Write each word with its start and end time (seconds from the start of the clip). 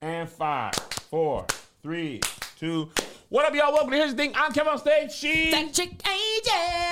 And 0.00 0.28
five, 0.28 0.74
four, 1.10 1.44
three, 1.82 2.20
two. 2.56 2.88
What 3.30 3.44
up, 3.46 3.52
y'all? 3.54 3.72
Welcome 3.72 3.90
to 3.90 3.96
Here's 3.96 4.12
the 4.12 4.16
Thing. 4.16 4.32
I'm 4.36 4.52
Kevin 4.52 4.72
on 4.74 4.78
stage. 4.78 5.10
She. 5.10 5.52
Angel. 5.52 5.86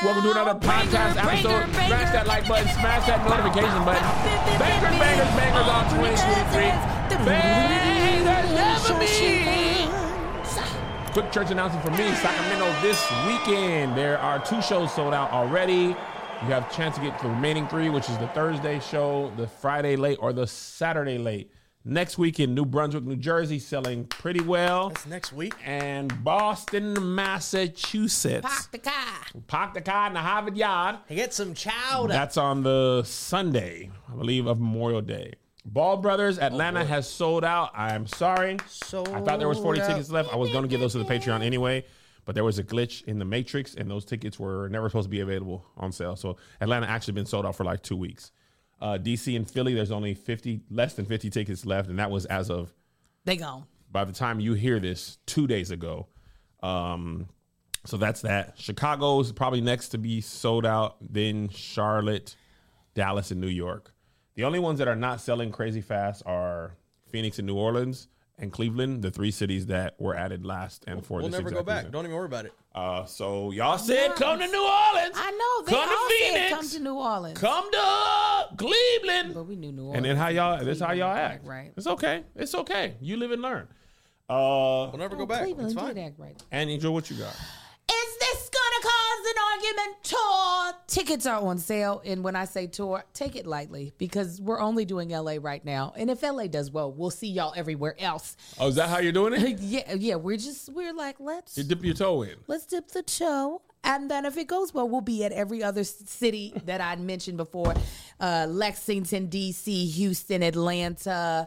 Welcome 0.03 0.25
to 0.25 0.33
another 0.33 0.59
podcast 0.59 1.15
Banger, 1.15 1.31
episode. 1.31 1.49
banger, 1.51 1.73
Smash 1.73 1.89
banger. 1.89 2.11
that 2.13 2.27
like 2.27 2.49
button, 2.49 2.67
smash 2.67 3.07
that 3.07 3.25
notification 3.29 3.85
button. 3.85 4.03
Bangers, 4.59 4.99
bangers, 4.99 5.29
bangers 5.39 5.69
on 5.71 5.85
2023. 5.95 6.67
Bangers 7.25 8.51
never 8.59 8.99
be. 8.99 9.07
Quick 11.13 11.31
church 11.31 11.53
announcement 11.53 11.85
for 11.85 11.93
me, 11.93 12.13
Sacramento 12.17 12.75
this 12.83 13.01
weekend. 13.29 13.97
There 13.97 14.19
are 14.19 14.45
two 14.45 14.61
shows 14.61 14.93
sold 14.93 15.15
out 15.15 15.31
already. 15.31 15.95
You 16.43 16.49
have 16.53 16.69
a 16.69 16.73
chance 16.75 16.97
to 16.97 17.01
get 17.03 17.17
the 17.23 17.29
remaining 17.29 17.69
three, 17.69 17.89
which 17.89 18.11
is 18.11 18.19
the 18.19 18.27
Thursday 18.29 18.81
show, 18.81 19.31
the 19.37 19.47
Friday 19.47 19.95
late, 19.95 20.19
or 20.21 20.33
the 20.33 20.49
Saturday 20.49 21.19
late. 21.19 21.53
Next 21.89 22.19
week 22.19 22.41
in 22.41 22.53
New 22.53 22.65
Brunswick, 22.65 23.05
New 23.05 23.15
Jersey, 23.15 23.61
selling 23.61 24.07
pretty 24.07 24.41
well. 24.41 24.89
That's 24.89 25.07
next 25.07 25.33
week. 25.33 25.55
And 25.65 26.25
Boston, 26.25 27.15
Massachusetts. 27.15 28.45
Park 28.45 28.73
the 28.73 28.79
car. 28.79 29.19
Park 29.47 29.75
the 29.75 29.81
car 29.81 30.09
in 30.09 30.15
the 30.15 30.19
Harvard 30.21 30.57
Yard. 30.57 30.97
I 31.09 31.15
get 31.15 31.33
some 31.33 31.55
chowder. 31.55 32.13
That's 32.13 32.37
on 32.37 32.65
the 32.65 33.05
Sunday, 33.05 33.93
I 34.13 34.17
believe, 34.17 34.49
of 34.49 34.59
Memorial 34.59 35.01
Day. 35.01 35.35
Ball 35.65 35.99
Brothers, 35.99 36.41
Atlanta 36.41 36.81
oh, 36.81 36.87
has 36.87 37.09
sold 37.09 37.45
out. 37.45 37.71
I'm 37.73 38.09
sorry. 38.09 38.55
I 38.55 39.21
thought 39.21 39.39
there 39.39 39.49
was 39.49 39.59
40 39.59 39.79
Sold 39.79 39.91
tickets 39.93 40.11
left. 40.11 40.33
I 40.33 40.37
was 40.37 40.51
going 40.51 40.65
to 40.65 40.69
give 40.69 40.81
those 40.81 40.93
to 40.93 40.99
the 40.99 41.05
Patreon 41.05 41.41
anyway, 41.41 41.85
but 42.25 42.35
there 42.35 42.43
was 42.43 42.59
a 42.59 42.65
glitch 42.65 43.05
in 43.05 43.21
the 43.21 43.25
Matrix, 43.25 43.77
and 43.77 43.89
those 43.89 44.05
tickets 44.05 44.41
were 44.41 44.69
never 44.71 44.89
supposed 44.89 45.07
to 45.07 45.11
be 45.11 45.21
available 45.21 45.65
on 45.77 45.93
sale. 45.93 46.17
So 46.17 46.37
Atlanta 46.61 46.89
actually 46.89 47.15
been 47.15 47.27
sold 47.27 47.47
out 47.47 47.55
for 47.55 47.63
like 47.63 47.85
two 47.85 47.97
weeks. 47.97 48.33
Uh, 48.81 48.99
DC 49.01 49.35
and 49.35 49.51
Philly, 49.51 49.75
there's 49.75 49.91
only 49.91 50.15
50, 50.15 50.61
less 50.71 50.95
than 50.95 51.07
50 51.07 51.31
tickets 51.31 51.65
left, 51.65 51.89
and 51.89 51.99
that 51.99 52.11
was 52.11 52.27
as 52.27 52.51
of 52.51 52.75
They 53.25 53.37
gone. 53.37 53.65
by 53.91 54.05
the 54.05 54.13
time 54.13 54.39
you 54.41 54.55
hear 54.55 54.79
this, 54.79 55.19
two 55.27 55.47
days 55.47 55.71
ago. 55.71 56.09
Um, 56.63 57.29
so 57.85 57.97
that's 57.97 58.23
that. 58.23 58.59
Chicago's 58.59 59.33
probably 59.33 59.61
next 59.61 59.91
to 59.91 59.99
be 59.99 60.21
sold 60.21 60.67
out. 60.67 60.97
Then 61.01 61.49
Charlotte, 61.49 62.35
Dallas, 62.95 63.31
and 63.31 63.41
New 63.41 63.47
York. 63.49 63.93
The 64.35 64.45
only 64.45 64.59
ones 64.59 64.79
that 64.81 64.89
are 64.89 64.97
not 64.97 65.21
selling 65.21 65.51
crazy 65.53 65.81
fast 65.81 66.23
are 66.27 66.77
Phoenix 67.09 67.39
and 67.39 67.47
New 67.47 67.57
Orleans 67.57 68.09
and 68.39 68.53
Cleveland, 68.53 69.03
the 69.03 69.11
three 69.11 69.31
cities 69.31 69.67
that 69.67 69.95
were 69.99 70.15
added 70.15 70.45
last 70.45 70.85
and 70.87 71.05
for 71.05 71.21
We'll 71.21 71.29
this 71.29 71.39
never 71.39 71.51
go 71.51 71.63
back. 71.63 71.79
reason. 71.79 71.93
Don't 71.93 72.05
even 72.05 72.17
worry 72.17 72.27
about 72.27 72.45
it. 72.47 72.53
Uh, 72.75 73.05
so 73.07 73.51
y'all 73.51 73.79
said 73.79 74.15
come 74.17 74.39
to 74.39 74.47
New 74.47 74.61
Orleans. 74.63 75.15
I 75.17 75.31
know. 75.31 75.65
They 75.67 75.73
come 75.73 75.89
all 75.89 76.09
to 76.09 76.15
said 76.19 76.33
Phoenix. 76.35 76.51
come 76.51 76.69
to 76.69 76.81
New 76.81 76.95
Orleans. 76.95 77.39
Come 77.39 77.71
to 77.73 78.57
Cleveland. 78.59 79.35
But 79.35 79.45
we 79.45 79.57
knew 79.57 79.73
New 79.73 79.83
Orleans. 79.87 79.97
And 79.97 80.05
then 80.05 80.17
how 80.17 80.29
y'all? 80.29 80.65
This 80.65 80.81
how 80.81 80.93
y'all 80.93 81.15
act. 81.17 81.47
Right. 81.47 81.73
It's 81.77 81.87
okay. 81.87 82.25
It's 82.35 82.55
okay. 82.55 82.97
You 83.01 83.17
live 83.17 83.31
and 83.31 83.41
learn. 83.43 83.69
Uh, 84.29 84.89
We'll 84.91 84.99
never 84.99 85.15
Oh, 85.15 85.19
go 85.21 85.27
back. 85.27 85.43
Cleveland 85.43 85.67
It's 85.73 85.75
did 85.81 85.81
fine. 85.95 85.99
act 85.99 86.19
right. 86.19 86.43
and 86.53 86.69
enjoy 86.69 86.91
what 86.91 87.09
you 87.11 87.17
got. 87.17 87.35
Is 89.57 89.63
this 89.63 89.73
gonna 89.73 89.77
cause 89.77 89.77
an 89.77 89.87
argument 89.87 90.05
tour? 90.05 90.73
Tickets 90.87 91.27
are 91.27 91.41
on 91.41 91.59
sale, 91.59 92.03
and 92.05 92.23
when 92.25 92.37
I 92.37 92.45
say 92.45 92.67
tour, 92.67 93.05
take 93.13 93.37
it 93.37 93.47
lightly 93.47 93.93
because 93.99 94.41
we're 94.41 94.61
only 94.61 94.85
doing 94.85 95.11
LA 95.11 95.37
right 95.41 95.65
now. 95.65 95.93
And 95.97 96.11
if 96.11 96.23
LA 96.23 96.47
does 96.47 96.71
well, 96.71 96.93
we'll 96.93 97.11
see 97.11 97.29
y'all 97.29 97.53
everywhere 97.57 97.95
else. 97.99 98.37
Oh, 98.59 98.69
is 98.69 98.75
that 98.77 98.89
how 98.89 98.99
you're 98.99 99.13
doing 99.13 99.35
it? 99.35 99.59
yeah, 99.61 99.95
yeah. 99.95 100.15
We're 100.17 100.37
just 100.37 100.69
we're 100.73 100.93
like 100.95 101.17
let's 101.21 101.57
You 101.57 101.65
dip 101.65 101.85
your 101.85 101.95
toe 101.95 102.23
in. 102.23 102.37
let's 102.47 102.67
dip 102.67 102.89
the 102.89 103.03
toe. 103.03 103.63
And 103.85 104.11
then 104.11 104.25
if 104.25 104.37
it 104.37 104.49
goes 104.49 104.75
well, 104.75 104.89
we'll 104.89 105.01
be 105.01 105.25
at 105.25 105.31
every 105.31 105.63
other 105.63 105.85
city 105.85 106.53
that 106.65 106.81
I 106.81 106.97
mentioned 106.97 107.37
before. 107.37 107.73
Uh, 108.19 108.47
Lexington, 108.49 109.29
DC, 109.29 109.93
Houston, 109.93 110.43
Atlanta, 110.43 111.47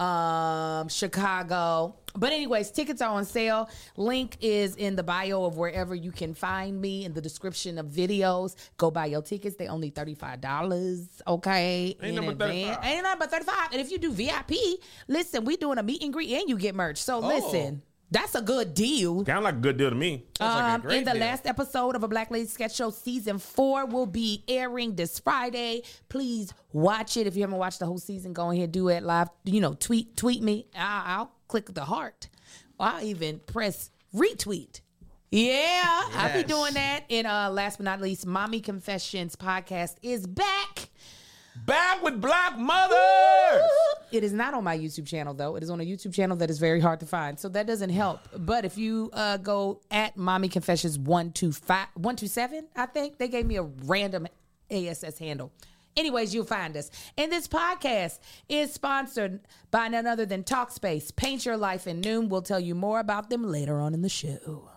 um, 0.00 0.88
Chicago. 0.88 1.96
But 2.16 2.32
anyways, 2.32 2.72
tickets 2.72 3.00
are 3.02 3.10
on 3.10 3.24
sale. 3.24 3.70
Link 3.96 4.36
is 4.40 4.74
in 4.74 4.96
the 4.96 5.02
bio 5.02 5.44
of 5.44 5.56
wherever 5.56 5.94
you 5.94 6.10
can 6.10 6.34
find 6.34 6.80
me 6.80 7.04
in 7.04 7.12
the 7.12 7.20
description 7.20 7.78
of 7.78 7.86
videos. 7.86 8.56
Go 8.78 8.90
buy 8.90 9.06
your 9.06 9.22
tickets. 9.22 9.56
They 9.56 9.68
only 9.68 9.92
$35. 9.92 11.22
Okay. 11.26 11.96
Ain't 12.00 12.02
in 12.02 12.14
nothing 12.16 12.36
but 12.36 12.50
advance. 12.50 12.76
35. 12.78 13.06
Ain't 13.06 13.18
but 13.18 13.30
35 13.30 13.68
And 13.72 13.80
if 13.80 13.92
you 13.92 13.98
do 13.98 14.10
VIP, 14.10 14.52
listen, 15.06 15.44
we 15.44 15.56
doing 15.56 15.78
a 15.78 15.82
meet 15.82 16.02
and 16.02 16.12
greet 16.12 16.32
and 16.32 16.48
you 16.48 16.56
get 16.56 16.74
merch. 16.74 16.98
So 16.98 17.20
listen, 17.20 17.82
that's 18.10 18.34
a 18.34 18.42
good 18.42 18.74
deal. 18.74 19.24
Sound 19.24 19.44
like 19.44 19.54
a 19.54 19.58
good 19.58 19.76
deal 19.76 19.90
to 19.90 19.96
me. 19.96 20.26
Sounds 20.38 20.54
like 20.54 20.64
a 20.64 20.74
Um, 20.74 20.80
great 20.80 20.98
in 20.98 21.04
the 21.04 21.12
deal. 21.12 21.20
last 21.20 21.46
episode 21.46 21.94
of 21.96 22.02
a 22.02 22.08
Black 22.08 22.30
Lady 22.30 22.46
Sketch 22.48 22.74
Show, 22.74 22.90
season 22.90 23.38
four 23.38 23.86
will 23.86 24.06
be 24.06 24.44
airing 24.48 24.96
this 24.96 25.18
Friday. 25.18 25.82
Please 26.08 26.52
watch 26.72 27.16
it. 27.16 27.26
If 27.26 27.36
you 27.36 27.42
haven't 27.42 27.58
watched 27.58 27.78
the 27.78 27.86
whole 27.86 27.98
season, 27.98 28.32
go 28.32 28.50
ahead 28.50 28.72
do 28.72 28.88
it 28.88 29.02
live. 29.02 29.28
You 29.44 29.60
know, 29.60 29.74
tweet 29.74 30.16
tweet 30.16 30.42
me. 30.42 30.66
I'll, 30.76 31.02
I'll 31.20 31.32
click 31.48 31.72
the 31.72 31.84
heart. 31.84 32.28
I'll 32.78 33.02
even 33.04 33.40
press 33.40 33.90
retweet. 34.14 34.80
Yeah, 35.32 36.02
I'll 36.12 36.36
be 36.42 36.42
doing 36.46 36.74
that. 36.74 37.04
And 37.08 37.26
uh, 37.26 37.50
last 37.50 37.76
but 37.78 37.84
not 37.84 38.00
least, 38.00 38.26
Mommy 38.26 38.60
Confessions 38.60 39.36
podcast 39.36 39.94
is 40.02 40.26
back. 40.26 40.89
Back 41.66 42.02
with 42.02 42.20
Black 42.20 42.58
Mothers. 42.58 43.62
It 44.12 44.24
is 44.24 44.32
not 44.32 44.54
on 44.54 44.64
my 44.64 44.76
YouTube 44.76 45.06
channel 45.06 45.34
though. 45.34 45.56
It 45.56 45.62
is 45.62 45.70
on 45.70 45.80
a 45.80 45.84
YouTube 45.84 46.14
channel 46.14 46.36
that 46.38 46.50
is 46.50 46.58
very 46.58 46.80
hard 46.80 47.00
to 47.00 47.06
find, 47.06 47.38
so 47.38 47.48
that 47.50 47.66
doesn't 47.66 47.90
help. 47.90 48.20
But 48.36 48.64
if 48.64 48.76
you 48.76 49.10
uh, 49.12 49.36
go 49.36 49.80
at 49.90 50.16
Mommy 50.16 50.48
Confessions 50.48 50.98
one 50.98 51.30
two 51.32 51.52
five 51.52 51.86
one 51.94 52.16
two 52.16 52.26
seven, 52.26 52.66
I 52.74 52.86
think 52.86 53.18
they 53.18 53.28
gave 53.28 53.46
me 53.46 53.56
a 53.56 53.62
random 53.62 54.26
ASS 54.70 55.18
handle. 55.18 55.52
Anyways, 55.96 56.32
you'll 56.34 56.44
find 56.44 56.76
us. 56.76 56.90
And 57.18 57.30
this 57.32 57.46
podcast 57.48 58.20
is 58.48 58.72
sponsored 58.72 59.40
by 59.70 59.88
none 59.88 60.06
other 60.06 60.24
than 60.24 60.44
Talkspace. 60.44 61.14
Paint 61.14 61.44
Your 61.44 61.56
Life 61.56 61.86
in 61.86 62.00
Noon. 62.00 62.28
We'll 62.28 62.42
tell 62.42 62.60
you 62.60 62.74
more 62.76 63.00
about 63.00 63.28
them 63.28 63.42
later 63.44 63.80
on 63.80 63.92
in 63.92 64.02
the 64.02 64.08
show. 64.08 64.70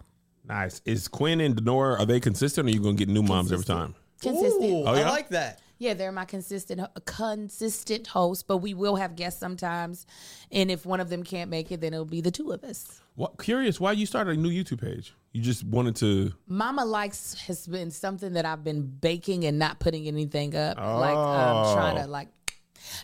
Nice. 0.45 0.81
Is 0.85 1.07
Quinn 1.07 1.39
and 1.39 1.55
Denora, 1.55 1.99
are 1.99 2.05
they 2.05 2.19
consistent 2.19 2.67
or 2.67 2.69
are 2.69 2.73
you 2.73 2.79
going 2.81 2.97
to 2.97 3.05
get 3.05 3.13
new 3.13 3.21
moms 3.23 3.51
every 3.51 3.63
time? 3.63 3.93
Consistent. 4.21 4.63
Ooh, 4.63 4.83
Oh, 4.87 4.95
yeah? 4.95 5.07
I 5.07 5.09
like 5.11 5.29
that. 5.29 5.61
Yeah, 5.79 5.93
they're 5.93 6.11
my 6.11 6.25
consistent 6.25 6.81
consistent 7.05 8.07
host, 8.07 8.47
but 8.47 8.57
we 8.57 8.73
will 8.73 8.95
have 8.95 9.15
guests 9.15 9.39
sometimes. 9.39 10.05
And 10.51 10.71
if 10.71 10.85
one 10.85 10.99
of 10.99 11.09
them 11.09 11.23
can't 11.23 11.49
make 11.49 11.71
it, 11.71 11.81
then 11.81 11.93
it'll 11.93 12.05
be 12.05 12.21
the 12.21 12.31
two 12.31 12.51
of 12.51 12.63
us. 12.63 13.01
What, 13.15 13.37
curious, 13.37 13.79
why 13.79 13.91
you 13.91 14.05
started 14.05 14.37
a 14.37 14.41
new 14.41 14.49
YouTube 14.49 14.81
page? 14.81 15.13
You 15.33 15.41
just 15.41 15.63
wanted 15.63 15.95
to. 15.97 16.33
Mama 16.47 16.85
likes 16.85 17.33
has 17.47 17.67
been 17.67 17.91
something 17.91 18.33
that 18.33 18.45
I've 18.45 18.63
been 18.63 18.85
baking 18.85 19.45
and 19.45 19.59
not 19.59 19.79
putting 19.79 20.07
anything 20.07 20.55
up. 20.55 20.77
Like 20.77 21.15
um, 21.15 21.75
trying 21.75 22.03
to 22.03 22.07
like 22.07 22.29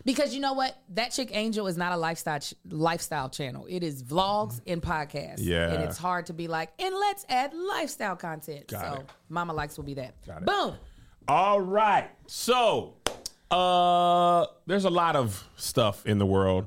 because 0.06 0.34
you 0.34 0.40
know 0.40 0.54
what? 0.54 0.78
That 0.90 1.12
chick 1.12 1.30
Angel 1.34 1.68
is 1.68 1.78
not 1.78 1.92
a 1.92 1.98
lifestyle 1.98 2.40
ch- 2.40 2.54
lifestyle 2.70 3.30
channel. 3.30 3.66
It 3.70 3.84
is 3.84 4.04
vlogs 4.04 4.62
and 4.68 4.82
podcasts. 4.82 5.40
Yeah. 5.40 5.72
And 5.74 5.84
it's 5.84 5.98
hard 5.98 6.28
to 6.28 6.34
be 6.34 6.48
like, 6.48 6.72
and 6.80 6.94
let's 6.94 7.26
add 7.30 7.54
lifestyle 7.54 8.16
content. 8.16 8.68
Got 8.68 8.82
so 8.82 9.02
it. 9.02 9.10
Mama 9.30 9.54
likes 9.54 9.78
will 9.78 9.86
be 9.86 9.96
that. 9.96 10.16
Got 10.26 10.42
it. 10.42 10.46
Boom. 10.46 10.76
All 11.30 11.62
right. 11.62 12.10
So, 12.26 12.96
uh, 13.52 14.48
there's 14.66 14.86
a 14.86 14.90
lot 14.90 15.16
of 15.16 15.48
stuff 15.58 16.04
in 16.08 16.18
the 16.18 16.26
world. 16.26 16.66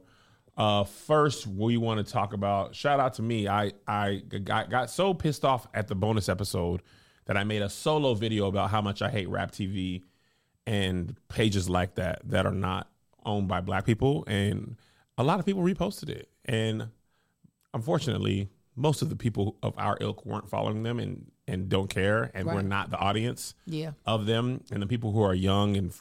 Uh, 0.56 0.84
first, 0.84 1.48
we 1.48 1.76
want 1.76 2.06
to 2.06 2.12
talk 2.12 2.32
about. 2.32 2.72
Shout 2.72 3.00
out 3.00 3.14
to 3.14 3.22
me. 3.22 3.48
I 3.48 3.72
I 3.88 4.22
got, 4.44 4.70
got 4.70 4.88
so 4.88 5.14
pissed 5.14 5.44
off 5.44 5.66
at 5.74 5.88
the 5.88 5.96
bonus 5.96 6.28
episode 6.28 6.80
that 7.24 7.36
I 7.36 7.42
made 7.42 7.60
a 7.60 7.68
solo 7.68 8.14
video 8.14 8.46
about 8.46 8.70
how 8.70 8.80
much 8.80 9.02
I 9.02 9.10
hate 9.10 9.28
Rap 9.28 9.50
TV 9.50 10.04
and 10.64 11.16
pages 11.28 11.68
like 11.68 11.96
that 11.96 12.20
that 12.26 12.46
are 12.46 12.54
not 12.54 12.88
owned 13.26 13.48
by 13.48 13.62
Black 13.62 13.84
people, 13.84 14.22
and 14.28 14.76
a 15.18 15.24
lot 15.24 15.40
of 15.40 15.44
people 15.44 15.62
reposted 15.62 16.08
it. 16.08 16.28
And 16.44 16.86
unfortunately, 17.74 18.48
most 18.76 19.02
of 19.02 19.08
the 19.10 19.16
people 19.16 19.56
of 19.62 19.74
our 19.76 19.96
ilk 20.00 20.24
weren't 20.24 20.48
following 20.48 20.82
them 20.82 20.98
and 20.98 21.30
and 21.48 21.68
don't 21.68 21.88
care, 21.90 22.30
and 22.34 22.46
we're 22.46 22.62
not 22.62 22.90
the 22.90 22.96
audience 22.96 23.54
Yeah. 23.66 23.92
of 24.06 24.26
them 24.26 24.62
and 24.70 24.80
the 24.80 24.86
people 24.86 25.10
who 25.12 25.22
are 25.22 25.34
young 25.34 25.76
and 25.76 25.92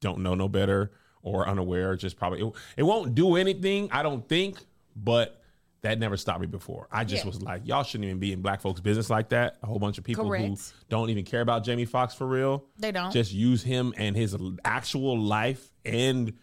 don't 0.00 0.18
know 0.20 0.34
no 0.34 0.46
better 0.48 0.92
or 1.22 1.48
unaware 1.48 1.96
just 1.96 2.16
probably 2.16 2.40
it, 2.40 2.52
it 2.76 2.82
won't 2.84 3.14
do 3.16 3.34
anything 3.34 3.88
i 3.90 4.02
don't 4.04 4.28
think 4.28 4.58
but 4.94 5.42
that 5.80 5.98
never 5.98 6.16
stopped 6.16 6.40
me 6.40 6.46
before 6.46 6.86
i 6.92 7.02
just 7.02 7.24
Yeah. 7.24 7.28
was 7.30 7.42
like 7.42 7.62
y'all 7.64 7.82
shouldn't 7.82 8.04
even 8.04 8.20
be 8.20 8.32
in 8.32 8.40
black 8.40 8.60
folks 8.60 8.80
business 8.80 9.10
like 9.10 9.30
that 9.30 9.56
a 9.62 9.66
whole 9.66 9.80
bunch 9.80 9.98
of 9.98 10.04
people 10.04 10.32
who 10.32 10.56
don't 10.88 11.10
even 11.10 11.24
care 11.24 11.40
about 11.40 11.64
jamie 11.64 11.84
Foxx 11.86 12.14
for 12.14 12.26
real 12.28 12.64
They 12.78 12.92
don't. 12.92 13.10
just 13.12 13.32
use 13.32 13.62
him 13.64 13.92
and 13.96 14.14
his 14.14 14.36
actual 14.64 15.18
life 15.18 15.72
and 15.84 16.34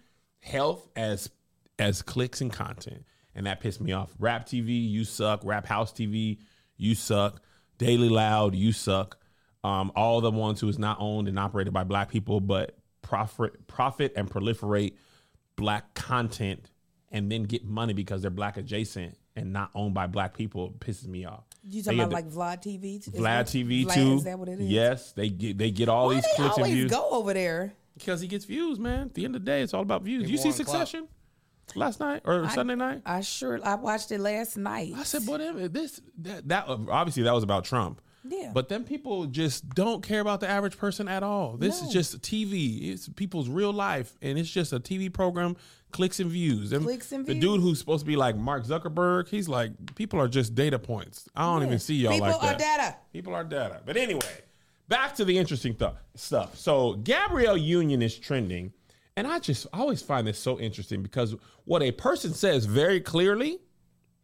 health 0.41 0.89
as 0.97 1.29
as 1.79 2.01
clicks 2.01 2.41
and 2.41 2.51
content 2.51 3.05
and 3.35 3.45
that 3.45 3.59
pissed 3.59 3.81
me 3.81 3.91
off 3.91 4.11
rap 4.19 4.45
tv 4.45 4.89
you 4.89 5.03
suck 5.03 5.41
rap 5.43 5.65
house 5.65 5.91
tv 5.91 6.37
you 6.77 6.95
suck 6.95 7.41
daily 7.77 8.09
loud 8.09 8.55
you 8.55 8.71
suck 8.71 9.17
um, 9.63 9.91
all 9.95 10.21
the 10.21 10.29
ones 10.31 10.61
who 10.61 10.69
is 10.69 10.77
not 10.79 10.97
owned 10.99 11.27
and 11.27 11.37
operated 11.39 11.73
by 11.73 11.83
black 11.83 12.09
people 12.09 12.39
but 12.39 12.77
profit 13.01 13.67
profit 13.67 14.13
and 14.15 14.29
proliferate 14.29 14.93
black 15.55 15.93
content 15.93 16.69
and 17.11 17.31
then 17.31 17.43
get 17.43 17.63
money 17.65 17.93
because 17.93 18.21
they're 18.21 18.31
black 18.31 18.57
adjacent 18.57 19.17
and 19.35 19.51
not 19.53 19.69
owned 19.75 19.93
by 19.93 20.07
black 20.07 20.35
people 20.35 20.73
pisses 20.79 21.07
me 21.07 21.25
off 21.25 21.43
You 21.63 21.81
They 21.81 21.91
talking 21.91 21.99
about 22.01 22.09
the- 22.31 22.37
like 22.39 22.61
Vlad 22.61 22.63
TV? 22.63 22.97
Is 22.99 23.07
Vlad 23.09 23.21
that- 23.23 23.45
TV 23.47 23.85
Vlad, 23.85 23.93
too. 23.93 24.13
Is 24.15 24.23
that 24.25 24.39
what 24.39 24.49
it 24.49 24.59
is? 24.59 24.69
Yes, 24.69 25.11
they 25.13 25.29
get 25.29 25.57
they 25.57 25.71
get 25.71 25.89
all 25.89 26.07
Why 26.07 26.15
these 26.15 26.23
they 26.23 26.29
clicks 26.35 26.55
and 26.57 26.63
always 26.65 26.73
views 26.73 26.91
go 26.91 27.09
over 27.11 27.33
there? 27.33 27.73
because 27.97 28.21
he 28.21 28.27
gets 28.27 28.45
views, 28.45 28.77
man. 28.79 29.03
At 29.07 29.13
the 29.13 29.23
end 29.25 29.35
of 29.35 29.41
the 29.43 29.45
day, 29.45 29.61
it's 29.61 29.73
all 29.73 29.81
about 29.81 30.03
views. 30.03 30.29
you 30.29 30.37
see 30.37 30.51
Succession? 30.51 31.01
clout. 31.01 31.09
Last 31.73 31.99
night 31.99 32.21
or 32.25 32.47
Sunday 32.49 32.75
night? 32.75 33.01
I 33.05 33.21
sure 33.21 33.59
I 33.63 33.75
watched 33.75 34.11
it 34.11 34.19
last 34.19 34.55
night. 34.57 34.93
I 34.95 35.03
said, 35.03 35.25
"Boy, 35.25 35.37
that- 35.39 35.73
this 35.73 35.99
that, 36.19 36.47
that 36.47 36.65
obviously 36.67 37.23
that 37.23 37.33
was 37.33 37.43
about 37.43 37.65
Trump." 37.65 38.01
Yeah. 38.27 38.51
But 38.53 38.69
then 38.69 38.83
people 38.85 39.25
just 39.25 39.69
don't 39.69 40.01
care 40.01 40.19
about 40.19 40.39
the 40.39 40.47
average 40.49 40.77
person 40.77 41.07
at 41.07 41.21
all. 41.21 41.57
This 41.57 41.81
No. 41.81 41.87
is 41.87 41.93
just 41.93 42.21
TV. 42.21 42.91
It's 42.91 43.07
people's 43.09 43.49
real 43.49 43.71
life, 43.73 44.17
and 44.21 44.39
it's 44.39 44.49
just 44.49 44.73
a 44.73 44.79
TV 44.79 45.09
program. 45.13 45.55
Clicks 45.91 46.19
and 46.19 46.29
views. 46.31 46.71
And 46.73 46.83
Clicks 46.83 47.11
and 47.11 47.25
views. 47.25 47.35
the 47.35 47.39
dude 47.39 47.61
who's 47.61 47.77
supposed 47.79 48.01
to 48.01 48.07
be 48.07 48.15
like 48.15 48.35
Mark 48.35 48.65
Zuckerberg, 48.65 49.27
he's 49.29 49.47
like, 49.47 49.71
people 49.95 50.19
are 50.19 50.27
just 50.27 50.53
data 50.55 50.77
points. 50.79 51.29
I 51.35 51.43
don't 51.43 51.65
even 51.65 51.79
see 51.79 51.95
y'all 51.95 52.11
People 52.13 52.27
like 52.29 52.41
that. 52.41 52.41
People 52.41 52.55
are 52.55 52.77
data. 52.77 52.95
People 53.13 53.35
are 53.35 53.43
data. 53.43 53.81
But 53.85 53.95
anyway, 53.95 54.41
back 54.89 55.15
to 55.15 55.23
the 55.25 55.37
interesting 55.37 55.75
th- 55.75 55.91
stuff. 56.15 56.57
So 56.57 56.93
Gabrielle 56.95 57.55
Union 57.57 58.01
is 58.01 58.17
trending, 58.17 58.73
and 59.17 59.27
I 59.27 59.39
just 59.39 59.67
I 59.73 59.79
always 59.79 60.01
find 60.01 60.27
this 60.27 60.37
so 60.39 60.59
interesting 60.59 61.01
because 61.01 61.35
what 61.65 61.81
a 61.81 61.91
person 61.91 62.33
says 62.33 62.65
very 62.65 62.99
clearly, 62.99 63.59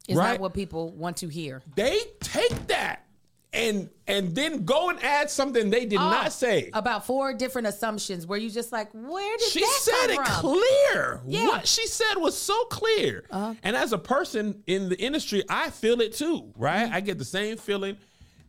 It's 0.08 0.18
right? 0.18 0.32
not 0.34 0.40
what 0.40 0.54
people 0.54 0.92
want 0.94 1.18
to 1.18 1.28
hear. 1.28 1.62
they 1.76 2.00
take 2.20 2.68
that 2.68 3.06
and 3.54 3.90
and 4.08 4.34
then 4.36 4.64
go 4.66 4.90
and 4.90 5.02
add 5.04 5.30
something 5.30 5.70
they 5.70 5.86
did 5.86 6.00
Oh, 6.00 6.10
not 6.10 6.32
say. 6.34 6.70
about 6.74 7.06
four 7.06 7.34
different 7.34 7.68
assumptions 7.68 8.26
where 8.28 8.38
you 8.40 8.50
just 8.50 8.72
like, 8.72 8.90
where 8.94 9.38
did 9.38 9.48
She 9.50 9.60
that 9.62 9.80
said 9.82 10.10
it 10.12 10.16
from? 10.16 10.26
clear. 10.26 11.22
Yeah. 11.26 11.48
What 11.48 11.68
she 11.68 11.86
said 11.88 12.16
was 12.16 12.38
so 12.38 12.64
clear. 12.66 13.24
Uh-huh. 13.30 13.54
And 13.64 13.76
as 13.76 13.94
a 13.94 13.98
person 13.98 14.64
in 14.68 14.90
the 14.90 15.00
industry, 15.00 15.44
I 15.50 15.70
feel 15.70 16.02
it 16.02 16.14
too, 16.14 16.52
right? 16.58 16.86
Mm-hmm. 16.86 16.94
I 16.96 17.00
get 17.02 17.18
the 17.18 17.26
same 17.26 17.58
feeling. 17.58 17.98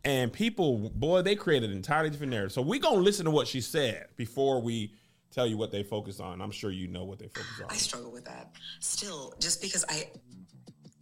And 0.05 0.33
people, 0.33 0.89
boy, 0.95 1.21
they 1.21 1.35
created 1.37 1.69
an 1.69 1.77
entirely 1.77 2.09
different 2.09 2.31
narrative. 2.31 2.51
So 2.51 2.61
we're 2.61 2.81
going 2.81 2.95
to 2.97 3.01
listen 3.01 3.23
to 3.23 3.31
what 3.31 3.47
she 3.47 3.61
said 3.61 4.07
before 4.17 4.61
we 4.61 4.93
tell 5.33 5.47
you 5.47 5.57
what 5.57 5.71
they 5.71 5.83
focus 5.83 6.19
on. 6.19 6.41
I'm 6.41 6.51
sure 6.51 6.71
you 6.71 6.87
know 6.87 7.03
what 7.03 7.19
they 7.19 7.27
focus 7.27 7.61
on. 7.61 7.67
I 7.69 7.75
struggle 7.75 8.11
with 8.11 8.25
that. 8.25 8.51
Still, 8.79 9.33
just 9.39 9.61
because 9.61 9.83
I 9.89 10.09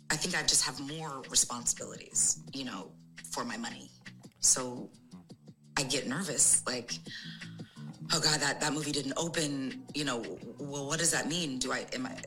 I 0.10 0.16
think 0.16 0.38
I 0.38 0.42
just 0.42 0.66
have 0.66 0.80
more 0.80 1.22
responsibilities, 1.30 2.44
you 2.54 2.66
know, 2.66 2.92
for 3.32 3.46
my 3.46 3.58
money. 3.58 3.90
So 4.40 4.90
I 5.78 5.84
get 5.84 6.08
nervous 6.08 6.64
like 6.66 6.94
oh 8.14 8.20
god 8.20 8.40
that 8.42 8.60
that 8.62 8.74
movie 8.74 8.92
didn't 8.92 9.14
open, 9.18 9.84
you 9.94 10.06
know, 10.06 10.24
well 10.60 10.88
what 10.88 11.00
does 11.00 11.12
that 11.12 11.28
mean? 11.28 11.60
Do 11.60 11.72
I 11.72 11.86
am 11.94 12.06
I 12.06 12.18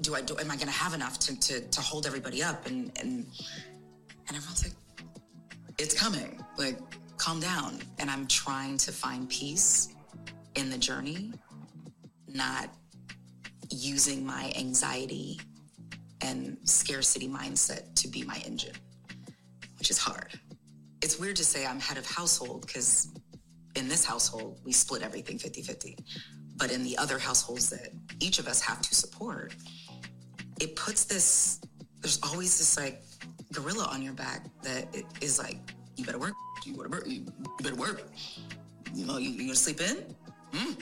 do 0.00 0.14
I 0.14 0.22
do 0.22 0.36
am 0.38 0.50
I 0.50 0.56
going 0.56 0.66
to 0.66 0.72
have 0.72 0.94
enough 0.94 1.18
to, 1.20 1.38
to 1.38 1.60
to 1.60 1.80
hold 1.80 2.06
everybody 2.06 2.42
up 2.42 2.66
and 2.66 2.90
and 3.00 3.26
and 4.26 4.36
everyone's 4.36 4.64
like 4.64 4.74
it's 5.78 5.94
coming. 5.94 6.42
Like 6.56 6.78
calm 7.16 7.40
down 7.40 7.80
and 7.98 8.10
I'm 8.10 8.26
trying 8.26 8.76
to 8.78 8.92
find 8.92 9.28
peace 9.28 9.94
in 10.56 10.70
the 10.70 10.78
journey, 10.78 11.32
not 12.28 12.68
using 13.70 14.24
my 14.24 14.52
anxiety 14.56 15.40
and 16.20 16.56
scarcity 16.64 17.28
mindset 17.28 17.94
to 17.96 18.08
be 18.08 18.22
my 18.22 18.40
engine, 18.46 18.74
which 19.78 19.90
is 19.90 19.98
hard. 19.98 20.38
It's 21.02 21.18
weird 21.18 21.36
to 21.36 21.44
say 21.44 21.66
I'm 21.66 21.80
head 21.80 21.98
of 21.98 22.06
household 22.06 22.66
because 22.66 23.08
in 23.76 23.88
this 23.88 24.04
household, 24.04 24.60
we 24.64 24.72
split 24.72 25.02
everything 25.02 25.38
50 25.38 25.62
50. 25.62 25.98
But 26.56 26.70
in 26.70 26.84
the 26.84 26.96
other 26.96 27.18
households 27.18 27.68
that 27.70 27.88
each 28.20 28.38
of 28.38 28.46
us 28.46 28.60
have 28.60 28.80
to 28.82 28.94
support, 28.94 29.54
it 30.60 30.76
puts 30.76 31.04
this, 31.04 31.60
there's 32.00 32.20
always 32.22 32.56
this 32.58 32.78
like 32.78 33.02
gorilla 33.52 33.88
on 33.90 34.02
your 34.02 34.12
back 34.12 34.46
that 34.62 34.94
it 34.94 35.04
is 35.20 35.38
like, 35.38 35.58
you 35.96 36.04
better 36.04 36.18
work, 36.18 36.34
you 36.64 36.74
better 36.74 36.88
work, 36.88 37.04
you 37.06 37.26
better 37.60 37.76
work. 37.76 38.02
You 38.94 39.06
know, 39.06 39.18
you, 39.18 39.30
you 39.30 39.46
gonna 39.46 39.56
sleep 39.56 39.80
in? 39.80 40.14
Hmm 40.54 40.72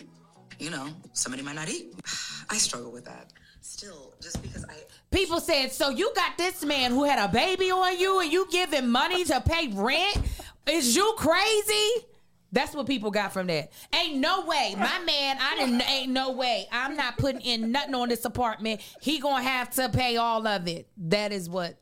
you 0.62 0.70
know, 0.70 0.88
somebody 1.12 1.42
might 1.42 1.56
not 1.56 1.68
eat. 1.68 1.92
I 2.50 2.56
struggle 2.56 2.92
with 2.92 3.04
that. 3.04 3.32
Still, 3.60 4.14
just 4.20 4.40
because 4.42 4.64
I 4.64 4.74
People 5.10 5.40
said, 5.40 5.70
so 5.72 5.90
you 5.90 6.12
got 6.16 6.38
this 6.38 6.64
man 6.64 6.90
who 6.90 7.04
had 7.04 7.18
a 7.22 7.30
baby 7.30 7.70
on 7.70 7.98
you 7.98 8.20
and 8.20 8.32
you 8.32 8.46
give 8.50 8.72
him 8.72 8.90
money 8.90 9.24
to 9.24 9.40
pay 9.40 9.68
rent? 9.68 10.18
Is 10.66 10.96
you 10.96 11.14
crazy? 11.18 12.06
That's 12.50 12.74
what 12.74 12.86
people 12.86 13.10
got 13.10 13.32
from 13.32 13.46
that. 13.48 13.72
Ain't 13.94 14.16
no 14.16 14.44
way. 14.46 14.74
My 14.78 14.98
man, 15.04 15.38
I 15.40 15.56
didn't 15.56 15.82
ain't 15.90 16.12
no 16.12 16.32
way. 16.32 16.66
I'm 16.70 16.96
not 16.96 17.16
putting 17.16 17.40
in 17.40 17.72
nothing 17.72 17.94
on 17.94 18.08
this 18.08 18.24
apartment. 18.24 18.80
He 19.00 19.18
gonna 19.18 19.42
have 19.42 19.70
to 19.74 19.88
pay 19.88 20.16
all 20.16 20.46
of 20.46 20.68
it. 20.68 20.86
That 20.96 21.32
is 21.32 21.48
what 21.48 21.76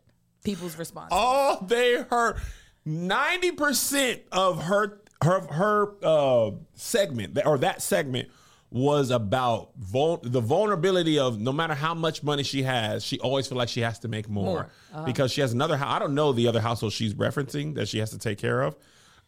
people's 0.45 0.79
response. 0.79 1.09
all 1.11 1.61
they 1.61 2.03
heard 2.03 2.37
90% 2.87 4.21
of 4.33 4.63
her 4.65 5.01
her 5.23 5.41
her 5.53 5.93
uh 6.03 6.51
segment 6.75 7.39
or 7.45 7.59
that 7.59 7.83
segment 7.83 8.29
was 8.73 9.11
about 9.11 9.71
vul- 9.77 10.21
the 10.23 10.41
vulnerability 10.41 11.19
of 11.19 11.41
no 11.41 11.53
matter 11.53 11.75
how 11.75 11.93
much 11.93 12.23
money 12.23 12.43
she 12.43 12.63
has 12.63 13.05
she 13.05 13.19
always 13.21 13.47
feel 13.49 13.59
like 13.59 13.69
she 13.69 13.81
has 13.81 13.99
to 13.99 14.07
make 14.09 14.29
more, 14.29 14.45
More. 14.45 14.71
Uh-huh. 14.95 15.05
because 15.05 15.33
she 15.33 15.41
has 15.41 15.53
another 15.53 15.77
house 15.77 15.93
i 15.95 15.99
don't 15.99 16.15
know 16.15 16.33
the 16.33 16.47
other 16.47 16.61
household 16.61 16.93
she's 16.93 17.13
referencing 17.15 17.75
that 17.75 17.89
she 17.89 17.99
has 17.99 18.11
to 18.11 18.19
take 18.19 18.39
care 18.39 18.63
of 18.63 18.77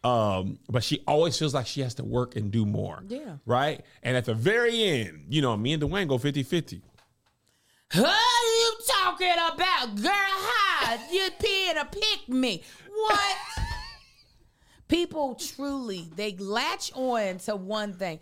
um, 0.05 0.59
but 0.69 0.83
she 0.83 1.01
always 1.07 1.37
feels 1.37 1.53
like 1.53 1.65
she 1.67 1.79
has 1.81 1.93
to 1.95 2.03
work 2.03 2.35
and 2.35 2.51
do 2.51 2.65
more 2.65 3.03
Yeah. 3.07 3.35
right 3.45 3.83
and 4.01 4.15
at 4.17 4.25
the 4.25 4.33
very 4.33 4.81
end 4.83 5.25
you 5.29 5.41
know 5.41 5.55
me 5.57 5.73
and 5.73 5.83
Dwyane 5.83 6.07
go 6.07 6.17
50-50 6.17 6.81
What 7.95 8.05
are 8.05 8.09
you 8.09 8.73
talking 8.87 9.31
about, 9.53 9.95
girl? 10.01 10.11
How 10.11 10.97
you 11.11 11.29
being 11.39 11.75
to 11.75 11.85
pick 11.85 12.27
me? 12.27 12.63
What? 12.91 13.37
People 14.87 15.35
truly 15.35 16.07
they 16.15 16.35
latch 16.37 16.91
on 16.93 17.37
to 17.39 17.55
one 17.55 17.93
thing. 17.93 18.19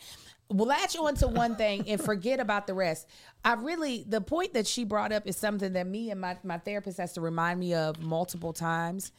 Latch 0.50 0.98
on 0.98 1.16
to 1.16 1.28
one 1.28 1.56
thing 1.56 1.86
and 1.88 2.02
forget 2.02 2.40
about 2.40 2.68
the 2.68 2.74
rest. 2.74 3.08
I 3.44 3.54
really 3.54 4.04
the 4.08 4.22
point 4.22 4.54
that 4.54 4.68
she 4.68 4.84
brought 4.84 5.12
up 5.12 5.26
is 5.26 5.38
something 5.38 5.74
that 5.74 5.88
me 5.88 6.12
and 6.12 6.20
my, 6.22 6.38
my 6.44 6.58
therapist 6.58 6.98
has 6.98 7.14
to 7.14 7.22
remind 7.22 7.60
me 7.60 7.74
of 7.74 8.02
multiple 8.02 8.54
times. 8.54 9.12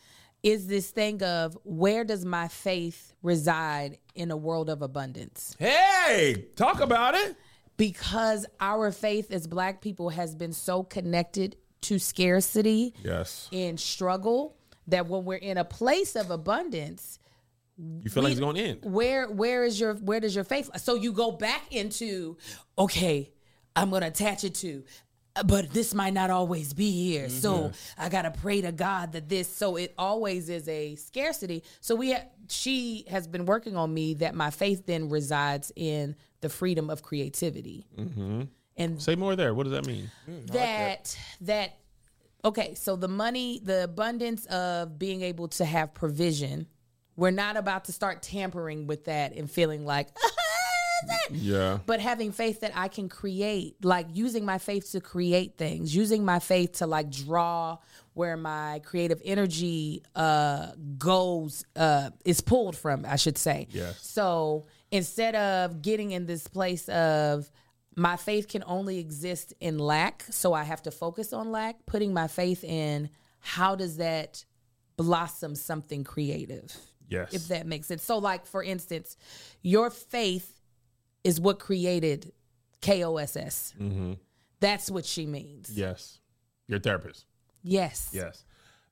Is 0.42 0.66
this 0.66 0.90
thing 0.90 1.22
of 1.22 1.56
where 1.64 2.04
does 2.04 2.24
my 2.24 2.48
faith 2.48 3.12
reside 3.22 3.98
in 4.14 4.30
a 4.30 4.36
world 4.36 4.68
of 4.68 4.82
abundance? 4.82 5.56
hey 5.58 6.46
talk 6.56 6.80
about 6.80 7.14
it 7.14 7.36
because 7.76 8.44
our 8.60 8.92
faith 8.92 9.30
as 9.32 9.46
black 9.46 9.80
people 9.80 10.10
has 10.10 10.34
been 10.34 10.52
so 10.52 10.82
connected 10.82 11.56
to 11.80 11.98
scarcity 11.98 12.94
yes 13.02 13.48
and 13.52 13.78
struggle 13.80 14.56
that 14.86 15.06
when 15.06 15.24
we're 15.24 15.36
in 15.36 15.56
a 15.58 15.64
place 15.64 16.14
of 16.16 16.30
abundance 16.30 17.18
you 17.78 18.10
feel 18.10 18.22
like 18.22 18.32
it's 18.32 18.40
going 18.40 18.56
to 18.56 18.62
end. 18.62 18.78
where 18.84 19.30
where 19.30 19.64
is 19.64 19.78
your 19.80 19.94
where 19.94 20.20
does 20.20 20.34
your 20.34 20.44
faith 20.44 20.70
so 20.80 20.94
you 20.94 21.12
go 21.12 21.32
back 21.32 21.62
into 21.72 22.36
okay 22.78 23.32
i'm 23.74 23.90
gonna 23.90 24.06
attach 24.06 24.44
it 24.44 24.54
to 24.54 24.84
uh, 25.34 25.42
but 25.42 25.70
this 25.70 25.94
might 25.94 26.12
not 26.12 26.28
always 26.28 26.74
be 26.74 26.90
here. 26.90 27.30
So 27.30 27.72
i 27.96 28.10
gotta 28.10 28.30
pray 28.30 28.60
to 28.60 28.70
god 28.72 29.12
that 29.12 29.30
this 29.30 29.48
so 29.48 29.76
it 29.76 29.94
always 29.96 30.50
is 30.50 30.68
a 30.68 30.94
scarcity. 30.96 31.62
So 31.80 31.94
we 31.96 32.12
ha- 32.12 32.26
she 32.50 33.06
has 33.08 33.26
been 33.26 33.46
working 33.46 33.74
on 33.74 33.94
me 33.94 34.12
that 34.14 34.34
my 34.34 34.50
faith 34.50 34.84
then 34.84 35.08
resides 35.08 35.72
in 35.74 36.16
the 36.42 36.50
freedom 36.50 36.90
of 36.90 37.02
creativity. 37.02 37.86
And 38.76 39.00
say 39.00 39.14
more 39.14 39.34
there. 39.34 39.54
What 39.54 39.62
does 39.62 39.72
that 39.72 39.86
mean? 39.86 40.10
That 40.48 41.16
that 41.40 41.78
okay 42.44 42.74
so 42.74 42.96
the 42.96 43.08
money 43.08 43.58
the 43.64 43.84
abundance 43.84 44.44
of 44.46 44.98
being 44.98 45.22
able 45.22 45.48
to 45.48 45.64
have 45.64 45.94
provision 45.94 46.66
we're 47.16 47.30
not 47.30 47.56
about 47.56 47.84
to 47.86 47.92
start 47.92 48.22
tampering 48.22 48.86
with 48.86 49.04
that 49.04 49.34
and 49.34 49.50
feeling 49.50 49.84
like 49.84 50.08
yeah 51.30 51.78
but 51.86 52.00
having 52.00 52.32
faith 52.32 52.60
that 52.60 52.72
I 52.74 52.88
can 52.88 53.08
create, 53.08 53.84
like 53.84 54.06
using 54.12 54.44
my 54.44 54.58
faith 54.58 54.92
to 54.92 55.00
create 55.00 55.56
things, 55.56 55.94
using 55.94 56.24
my 56.24 56.38
faith 56.38 56.72
to 56.74 56.86
like 56.86 57.10
draw 57.10 57.78
where 58.14 58.36
my 58.36 58.80
creative 58.84 59.20
energy 59.24 60.02
uh 60.14 60.72
goes 60.98 61.64
uh 61.76 62.10
is 62.24 62.40
pulled 62.40 62.76
from, 62.76 63.04
I 63.06 63.16
should 63.16 63.38
say. 63.38 63.68
Yes. 63.70 63.98
So 64.02 64.66
instead 64.90 65.34
of 65.34 65.82
getting 65.82 66.12
in 66.12 66.26
this 66.26 66.46
place 66.46 66.88
of 66.88 67.50
my 67.94 68.16
faith 68.16 68.48
can 68.48 68.64
only 68.66 68.98
exist 68.98 69.52
in 69.60 69.78
lack, 69.78 70.24
so 70.30 70.54
I 70.54 70.62
have 70.62 70.82
to 70.82 70.90
focus 70.90 71.32
on 71.32 71.50
lack, 71.52 71.84
putting 71.86 72.14
my 72.14 72.26
faith 72.26 72.64
in 72.64 73.10
how 73.40 73.74
does 73.74 73.96
that 73.96 74.44
blossom 74.96 75.54
something 75.54 76.04
creative? 76.04 76.74
Yes 77.08 77.32
if 77.34 77.48
that 77.48 77.66
makes 77.66 77.86
sense. 77.88 78.02
So, 78.02 78.18
like 78.18 78.46
for 78.46 78.62
instance, 78.62 79.16
your 79.62 79.90
faith 79.90 80.60
is 81.24 81.40
what 81.40 81.58
created 81.58 82.32
KOSS. 82.82 83.74
That's 84.60 84.90
what 84.90 85.04
she 85.04 85.26
means. 85.26 85.70
Yes. 85.72 86.18
Your 86.68 86.78
therapist. 86.78 87.26
Yes. 87.62 88.10
Yes. 88.12 88.44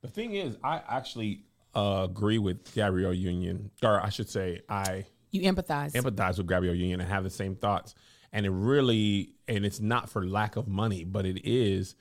The 0.02 0.08
thing 0.08 0.34
is, 0.34 0.56
I 0.64 0.80
actually 0.88 1.44
uh, 1.74 2.06
agree 2.08 2.38
with 2.38 2.72
Gabrielle 2.74 3.14
Union, 3.14 3.70
or 3.82 4.00
I 4.00 4.08
should 4.08 4.28
say, 4.28 4.60
I 4.68 5.06
You 5.30 5.42
empathize. 5.42 5.92
empathize 5.92 6.38
with 6.38 6.48
Gabrielle 6.48 6.74
Union 6.74 7.00
and 7.00 7.08
have 7.08 7.22
the 7.24 7.30
same 7.30 7.54
thoughts. 7.56 7.94
And 8.32 8.46
it 8.46 8.50
really, 8.50 9.30
and 9.48 9.64
it's 9.64 9.80
not 9.80 10.08
for 10.08 10.24
lack 10.26 10.56
of 10.56 10.66
money, 10.68 11.04
but 11.04 11.26
it 11.26 11.40
is 11.48 11.94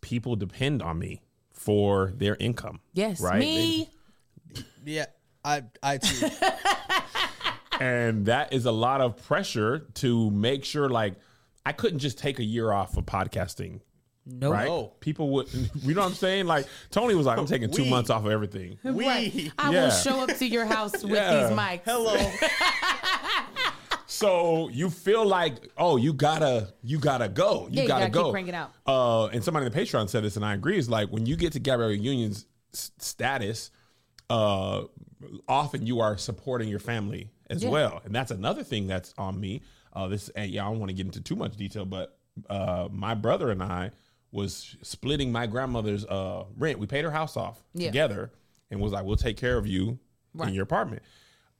people 0.00 0.36
depend 0.36 0.82
on 0.82 0.98
me 0.98 1.20
for 1.52 2.12
their 2.16 2.36
income. 2.36 2.80
yes. 2.94 3.20
Right. 3.20 3.38
Me. 3.40 3.90
Yeah, 4.84 5.06
I 5.44 5.62
I 5.82 5.98
too. 5.98 6.28
and 7.80 8.26
that 8.26 8.52
is 8.52 8.66
a 8.66 8.72
lot 8.72 9.00
of 9.00 9.22
pressure 9.26 9.86
to 9.94 10.30
make 10.30 10.64
sure 10.64 10.88
like 10.88 11.14
I 11.64 11.72
couldn't 11.72 11.98
just 12.00 12.18
take 12.18 12.38
a 12.38 12.44
year 12.44 12.72
off 12.72 12.96
of 12.96 13.06
podcasting. 13.06 13.80
Nope. 14.26 14.52
Right? 14.52 14.66
No. 14.68 14.92
People 15.00 15.30
would, 15.30 15.48
you 15.74 15.94
know 15.94 16.02
what 16.02 16.08
I'm 16.08 16.14
saying? 16.14 16.46
Like 16.46 16.66
Tony 16.90 17.14
was 17.14 17.26
like, 17.26 17.38
I'm 17.38 17.46
taking 17.46 17.70
two 17.70 17.84
We- 17.84 17.90
months 17.90 18.10
off 18.10 18.24
of 18.24 18.30
everything. 18.30 18.78
We 18.84 19.06
Right. 19.06 19.52
I 19.58 19.72
Yeah. 19.72 19.84
will 19.84 19.90
show 19.90 20.20
up 20.20 20.36
to 20.36 20.46
your 20.46 20.66
house 20.66 20.92
with 21.02 21.12
Yeah. 21.12 21.48
these 21.48 21.56
mics. 21.56 21.80
hello. 21.84 22.16
So 24.06 24.68
you 24.68 24.90
feel 24.90 25.24
like, 25.24 25.54
oh, 25.78 25.96
you 25.96 26.12
gotta, 26.12 26.74
you 26.82 26.98
gotta 26.98 27.28
go. 27.28 27.68
You 27.70 27.76
Yeah, 27.76 27.82
you 27.82 27.88
gotta, 27.88 28.00
gotta 28.02 28.10
go. 28.12 28.24
keep 28.24 28.32
cranking 28.32 28.54
out. 28.54 28.72
Uh, 28.86 29.26
and 29.26 29.42
somebody 29.42 29.66
in 29.66 29.72
the 29.72 29.78
Patreon 29.78 30.08
said 30.10 30.24
this, 30.24 30.36
and 30.36 30.44
I 30.44 30.52
agree. 30.54 30.76
Is 30.78 30.90
like 30.90 31.08
when 31.10 31.26
you 31.26 31.36
get 31.36 31.52
to 31.52 31.60
Gabrielle 31.60 31.92
Union's 31.92 32.44
status, 32.72 33.70
uh, 34.28 34.82
often 35.48 35.86
you 35.86 36.00
are 36.00 36.16
supporting 36.16 36.68
your 36.68 36.78
family 36.78 37.30
as 37.48 37.62
Yeah. 37.62 37.70
well, 37.70 38.00
and 38.04 38.14
that's 38.14 38.30
another 38.30 38.62
thing 38.62 38.86
that's 38.86 39.12
on 39.18 39.38
me. 39.40 39.62
Uh, 39.92 40.08
this, 40.08 40.28
and 40.30 40.50
yeah, 40.50 40.66
I 40.66 40.70
don't 40.70 40.78
want 40.78 40.90
to 40.90 40.94
get 40.94 41.06
into 41.06 41.20
too 41.20 41.36
much 41.36 41.56
detail, 41.56 41.84
but 41.84 42.18
uh, 42.48 42.88
my 42.92 43.14
brother 43.14 43.50
and 43.50 43.62
I 43.62 43.90
was 44.32 44.76
splitting 44.82 45.32
my 45.32 45.46
grandmother's 45.46 46.04
uh, 46.06 46.44
rent. 46.56 46.78
We 46.78 46.86
paid 46.86 47.04
her 47.04 47.10
house 47.10 47.36
off 47.36 47.62
Yeah. 47.74 47.88
together, 47.88 48.30
and 48.70 48.80
was 48.80 48.92
like, 48.92 49.04
"We'll 49.04 49.16
take 49.16 49.36
care 49.36 49.58
of 49.58 49.66
you 49.66 49.98
Right. 50.32 50.48
in 50.48 50.54
your 50.54 50.62
apartment." 50.62 51.02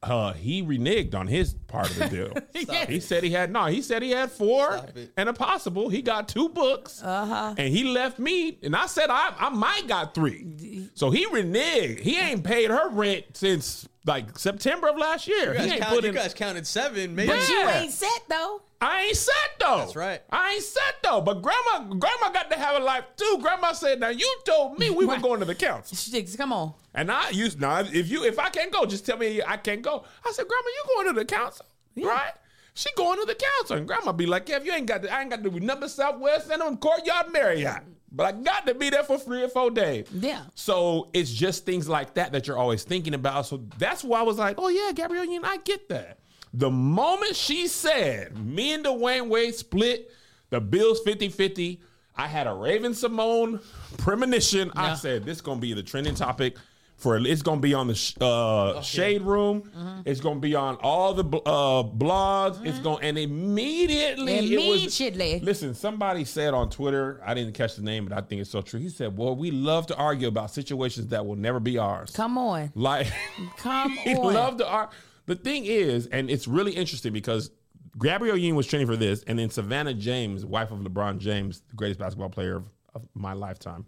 Uh, 0.02 0.32
he 0.32 0.62
reneged 0.62 1.14
on 1.14 1.26
his 1.26 1.52
part 1.68 1.90
of 1.90 1.98
the 1.98 2.08
deal. 2.08 2.32
He 2.88 3.00
said 3.00 3.22
he 3.22 3.30
had 3.30 3.52
no. 3.52 3.66
He 3.66 3.82
said 3.82 4.02
he 4.02 4.10
had 4.10 4.30
four 4.30 4.80
and 5.16 5.28
a 5.28 5.32
possible. 5.32 5.88
He 5.88 6.02
got 6.02 6.28
two 6.28 6.48
books, 6.48 7.02
uh-huh. 7.02 7.54
and 7.56 7.68
he 7.74 7.84
left 7.84 8.18
me. 8.18 8.58
And 8.62 8.76
I 8.76 8.86
said 8.86 9.10
I, 9.10 9.34
I 9.38 9.48
might 9.50 9.86
got 9.86 10.14
three. 10.14 10.88
So 10.94 11.10
he 11.10 11.26
reneged. 11.26 12.00
He 12.00 12.18
ain't 12.18 12.44
paid 12.44 12.70
her 12.70 12.88
rent 12.90 13.24
since 13.34 13.88
like 14.06 14.38
September 14.38 14.88
of 14.88 14.96
last 14.96 15.26
year. 15.28 15.52
You 15.52 15.58
guys, 15.58 15.64
he 15.64 15.70
ain't 15.72 15.82
count, 15.82 15.94
put 15.94 16.04
you 16.04 16.08
in. 16.10 16.14
guys 16.14 16.34
counted 16.34 16.66
seven, 16.66 17.14
maybe. 17.14 17.28
But 17.28 17.48
you 17.48 17.68
ain't 17.68 17.92
set 17.92 18.22
though. 18.28 18.62
I 18.80 19.02
ain't 19.02 19.16
set 19.16 19.34
though. 19.58 19.78
That's 19.78 19.96
right. 19.96 20.22
I 20.30 20.52
ain't 20.52 20.62
set 20.62 21.02
though. 21.02 21.20
But 21.20 21.42
grandma, 21.42 21.80
grandma 21.94 22.30
got 22.32 22.50
to 22.50 22.58
have 22.58 22.80
a 22.80 22.84
life 22.84 23.04
too. 23.16 23.38
Grandma 23.42 23.72
said, 23.72 24.00
"Now 24.00 24.08
you 24.08 24.38
told 24.44 24.78
me 24.78 24.88
we 24.90 25.04
were 25.04 25.18
going 25.18 25.40
to 25.40 25.46
the 25.46 25.54
council." 25.54 25.96
Sticks, 25.96 26.34
come 26.34 26.52
on. 26.52 26.72
And 26.94 27.12
I 27.12 27.30
used 27.30 27.60
now 27.60 27.80
if 27.80 28.10
you 28.10 28.24
if 28.24 28.38
I 28.38 28.48
can't 28.48 28.72
go, 28.72 28.86
just 28.86 29.04
tell 29.04 29.18
me 29.18 29.42
I 29.46 29.58
can't 29.58 29.82
go. 29.82 30.04
I 30.26 30.32
said, 30.32 30.46
Grandma, 30.48 30.68
you 30.68 30.84
going 30.94 31.14
to 31.14 31.20
the 31.20 31.26
council, 31.26 31.66
right? 31.96 32.32
She 32.72 32.88
going 32.96 33.18
to 33.18 33.26
the 33.26 33.34
council, 33.34 33.76
and 33.76 33.86
Grandma 33.86 34.12
be 34.12 34.24
like, 34.26 34.48
"Yeah, 34.48 34.56
if 34.56 34.64
you 34.64 34.72
ain't 34.72 34.86
got, 34.86 35.02
to, 35.02 35.12
I 35.14 35.20
ain't 35.20 35.30
got 35.30 35.42
to 35.42 35.50
do 35.50 35.60
number 35.60 35.88
Southwest 35.88 36.50
and 36.50 36.62
on 36.62 36.78
Courtyard 36.78 37.30
Marriott, 37.32 37.82
but 38.12 38.26
I 38.26 38.32
got 38.32 38.66
to 38.66 38.74
be 38.74 38.90
there 38.90 39.04
for 39.04 39.18
three 39.18 39.42
or 39.42 39.48
four 39.48 39.70
days." 39.70 40.06
Yeah. 40.12 40.42
So 40.54 41.08
it's 41.12 41.30
just 41.30 41.64
things 41.64 41.88
like 41.88 42.14
that 42.14 42.32
that 42.32 42.46
you're 42.46 42.58
always 42.58 42.82
thinking 42.82 43.14
about. 43.14 43.46
So 43.46 43.62
that's 43.78 44.02
why 44.04 44.20
I 44.20 44.22
was 44.22 44.38
like, 44.38 44.56
"Oh 44.58 44.68
yeah, 44.68 44.92
Gabrielle 44.92 45.24
Union, 45.24 45.44
I 45.44 45.58
get 45.58 45.88
that." 45.88 46.18
The 46.52 46.70
moment 46.70 47.36
she 47.36 47.68
said, 47.68 48.36
"Me 48.38 48.72
and 48.72 48.84
Dwyane 48.84 49.28
Wade 49.28 49.54
split 49.54 50.10
the 50.50 50.60
Bills 50.60 51.00
50-50," 51.06 51.80
I 52.16 52.26
had 52.26 52.46
a 52.46 52.52
Raven-Symoné 52.52 53.62
premonition. 53.98 54.70
I 54.74 54.94
said, 54.94 55.24
"This 55.24 55.40
gonna 55.40 55.60
be 55.60 55.72
the 55.72 55.82
trending 55.82 56.14
topic." 56.14 56.56
For 57.00 57.16
it's 57.16 57.40
gonna 57.40 57.62
be 57.62 57.72
on 57.72 57.86
the 57.86 57.94
sh- 57.94 58.14
uh, 58.20 58.82
shade 58.82 59.22
room. 59.22 59.62
Mm-hmm. 59.62 60.00
It's 60.04 60.20
gonna 60.20 60.38
be 60.38 60.54
on 60.54 60.76
all 60.82 61.14
the 61.14 61.24
bl- 61.24 61.38
uh, 61.46 61.82
blogs. 61.82 62.64
It's 62.64 62.78
going 62.78 63.02
and 63.02 63.16
immediately 63.18 64.34
it 64.34 64.42
was- 64.42 64.50
Immediately. 64.50 65.40
Listen, 65.40 65.72
somebody 65.74 66.24
said 66.26 66.52
on 66.54 66.68
Twitter, 66.68 67.20
I 67.24 67.32
didn't 67.34 67.54
catch 67.54 67.76
the 67.76 67.82
name, 67.82 68.04
but 68.06 68.16
I 68.16 68.20
think 68.20 68.42
it's 68.42 68.50
so 68.50 68.60
true. 68.60 68.78
He 68.80 68.90
said, 68.90 69.16
Well, 69.16 69.34
we 69.34 69.50
love 69.50 69.86
to 69.88 69.96
argue 69.96 70.28
about 70.28 70.50
situations 70.50 71.08
that 71.08 71.24
will 71.24 71.36
never 71.36 71.58
be 71.58 71.78
ours. 71.78 72.10
Come 72.10 72.36
on. 72.36 72.70
Like, 72.74 73.06
Come 73.56 73.90
he 74.04 74.14
on. 74.14 74.34
love 74.34 74.56
to 74.58 74.66
argue. 74.68 74.96
The 75.26 75.36
thing 75.36 75.64
is, 75.64 76.06
and 76.06 76.28
it's 76.30 76.46
really 76.46 76.72
interesting 76.72 77.12
because 77.14 77.50
Gabrielle 77.98 78.36
Union 78.36 78.56
was 78.56 78.66
training 78.66 78.86
for 78.88 78.96
this, 78.96 79.22
and 79.26 79.38
then 79.38 79.48
Savannah 79.48 79.94
James, 79.94 80.44
wife 80.44 80.70
of 80.70 80.80
LeBron 80.80 81.18
James, 81.18 81.62
the 81.70 81.76
greatest 81.76 81.98
basketball 81.98 82.28
player 82.30 82.56
of, 82.56 82.64
of 82.94 83.02
my 83.14 83.32
lifetime, 83.32 83.86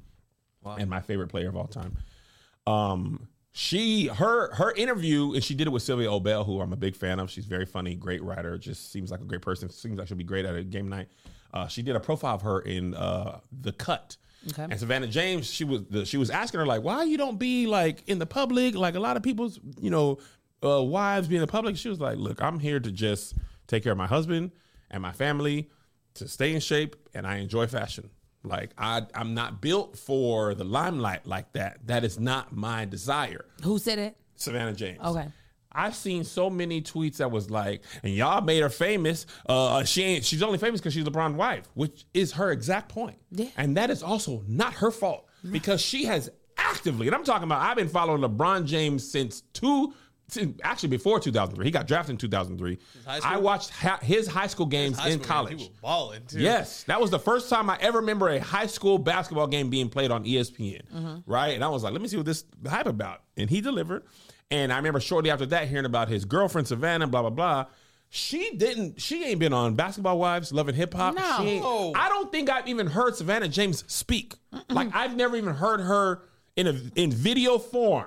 and 0.64 0.88
my 0.88 1.00
favorite 1.00 1.28
player 1.28 1.48
of 1.48 1.56
all 1.56 1.66
time. 1.66 1.96
Um, 2.66 3.28
she 3.52 4.06
her 4.06 4.54
her 4.54 4.72
interview, 4.72 5.34
and 5.34 5.44
she 5.44 5.54
did 5.54 5.66
it 5.66 5.70
with 5.70 5.82
Sylvia 5.82 6.08
Obell, 6.08 6.46
who 6.46 6.60
I'm 6.60 6.72
a 6.72 6.76
big 6.76 6.96
fan 6.96 7.20
of. 7.20 7.30
She's 7.30 7.44
very 7.44 7.66
funny, 7.66 7.94
great 7.94 8.22
writer, 8.22 8.56
just 8.56 8.90
seems 8.90 9.10
like 9.10 9.20
a 9.20 9.24
great 9.24 9.42
person. 9.42 9.68
Seems 9.68 9.98
like 9.98 10.08
she'll 10.08 10.16
be 10.16 10.24
great 10.24 10.46
at 10.46 10.56
a 10.56 10.64
game 10.64 10.88
night. 10.88 11.08
Uh, 11.52 11.66
she 11.66 11.82
did 11.82 11.96
a 11.96 12.00
profile 12.00 12.36
of 12.36 12.42
her 12.42 12.60
in 12.60 12.94
uh, 12.94 13.40
the 13.60 13.72
cut. 13.72 14.16
Okay. 14.50 14.64
And 14.64 14.78
Savannah 14.78 15.06
James, 15.06 15.46
she 15.46 15.64
was 15.64 15.84
the, 15.84 16.04
she 16.04 16.16
was 16.16 16.30
asking 16.30 16.60
her 16.60 16.66
like, 16.66 16.82
why 16.82 17.04
you 17.04 17.16
don't 17.16 17.38
be 17.38 17.66
like 17.66 18.02
in 18.08 18.18
the 18.18 18.26
public, 18.26 18.74
like 18.74 18.94
a 18.94 19.00
lot 19.00 19.16
of 19.16 19.22
people's, 19.22 19.60
you 19.78 19.90
know, 19.90 20.18
uh, 20.64 20.82
wives 20.82 21.28
being 21.28 21.40
in 21.40 21.46
the 21.46 21.52
public. 21.52 21.76
She 21.76 21.88
was 21.88 22.00
like, 22.00 22.16
look, 22.16 22.42
I'm 22.42 22.58
here 22.58 22.80
to 22.80 22.90
just 22.90 23.34
take 23.66 23.82
care 23.82 23.92
of 23.92 23.98
my 23.98 24.06
husband 24.06 24.50
and 24.90 25.02
my 25.02 25.12
family, 25.12 25.70
to 26.14 26.26
stay 26.26 26.54
in 26.54 26.60
shape, 26.60 26.96
and 27.14 27.26
I 27.26 27.36
enjoy 27.36 27.66
fashion. 27.66 28.10
Like 28.44 28.70
I, 28.76 29.02
I'm 29.14 29.34
not 29.34 29.60
built 29.60 29.96
for 29.96 30.54
the 30.54 30.64
limelight 30.64 31.26
like 31.26 31.52
that. 31.52 31.86
That 31.86 32.04
is 32.04 32.18
not 32.18 32.54
my 32.54 32.84
desire. 32.84 33.44
Who 33.62 33.78
said 33.78 33.98
it? 33.98 34.16
Savannah 34.36 34.72
James. 34.72 35.00
Okay. 35.04 35.28
I've 35.74 35.94
seen 35.94 36.24
so 36.24 36.50
many 36.50 36.82
tweets 36.82 37.16
that 37.16 37.30
was 37.30 37.50
like, 37.50 37.82
and 38.02 38.12
y'all 38.12 38.42
made 38.42 38.60
her 38.60 38.68
famous. 38.68 39.26
Uh, 39.48 39.84
she 39.84 40.02
ain't. 40.02 40.24
She's 40.24 40.42
only 40.42 40.58
famous 40.58 40.80
because 40.80 40.92
she's 40.92 41.04
LeBron's 41.04 41.36
wife, 41.36 41.68
which 41.74 42.04
is 42.12 42.32
her 42.32 42.50
exact 42.50 42.88
point. 42.90 43.16
Yeah. 43.30 43.46
And 43.56 43.76
that 43.76 43.90
is 43.90 44.02
also 44.02 44.42
not 44.46 44.74
her 44.74 44.90
fault 44.90 45.28
because 45.50 45.80
she 45.80 46.04
has 46.04 46.30
actively, 46.58 47.06
and 47.06 47.16
I'm 47.16 47.24
talking 47.24 47.44
about. 47.44 47.62
I've 47.62 47.76
been 47.76 47.88
following 47.88 48.20
LeBron 48.22 48.66
James 48.66 49.10
since 49.10 49.42
two. 49.52 49.94
Actually, 50.62 50.88
before 50.90 51.20
2003, 51.20 51.64
he 51.64 51.70
got 51.70 51.86
drafted 51.86 52.10
in 52.14 52.16
2003. 52.18 52.78
I 53.24 53.36
watched 53.38 53.70
ha- 53.70 53.98
his 54.02 54.26
high 54.26 54.46
school 54.46 54.66
games 54.66 54.98
High 54.98 55.08
in 55.10 55.18
school, 55.22 55.26
college. 55.26 55.58
He 55.60 55.68
was 55.68 55.68
balling 55.80 56.24
too. 56.26 56.40
Yes, 56.40 56.84
that 56.84 57.00
was 57.00 57.10
the 57.10 57.18
first 57.18 57.48
time 57.50 57.68
I 57.70 57.78
ever 57.80 57.98
remember 58.00 58.28
a 58.28 58.38
high 58.38 58.66
school 58.66 58.98
basketball 58.98 59.46
game 59.46 59.70
being 59.70 59.88
played 59.88 60.10
on 60.10 60.24
ESPN. 60.24 60.82
Mm-hmm. 60.94 61.30
Right, 61.30 61.54
and 61.54 61.62
I 61.64 61.68
was 61.68 61.82
like, 61.82 61.92
let 61.92 62.02
me 62.02 62.08
see 62.08 62.16
what 62.16 62.26
this 62.26 62.44
hype 62.66 62.86
about, 62.86 63.22
and 63.36 63.48
he 63.50 63.60
delivered. 63.60 64.04
And 64.50 64.72
I 64.72 64.76
remember 64.76 65.00
shortly 65.00 65.30
after 65.30 65.46
that 65.46 65.68
hearing 65.68 65.86
about 65.86 66.08
his 66.08 66.24
girlfriend 66.24 66.68
Savannah, 66.68 67.06
blah 67.06 67.22
blah 67.22 67.30
blah. 67.30 67.66
She 68.14 68.56
didn't. 68.56 69.00
She 69.00 69.24
ain't 69.24 69.38
been 69.40 69.54
on 69.54 69.74
Basketball 69.74 70.18
Wives, 70.18 70.52
Love 70.52 70.66
& 70.66 70.74
Hip 70.74 70.92
Hop. 70.92 71.14
No. 71.14 71.36
She 71.38 71.48
ain't- 71.52 71.62
No. 71.62 71.92
I 71.96 72.10
don't 72.10 72.30
think 72.30 72.50
I've 72.50 72.68
even 72.68 72.86
heard 72.86 73.16
Savannah 73.16 73.48
James 73.48 73.84
speak. 73.86 74.34
Like 74.68 74.94
I've 74.94 75.16
never 75.16 75.34
even 75.36 75.54
heard 75.54 75.80
her 75.80 76.22
in 76.56 76.66
a 76.66 76.74
in 76.96 77.10
video 77.12 77.58
form. 77.58 78.06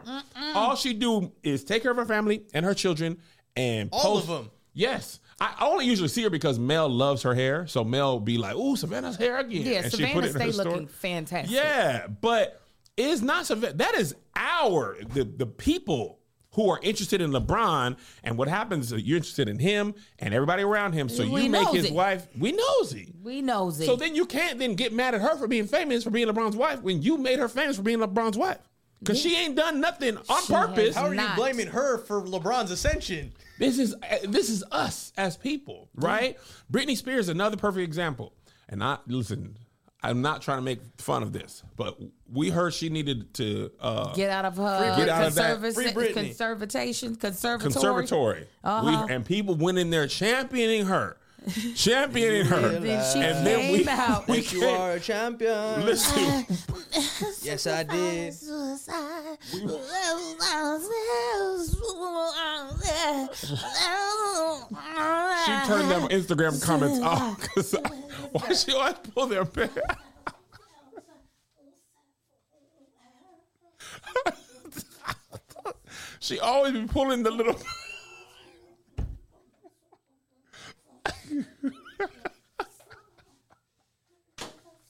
All 0.53 0.75
she 0.75 0.93
do 0.93 1.31
is 1.43 1.63
take 1.63 1.81
care 1.81 1.91
of 1.91 1.97
her 1.97 2.05
family 2.05 2.43
and 2.53 2.65
her 2.65 2.73
children 2.73 3.17
and 3.55 3.89
All 3.91 4.15
post- 4.15 4.29
of 4.29 4.45
'em. 4.45 4.51
Yes. 4.73 5.19
I 5.39 5.53
only 5.61 5.85
usually 5.85 6.07
see 6.09 6.23
her 6.23 6.29
because 6.29 6.57
Mel 6.59 6.87
loves 6.89 7.23
her 7.23 7.33
hair. 7.33 7.67
So 7.67 7.83
Mel 7.83 8.19
be 8.19 8.37
like, 8.37 8.55
ooh, 8.55 8.75
Savannah's 8.75 9.15
hair 9.17 9.37
again. 9.37 9.63
Yeah, 9.65 9.81
and 9.83 9.91
Savannah 9.91 10.29
stay 10.31 10.51
looking 10.51 10.87
fantastic. 10.87 11.53
Yeah, 11.53 12.07
but 12.07 12.61
it's 12.95 13.21
not 13.21 13.45
Savannah. 13.45 13.73
That 13.73 13.95
is 13.95 14.15
our, 14.35 14.97
the, 15.13 15.23
the 15.25 15.45
people 15.45 16.19
who 16.55 16.69
are 16.69 16.79
interested 16.81 17.21
in 17.21 17.31
LeBron. 17.31 17.97
And 18.23 18.37
what 18.37 18.47
happens 18.47 18.91
is 18.91 19.03
you're 19.03 19.17
interested 19.17 19.47
in 19.47 19.59
him 19.59 19.93
and 20.19 20.33
everybody 20.33 20.63
around 20.63 20.93
him. 20.93 21.07
So 21.09 21.29
We 21.29 21.43
you 21.43 21.49
make 21.49 21.67
his 21.69 21.83
nosy. 21.83 21.93
wife, 21.93 22.27
we 22.37 22.51
nosy. 22.51 23.13
We 23.23 23.41
nosy. 23.41 23.85
So 23.85 23.95
then 23.95 24.15
you 24.15 24.25
can't 24.25 24.57
then 24.59 24.75
get 24.75 24.93
mad 24.93 25.13
at 25.15 25.21
her 25.21 25.35
for 25.37 25.47
being 25.47 25.67
famous 25.67 26.03
for 26.03 26.09
being 26.09 26.27
LeBron's 26.27 26.55
wife 26.55 26.81
when 26.81 27.01
you 27.01 27.17
made 27.17 27.39
her 27.39 27.47
famous 27.47 27.75
for 27.77 27.83
being 27.83 27.99
LeBron's 27.99 28.37
wife. 28.37 28.57
Because 28.99 29.19
she 29.19 29.35
ain't 29.35 29.55
done 29.55 29.81
nothing 29.81 30.17
on 30.29 30.43
She 30.43 30.53
purpose. 30.53 30.95
How 30.95 31.05
are 31.07 31.13
Not. 31.13 31.31
you 31.31 31.35
blaming 31.35 31.67
her 31.67 31.99
for 31.99 32.21
LeBron's 32.23 32.71
ascension? 32.71 33.33
This 33.59 33.77
is 33.77 33.93
uh, 33.93 34.17
this 34.23 34.49
is 34.49 34.63
us 34.71 35.13
as 35.17 35.37
people, 35.37 35.89
right? 35.95 36.37
Britney 36.71 36.97
Spears, 36.97 37.29
another 37.29 37.57
perfect 37.57 37.83
example. 37.83 38.33
And 38.67 38.83
I 38.83 38.97
listen, 39.05 39.57
I'm 40.09 40.21
not 40.21 40.41
trying 40.43 40.59
to 40.59 40.61
make 40.61 40.79
fun 40.99 41.23
of 41.23 41.33
this, 41.33 41.63
but 41.75 41.97
we 42.31 42.49
heard 42.51 42.73
she 42.75 42.89
needed 42.89 43.33
to 43.35 43.71
uh, 43.79 44.13
Get 44.13 44.29
out 44.29 44.45
of 44.45 44.55
her 44.57 44.93
Get 44.97 45.09
out 45.09 45.27
of 45.27 45.35
that. 45.35 45.59
conserva- 45.59 46.13
conservatation, 46.13 47.15
conservatory. 47.15 47.73
conservatory. 47.73 48.47
Uh-huh. 48.63 49.05
We, 49.07 49.13
and 49.13 49.25
people 49.25 49.55
went 49.55 49.79
in 49.79 49.89
there 49.89 50.07
championing 50.07 50.85
her, 50.85 51.17
championing 51.75 52.45
her. 52.45 52.71
She 53.11 53.19
And 53.19 53.45
then 53.45 53.71
we- 53.71 53.77
came 53.83 53.89
out. 53.89 54.27
we- 54.27 54.39
You 54.41 54.65
are 54.65 54.91
a 54.93 54.99
champion. 54.99 55.85
Listen, 55.85 56.45
Yes, 57.41 57.67
I 57.67 57.83
did. 57.83 58.33
she 65.45 65.51
turned 65.67 65.91
them 65.91 66.07
Instagram 66.09 66.61
comments 66.61 66.99
off 67.01 67.39
because 67.41 67.73
why 68.31 68.53
she 68.53 68.73
always 68.73 68.95
pull 69.13 69.27
their 69.27 69.45
hair? 69.45 69.69
she 76.19 76.39
always 76.39 76.73
be 76.73 76.85
pulling 76.87 77.23
the 77.23 77.31
little. 77.31 77.55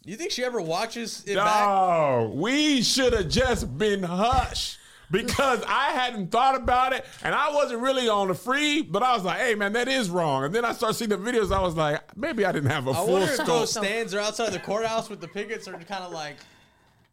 You 0.06 0.16
think 0.16 0.32
she 0.32 0.44
ever 0.44 0.62
watches 0.62 1.24
it 1.26 1.36
back? 1.36 1.68
No, 1.68 2.32
we 2.34 2.84
should 2.84 3.14
have 3.14 3.28
just 3.28 3.78
been 3.78 4.04
hush. 4.04 4.78
because 5.12 5.64
I 5.68 5.92
hadn't 5.92 6.32
thought 6.32 6.56
about 6.56 6.94
it 6.94 7.06
and 7.24 7.34
I 7.34 7.54
wasn't 7.54 7.82
really 7.82 8.10
on 8.10 8.28
the 8.28 8.34
free, 8.34 8.82
but 8.82 9.04
I 9.04 9.14
was 9.14 9.24
like, 9.24 9.40
hey 9.40 9.56
man, 9.56 9.74
that 9.74 9.88
is 9.88 10.10
wrong. 10.10 10.44
And 10.46 10.54
then 10.54 10.66
I 10.66 10.74
started 10.74 10.96
seeing 10.96 11.10
the 11.10 11.18
videos, 11.18 11.52
I 11.52 11.62
was 11.62 11.76
like, 11.76 12.16
maybe 12.18 12.46
I 12.46 12.52
didn't 12.52 12.72
have 12.72 12.88
a 12.88 12.92
I 12.92 12.96
full 12.96 13.14
wonder 13.14 13.28
if 13.28 13.34
scope. 13.36 13.48
those 13.48 13.72
stands 13.72 14.14
are 14.14 14.20
outside 14.20 14.52
the 14.52 14.60
courthouse 14.60 15.10
with 15.10 15.22
the 15.22 15.28
pickets 15.28 15.68
are 15.68 15.74
kind 15.74 16.04
of 16.04 16.12
like, 16.12 16.38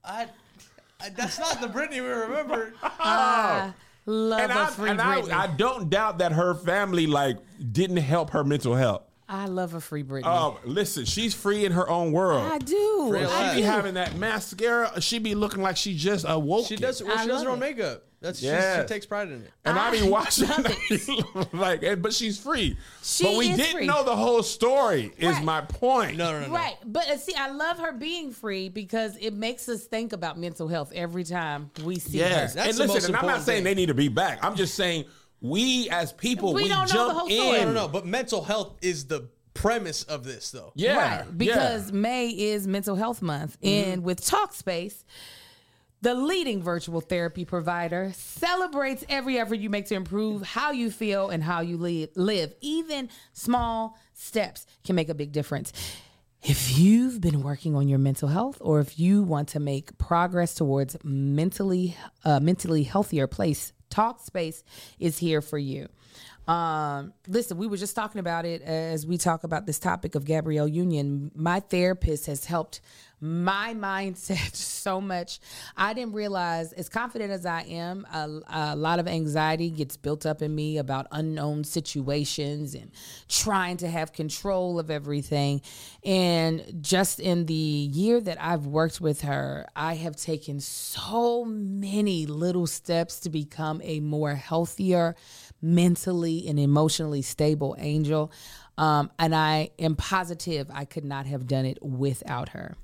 I, 0.04 0.28
I, 1.00 1.10
that's 1.10 1.38
not 1.38 1.60
the 1.60 1.68
Britney 1.68 2.02
we 2.02 2.08
remember. 2.08 2.74
I 2.82 2.90
ah, 3.00 3.74
love 4.06 4.40
and 4.40 4.52
a 4.52 4.60
I, 4.60 4.66
free 4.66 4.90
and 4.90 5.00
I, 5.00 5.44
I 5.44 5.46
don't 5.48 5.90
doubt 5.90 6.18
that 6.18 6.32
her 6.32 6.54
family 6.54 7.06
like 7.06 7.38
didn't 7.72 7.98
help 7.98 8.30
her 8.30 8.44
mental 8.44 8.74
health. 8.74 9.02
I 9.34 9.46
love 9.46 9.72
a 9.72 9.80
free 9.80 10.04
Britney. 10.04 10.26
Um, 10.26 10.56
listen, 10.64 11.06
she's 11.06 11.32
free 11.34 11.64
in 11.64 11.72
her 11.72 11.88
own 11.88 12.12
world. 12.12 12.42
I 12.52 12.58
do. 12.58 13.08
Real 13.10 13.30
I 13.30 13.48
She 13.50 13.54
be 13.56 13.60
do. 13.62 13.66
having 13.66 13.94
that 13.94 14.14
mascara. 14.16 15.00
She 15.00 15.18
be 15.18 15.34
looking 15.34 15.62
like 15.62 15.78
she 15.78 15.96
just 15.96 16.26
awoke. 16.28 16.66
She 16.66 16.76
does. 16.76 17.02
Well, 17.02 17.16
I 17.18 17.22
she 17.22 17.28
does 17.28 17.42
her 17.42 17.48
own 17.48 17.56
it. 17.56 17.60
makeup. 17.60 18.02
That's 18.20 18.38
she, 18.38 18.46
Yes. 18.46 18.82
she 18.82 18.86
takes 18.94 19.04
pride 19.06 19.28
in 19.28 19.42
it. 19.42 19.50
And 19.64 19.76
I, 19.76 19.90
be 19.90 20.00
I 20.00 20.08
watching 20.08 20.46
love 20.48 21.48
like, 21.54 21.82
and- 21.82 22.00
but 22.02 22.12
she's 22.12 22.38
free. 22.38 22.76
She 23.02 23.24
but 23.24 23.36
we 23.36 23.48
is 23.50 23.56
didn't 23.56 23.72
free. 23.72 23.86
know 23.86 24.04
the 24.04 24.14
whole 24.14 24.42
story. 24.44 25.12
Is 25.18 25.34
Right. 25.34 25.44
my 25.44 25.60
point? 25.62 26.18
No, 26.18 26.30
no, 26.30 26.40
no. 26.42 26.46
no. 26.48 26.52
Right. 26.54 26.76
But 26.84 27.08
uh, 27.08 27.16
see, 27.16 27.34
I 27.34 27.50
love 27.50 27.78
her 27.78 27.90
being 27.92 28.30
free 28.30 28.68
because 28.68 29.16
it 29.16 29.32
makes 29.34 29.68
us 29.68 29.84
think 29.84 30.12
about 30.12 30.38
mental 30.38 30.68
health 30.68 30.92
every 30.94 31.24
time 31.24 31.70
we 31.82 31.98
see 31.98 32.18
Yes. 32.18 32.52
her. 32.54 32.60
That's 32.60 32.78
and 32.78 32.86
most 32.86 32.94
listen, 32.94 33.14
and 33.14 33.16
I'm 33.16 33.26
not 33.26 33.42
saying 33.42 33.58
thing. 33.58 33.64
they 33.64 33.74
need 33.74 33.86
to 33.86 33.94
be 33.94 34.08
back. 34.08 34.38
I'm 34.44 34.54
just 34.54 34.74
saying 34.74 35.06
we 35.42 35.90
as 35.90 36.12
people 36.12 36.54
We 36.54 36.62
we, 36.64 36.68
don't 36.68 36.88
know 36.88 36.94
jump 36.94 37.08
the 37.08 37.18
whole 37.18 37.28
story. 37.28 37.58
in. 37.58 37.68
No, 37.68 37.72
no, 37.72 37.80
no. 37.82 37.88
But 37.88 38.06
mental 38.06 38.42
health 38.42 38.76
is 38.80 39.06
the 39.06 39.28
premise 39.54 40.04
of 40.04 40.24
this, 40.24 40.50
though. 40.50 40.72
Yeah. 40.74 41.18
Right. 41.20 41.38
Because 41.38 41.90
yeah. 41.90 41.96
May 41.96 42.28
is 42.28 42.66
Mental 42.66 42.96
Health 42.96 43.20
Month. 43.20 43.60
Mm-hmm. 43.60 43.90
And 43.90 44.04
with 44.04 44.20
Talkspace, 44.24 45.04
the 46.00 46.14
leading 46.14 46.62
virtual 46.62 47.00
therapy 47.00 47.44
provider 47.44 48.12
celebrates 48.14 49.04
every 49.08 49.38
effort 49.38 49.56
you 49.56 49.70
make 49.70 49.86
to 49.86 49.94
improve 49.94 50.42
how 50.42 50.72
you 50.72 50.90
feel 50.90 51.28
and 51.28 51.42
how 51.42 51.60
you 51.60 51.76
li- 51.76 52.08
live. 52.16 52.54
Even 52.60 53.08
small 53.32 53.98
steps 54.14 54.66
can 54.84 54.96
make 54.96 55.08
a 55.08 55.14
big 55.14 55.32
difference. 55.32 55.72
If 56.42 56.76
you've 56.76 57.20
been 57.20 57.42
working 57.44 57.76
on 57.76 57.88
your 57.88 58.00
mental 58.00 58.26
health 58.28 58.58
or 58.60 58.80
if 58.80 58.98
you 58.98 59.22
want 59.22 59.50
to 59.50 59.60
make 59.60 59.96
progress 59.96 60.54
towards 60.56 60.96
mentally 61.04 61.96
a 62.24 62.40
mentally 62.40 62.82
healthier 62.82 63.28
place, 63.28 63.72
Talkspace 63.92 64.62
is 64.98 65.18
here 65.18 65.40
for 65.40 65.58
you. 65.58 65.88
Um, 66.48 67.12
listen, 67.28 67.56
we 67.56 67.68
were 67.68 67.76
just 67.76 67.94
talking 67.94 68.18
about 68.18 68.44
it 68.44 68.62
as 68.62 69.06
we 69.06 69.16
talk 69.16 69.44
about 69.44 69.66
this 69.66 69.78
topic 69.78 70.14
of 70.14 70.24
Gabrielle 70.24 70.68
Union. 70.68 71.30
My 71.34 71.60
therapist 71.60 72.26
has 72.26 72.44
helped 72.44 72.80
my 73.22 73.72
mindset 73.72 74.54
so 74.56 75.00
much. 75.00 75.38
I 75.76 75.94
didn't 75.94 76.12
realize, 76.12 76.72
as 76.72 76.88
confident 76.88 77.30
as 77.30 77.46
I 77.46 77.62
am, 77.62 78.04
a, 78.12 78.72
a 78.72 78.76
lot 78.76 78.98
of 78.98 79.06
anxiety 79.06 79.70
gets 79.70 79.96
built 79.96 80.26
up 80.26 80.42
in 80.42 80.52
me 80.52 80.78
about 80.78 81.06
unknown 81.12 81.62
situations 81.62 82.74
and 82.74 82.90
trying 83.28 83.76
to 83.76 83.88
have 83.88 84.12
control 84.12 84.80
of 84.80 84.90
everything. 84.90 85.62
And 86.04 86.78
just 86.80 87.20
in 87.20 87.46
the 87.46 87.54
year 87.54 88.20
that 88.20 88.42
I've 88.42 88.66
worked 88.66 89.00
with 89.00 89.20
her, 89.20 89.68
I 89.76 89.94
have 89.94 90.16
taken 90.16 90.58
so 90.58 91.44
many 91.44 92.26
little 92.26 92.66
steps 92.66 93.20
to 93.20 93.30
become 93.30 93.80
a 93.84 94.00
more 94.00 94.34
healthier, 94.34 95.14
mentally 95.62 96.46
and 96.48 96.58
emotionally 96.58 97.22
stable 97.22 97.76
angel. 97.78 98.32
Um, 98.76 99.10
and 99.18 99.34
I 99.34 99.70
am 99.78 99.96
positive 99.96 100.68
I 100.72 100.84
could 100.84 101.04
not 101.04 101.26
have 101.26 101.46
done 101.46 101.64
it 101.64 101.78
without 101.82 102.50
her. 102.50 102.74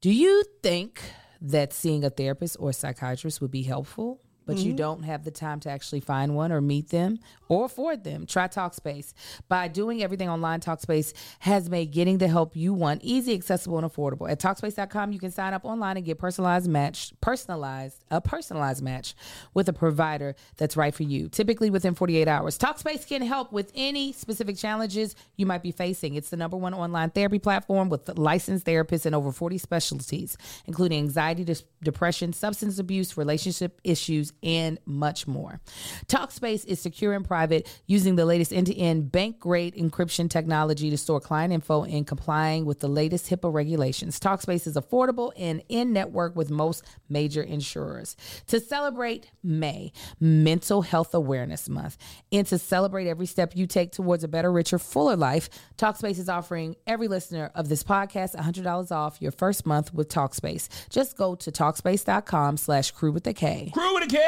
Do 0.00 0.12
you 0.12 0.44
think 0.62 1.00
that 1.40 1.72
seeing 1.72 2.04
a 2.04 2.10
therapist 2.10 2.56
or 2.58 2.72
psychiatrist 2.72 3.40
would 3.40 3.50
be 3.50 3.62
helpful, 3.62 4.20
but 4.46 4.58
you 4.58 4.70
mm-hmm. 4.70 4.76
don't 4.76 5.02
have 5.02 5.24
the 5.24 5.30
time 5.30 5.60
to 5.60 5.70
actually 5.70 6.00
find 6.00 6.34
one 6.34 6.52
or 6.52 6.60
meet 6.60 6.90
them 6.90 7.18
or 7.48 7.66
afford 7.66 8.04
them? 8.04 8.26
Try 8.26 8.48
Talkspace. 8.48 9.12
By 9.48 9.68
doing 9.68 10.02
everything 10.02 10.28
online, 10.28 10.60
Talkspace 10.60 11.12
has 11.40 11.68
made 11.68 11.90
getting 11.90 12.18
the 12.18 12.28
help 12.28 12.56
you 12.56 12.72
want 12.72 13.02
easy, 13.02 13.34
accessible, 13.34 13.78
and 13.78 13.90
affordable. 13.90 14.30
At 14.30 14.40
Talkspace.com, 14.40 15.12
you 15.12 15.18
can 15.18 15.30
sign 15.30 15.52
up 15.52 15.64
online 15.64 15.96
and 15.96 16.06
get 16.06 16.18
personalized 16.18 16.68
match, 16.68 17.12
personalized, 17.20 18.04
a 18.10 18.20
personalized 18.20 18.82
match 18.82 19.14
with 19.52 19.68
a 19.68 19.72
provider 19.72 20.36
that's 20.56 20.76
right 20.76 20.94
for 20.94 21.02
you, 21.02 21.28
typically 21.28 21.70
within 21.70 21.94
48 21.94 22.28
hours. 22.28 22.58
Talkspace 22.58 23.06
can 23.06 23.22
help 23.22 23.52
with 23.52 23.72
any 23.74 24.12
specific 24.12 24.56
challenges 24.56 25.14
you 25.36 25.46
might 25.46 25.62
be 25.62 25.72
facing. 25.72 26.14
It's 26.14 26.30
the 26.30 26.36
number 26.36 26.56
one 26.56 26.74
online 26.74 27.10
therapy 27.10 27.38
platform 27.38 27.88
with 27.88 28.16
licensed 28.16 28.66
therapists 28.66 29.06
in 29.06 29.14
over 29.14 29.32
40 29.32 29.58
specialties, 29.58 30.36
including 30.66 30.98
anxiety, 30.98 31.44
dis- 31.44 31.64
depression, 31.82 32.32
substance 32.32 32.78
abuse, 32.78 33.16
relationship 33.16 33.80
issues, 33.84 34.32
and 34.42 34.78
much 34.86 35.26
more. 35.26 35.60
Talkspace 36.06 36.64
is 36.66 36.80
secure 36.80 37.12
and 37.12 37.24
private 37.24 37.68
using 37.86 38.16
the 38.16 38.24
latest 38.24 38.52
end 38.52 38.66
to 38.68 38.76
end 38.76 39.10
bank 39.12 39.38
grade 39.38 39.74
encryption 39.74 40.28
technology 40.30 40.90
to 40.90 40.98
store 40.98 41.20
client 41.20 41.52
info 41.52 41.84
and 41.84 42.06
complying 42.06 42.64
with 42.64 42.80
the 42.80 42.88
latest 42.88 43.30
HIPAA 43.30 43.52
regulations. 43.52 44.18
Talkspace 44.20 44.66
is 44.66 44.76
affordable 44.76 45.32
and 45.36 45.62
in 45.68 45.92
network 45.92 46.36
with 46.36 46.50
most 46.50 46.84
major 47.08 47.42
insurers. 47.42 48.16
To 48.48 48.60
celebrate 48.60 49.30
May, 49.42 49.92
Mental 50.20 50.82
Health 50.82 51.14
Awareness 51.14 51.68
Month, 51.68 51.98
and 52.32 52.46
to 52.48 52.58
celebrate 52.58 53.08
every 53.08 53.26
step 53.26 53.56
you 53.56 53.66
take 53.66 53.92
towards 53.92 54.24
a 54.24 54.28
better, 54.28 54.52
richer, 54.52 54.78
fuller 54.78 55.16
life, 55.16 55.48
Talkspace 55.76 56.18
is 56.18 56.28
offering 56.28 56.76
every 56.86 57.08
listener 57.08 57.50
of 57.54 57.68
this 57.68 57.82
podcast 57.82 58.34
$100 58.34 58.92
off 58.92 59.20
your 59.20 59.32
first 59.32 59.66
month 59.66 59.92
with 59.92 60.08
Talkspace. 60.08 60.68
Just 60.90 61.16
go 61.16 61.34
to 61.36 61.50
Talkspace.com 61.50 62.56
slash 62.56 62.90
crew 62.90 63.12
with 63.12 63.26
a 63.26 63.34
K. 63.34 63.70
Crew 63.72 63.94
with 63.94 64.04
a 64.04 64.08
K. 64.08 64.25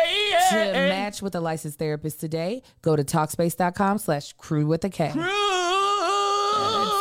To 0.51 0.57
yeah. 0.57 0.89
match 0.89 1.21
with 1.21 1.35
a 1.35 1.41
licensed 1.41 1.79
therapist 1.79 2.21
today, 2.21 2.63
go 2.83 2.97
to 2.97 3.05
Talkspace.com 3.05 3.99
slash 3.99 4.33
crew 4.35 4.67
with 4.67 4.85
a 4.85 4.89
K. 4.91 5.11
Crew. 5.11 5.23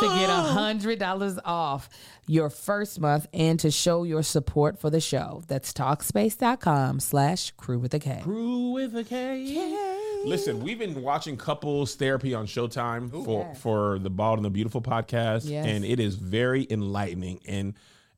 To 0.00 0.06
get 0.16 0.30
a 0.30 0.42
hundred 0.52 1.00
dollars 1.00 1.40
off 1.44 1.88
your 2.28 2.50
first 2.50 3.00
month 3.00 3.26
and 3.32 3.58
to 3.60 3.70
show 3.70 4.04
your 4.04 4.22
support 4.22 4.78
for 4.78 4.90
the 4.90 5.00
show. 5.00 5.42
That's 5.48 5.72
Talkspace.com 5.72 7.00
slash 7.00 7.50
crew 7.52 7.80
with 7.80 7.94
a 7.94 7.98
K. 7.98 8.20
Crew 8.22 8.70
with 8.70 8.94
a 8.94 9.02
K. 9.02 10.22
Listen, 10.24 10.62
we've 10.62 10.78
been 10.78 11.02
watching 11.02 11.36
couples 11.36 11.96
therapy 11.96 12.32
on 12.34 12.46
Showtime 12.46 13.10
for 13.24 13.52
for 13.56 13.98
the 13.98 14.10
Bald 14.10 14.38
and 14.38 14.44
the 14.44 14.50
Beautiful 14.50 14.82
podcast, 14.82 15.48
Yes. 15.48 15.66
and 15.66 15.84
it 15.84 15.98
is 15.98 16.14
very 16.14 16.66
enlightening 16.70 17.40
and 17.48 17.74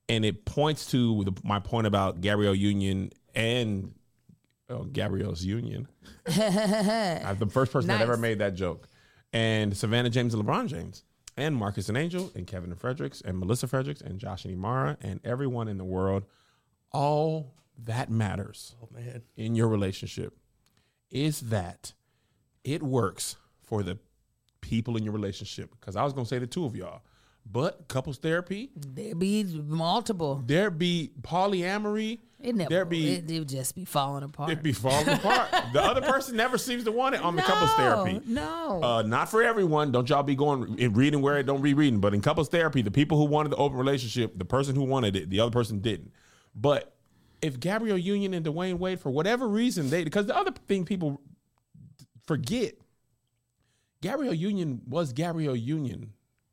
and 0.09 0.25
it 0.25 0.45
points 0.45 0.90
to 0.90 1.25
the, 1.25 1.33
my 1.45 1.61
point 1.61 1.87
about 1.87 2.21
Gabrielle 2.21 2.55
Union 2.55 3.11
and 3.35 3.95
oh, 4.70 4.85
Gabrielle's 4.85 5.44
Union. 5.44 5.88
I'm 6.26 7.38
the 7.38 7.48
first 7.50 7.72
person 7.72 7.88
that 7.88 8.00
ever 8.00 8.16
made 8.16 8.38
that 8.38 8.54
joke, 8.54 8.88
and 9.33 9.76
Savannah 9.76 10.11
James 10.11 10.35
and 10.35 10.44
LeBron 10.44 10.68
James. 10.68 11.04
And 11.37 11.54
Marcus 11.56 11.88
and 11.88 11.96
Angel, 11.96 12.30
and 12.35 12.46
Kevin 12.46 12.70
and 12.70 12.78
Fredericks, 12.78 13.20
and 13.22 13.38
Melissa 13.38 13.66
Fredericks, 13.66 14.00
and 14.02 14.18
Josh 14.18 14.44
and 14.44 14.54
Imara, 14.54 14.96
and 15.00 15.20
everyone 15.24 15.68
in 15.68 15.78
the 15.78 15.85
world. 15.85 16.24
All 16.92 17.54
that 17.85 18.11
matters 18.11 18.74
Oh 18.83 18.88
man. 18.92 19.22
in 19.37 19.54
your 19.54 19.68
relationship 19.68 20.37
is 21.11 21.40
that 21.42 21.94
it 22.64 22.83
works 22.83 23.37
for 23.62 23.83
the 23.83 23.96
people 24.61 24.96
in 24.98 25.04
your 25.04 25.14
relationship. 25.14 25.70
Because 25.78 25.96
I 25.96 26.02
was 26.04 26.12
gonna 26.12 26.26
say 26.26 26.38
the 26.38 26.46
two 26.46 26.66
of 26.66 26.76
y'all, 26.76 27.00
but 27.44 27.88
couples 27.88 28.18
therapy, 28.18 28.70
There 28.76 29.14
be 29.14 29.44
multiple. 29.44 30.42
there 30.46 30.70
be 30.70 31.11
polyamory, 31.22 32.18
It 32.40 32.55
never, 32.55 32.70
there 32.70 32.85
be 32.85 33.14
it, 33.14 33.31
it 33.31 33.48
just 33.48 33.74
be 33.74 33.85
falling 33.85 34.22
apart. 34.22 34.50
it 34.50 34.62
be 34.62 34.72
falling 34.72 35.09
apart. 35.09 35.48
The 35.72 35.83
other 35.83 36.00
person 36.00 36.37
never 36.37 36.59
seems 36.59 36.85
to 36.85 36.92
want 36.92 37.14
it 37.14 37.22
on 37.22 37.37
the 37.37 37.42
couples 37.42 37.72
therapy. 37.74 38.20
No. 38.26 38.81
Uh, 38.83 39.03
not 39.03 39.29
for 39.31 39.42
everyone. 39.42 39.90
Don't 39.92 40.09
y'all 40.09 40.22
be 40.22 40.35
going 40.37 40.81
and 40.81 40.96
reading 40.96 41.22
where 41.22 41.38
it 41.38 41.44
don't 41.44 41.62
be 41.62 41.74
reading. 41.74 42.00
But 42.00 42.14
in 42.14 42.20
couples 42.20 42.48
therapy, 42.48 42.83
the 42.83 42.90
people 42.90 43.18
who 43.18 43.24
wanted 43.24 43.50
the 43.50 43.57
open 43.57 43.79
relationship, 43.79 44.37
the 44.38 44.44
person 44.44 44.74
who 44.76 44.85
wanted 44.85 45.16
it, 45.16 45.31
the 45.31 45.40
other 45.40 45.50
person 45.53 45.81
didn't. 45.81 46.12
But 46.55 46.92
if 47.42 47.59
Gabrielle 47.61 47.98
Union 47.98 48.35
and 48.35 48.44
Dwyane 48.44 48.79
Wade, 48.79 49.00
for 49.00 49.11
whatever 49.11 49.48
reason, 49.48 49.90
they 49.90 50.05
because 50.05 50.26
the 50.26 50.37
other 50.37 50.53
thing 50.68 50.85
people 50.85 51.20
forget, 52.26 52.74
Gabrielle 54.03 54.35
Union 54.35 54.83
was 54.87 55.12
Gabrielle 55.12 55.57
Union 55.57 56.12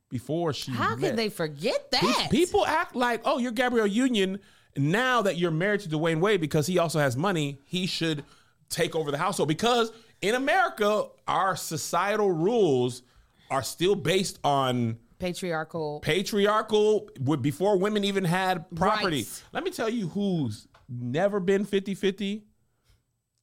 before 0.10 0.54
she. 0.54 0.72
How 0.72 0.96
met. 0.96 1.08
can 1.08 1.16
they 1.16 1.30
forget 1.30 1.92
Pe- 1.92 2.06
that? 2.06 2.28
People 2.32 2.66
act 2.66 2.96
like, 2.96 3.22
oh, 3.26 3.38
you're 3.38 3.52
Gabrielle 3.52 3.88
Union. 3.88 4.40
Now 4.76 5.22
that 5.24 5.38
you're 5.38 5.52
married 5.52 5.82
to 5.82 5.90
Dwyane 5.90 6.20
Wade 6.20 6.40
because 6.40 6.68
he 6.68 6.78
also 6.78 7.00
has 7.00 7.18
money, 7.18 7.60
he 7.66 7.88
should 7.88 8.24
take 8.70 8.96
over 8.96 9.10
the 9.12 9.18
household. 9.18 9.50
Because 9.50 9.92
in 10.22 10.36
America, 10.36 11.08
our 11.28 11.56
societal 11.56 12.32
rules 12.32 13.02
are 13.50 13.64
still 13.64 13.96
based 13.96 14.40
on 14.44 14.98
patriarchal. 15.20 16.00
patriarchal 16.02 17.10
before 17.42 17.78
women 17.78 18.04
even 18.04 18.24
had 18.24 18.70
property. 18.76 19.18
Rights. 19.18 19.44
Let 19.52 19.64
me 19.64 19.72
tell 19.72 19.90
you 19.90 20.10
who's 20.10 20.68
never 20.90 21.40
been 21.40 21.66
50-50. 21.66 22.44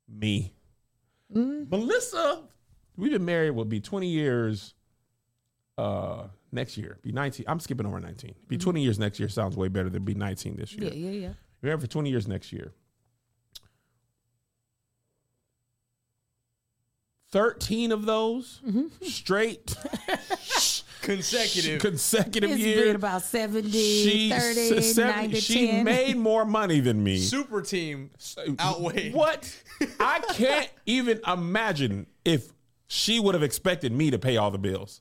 Me. 0.08 0.52
Melissa, 1.30 2.42
we've 2.96 3.10
been 3.10 3.24
married 3.24 3.50
will 3.50 3.64
be 3.64 3.80
20 3.80 4.06
years 4.06 4.74
uh 5.78 6.28
next 6.54 6.76
year. 6.76 6.98
Be 7.02 7.12
19. 7.12 7.46
I'm 7.48 7.60
skipping 7.60 7.86
over 7.86 8.00
19. 8.00 8.34
Be 8.48 8.56
mm-hmm. 8.56 8.62
20 8.62 8.82
years 8.82 8.98
next 8.98 9.18
year 9.18 9.28
sounds 9.28 9.56
way 9.56 9.68
better 9.68 9.90
than 9.90 10.04
be 10.04 10.14
19 10.14 10.56
this 10.56 10.72
year. 10.72 10.92
Yeah, 10.92 11.10
yeah, 11.10 11.20
yeah. 11.28 11.32
We're 11.62 11.78
for 11.78 11.86
20 11.86 12.10
years 12.10 12.28
next 12.28 12.52
year. 12.52 12.72
13 17.32 17.90
of 17.90 18.06
those 18.06 18.60
mm-hmm. 18.64 18.86
straight 19.04 19.74
Consecutive. 21.02 21.80
consecutive 21.80 22.50
It's 22.50 22.60
years. 22.60 22.94
about 22.94 23.22
70, 23.22 23.70
she 23.72 24.30
30, 24.30 24.78
s- 24.78 24.94
seven- 24.94 25.16
90, 25.16 25.40
she 25.40 25.66
10. 25.66 25.84
made 25.84 26.16
more 26.16 26.44
money 26.44 26.80
than 26.80 27.02
me. 27.02 27.18
Super 27.18 27.60
team 27.60 28.10
outweighed. 28.60 29.12
What? 29.14 29.52
I 30.00 30.20
can't 30.32 30.70
even 30.86 31.20
imagine 31.26 32.06
if 32.24 32.52
she 32.86 33.18
would 33.18 33.34
have 33.34 33.42
expected 33.42 33.92
me 33.92 34.10
to 34.12 34.18
pay 34.18 34.36
all 34.36 34.50
the 34.50 34.58
bills. 34.58 35.00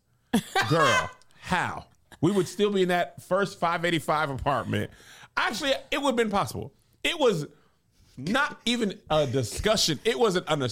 Girl, 0.70 1.12
how? 1.48 1.86
We 2.22 2.32
would 2.32 2.48
still 2.48 2.72
be 2.72 2.84
in 2.84 2.88
that 2.88 3.22
first 3.22 3.60
585 3.60 4.30
apartment. 4.30 4.92
Actually, 5.36 5.74
it 5.92 6.02
would 6.02 6.10
have 6.12 6.16
been 6.16 6.30
possible. 6.30 6.74
It 7.04 7.20
was 7.20 7.48
not 8.16 8.62
even 8.66 8.98
a 9.10 9.26
discussion. 9.28 10.00
It 10.06 10.18
was 10.18 10.38
an 10.38 10.44
under- 10.48 10.70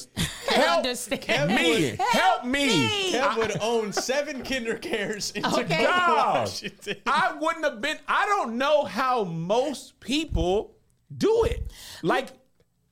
help 0.47 0.77
Understand. 0.77 1.53
me. 1.53 1.95
Help 1.97 2.09
Help 2.09 2.45
me. 2.45 2.67
me. 2.67 3.11
Kev 3.13 3.37
would 3.37 3.57
own 3.59 3.91
seven 3.91 4.43
KinderCares 4.43 5.35
in 5.35 5.45
Okay. 5.45 5.83
Tacoma, 5.83 6.33
Washington. 6.39 6.97
I 7.05 7.35
wouldn't 7.39 7.65
have 7.65 7.81
been. 7.81 7.97
I 8.07 8.25
don't 8.27 8.57
know 8.57 8.85
how 8.85 9.23
most 9.25 9.99
people 9.99 10.77
do 11.17 11.43
it. 11.43 11.69
Like, 12.01 12.29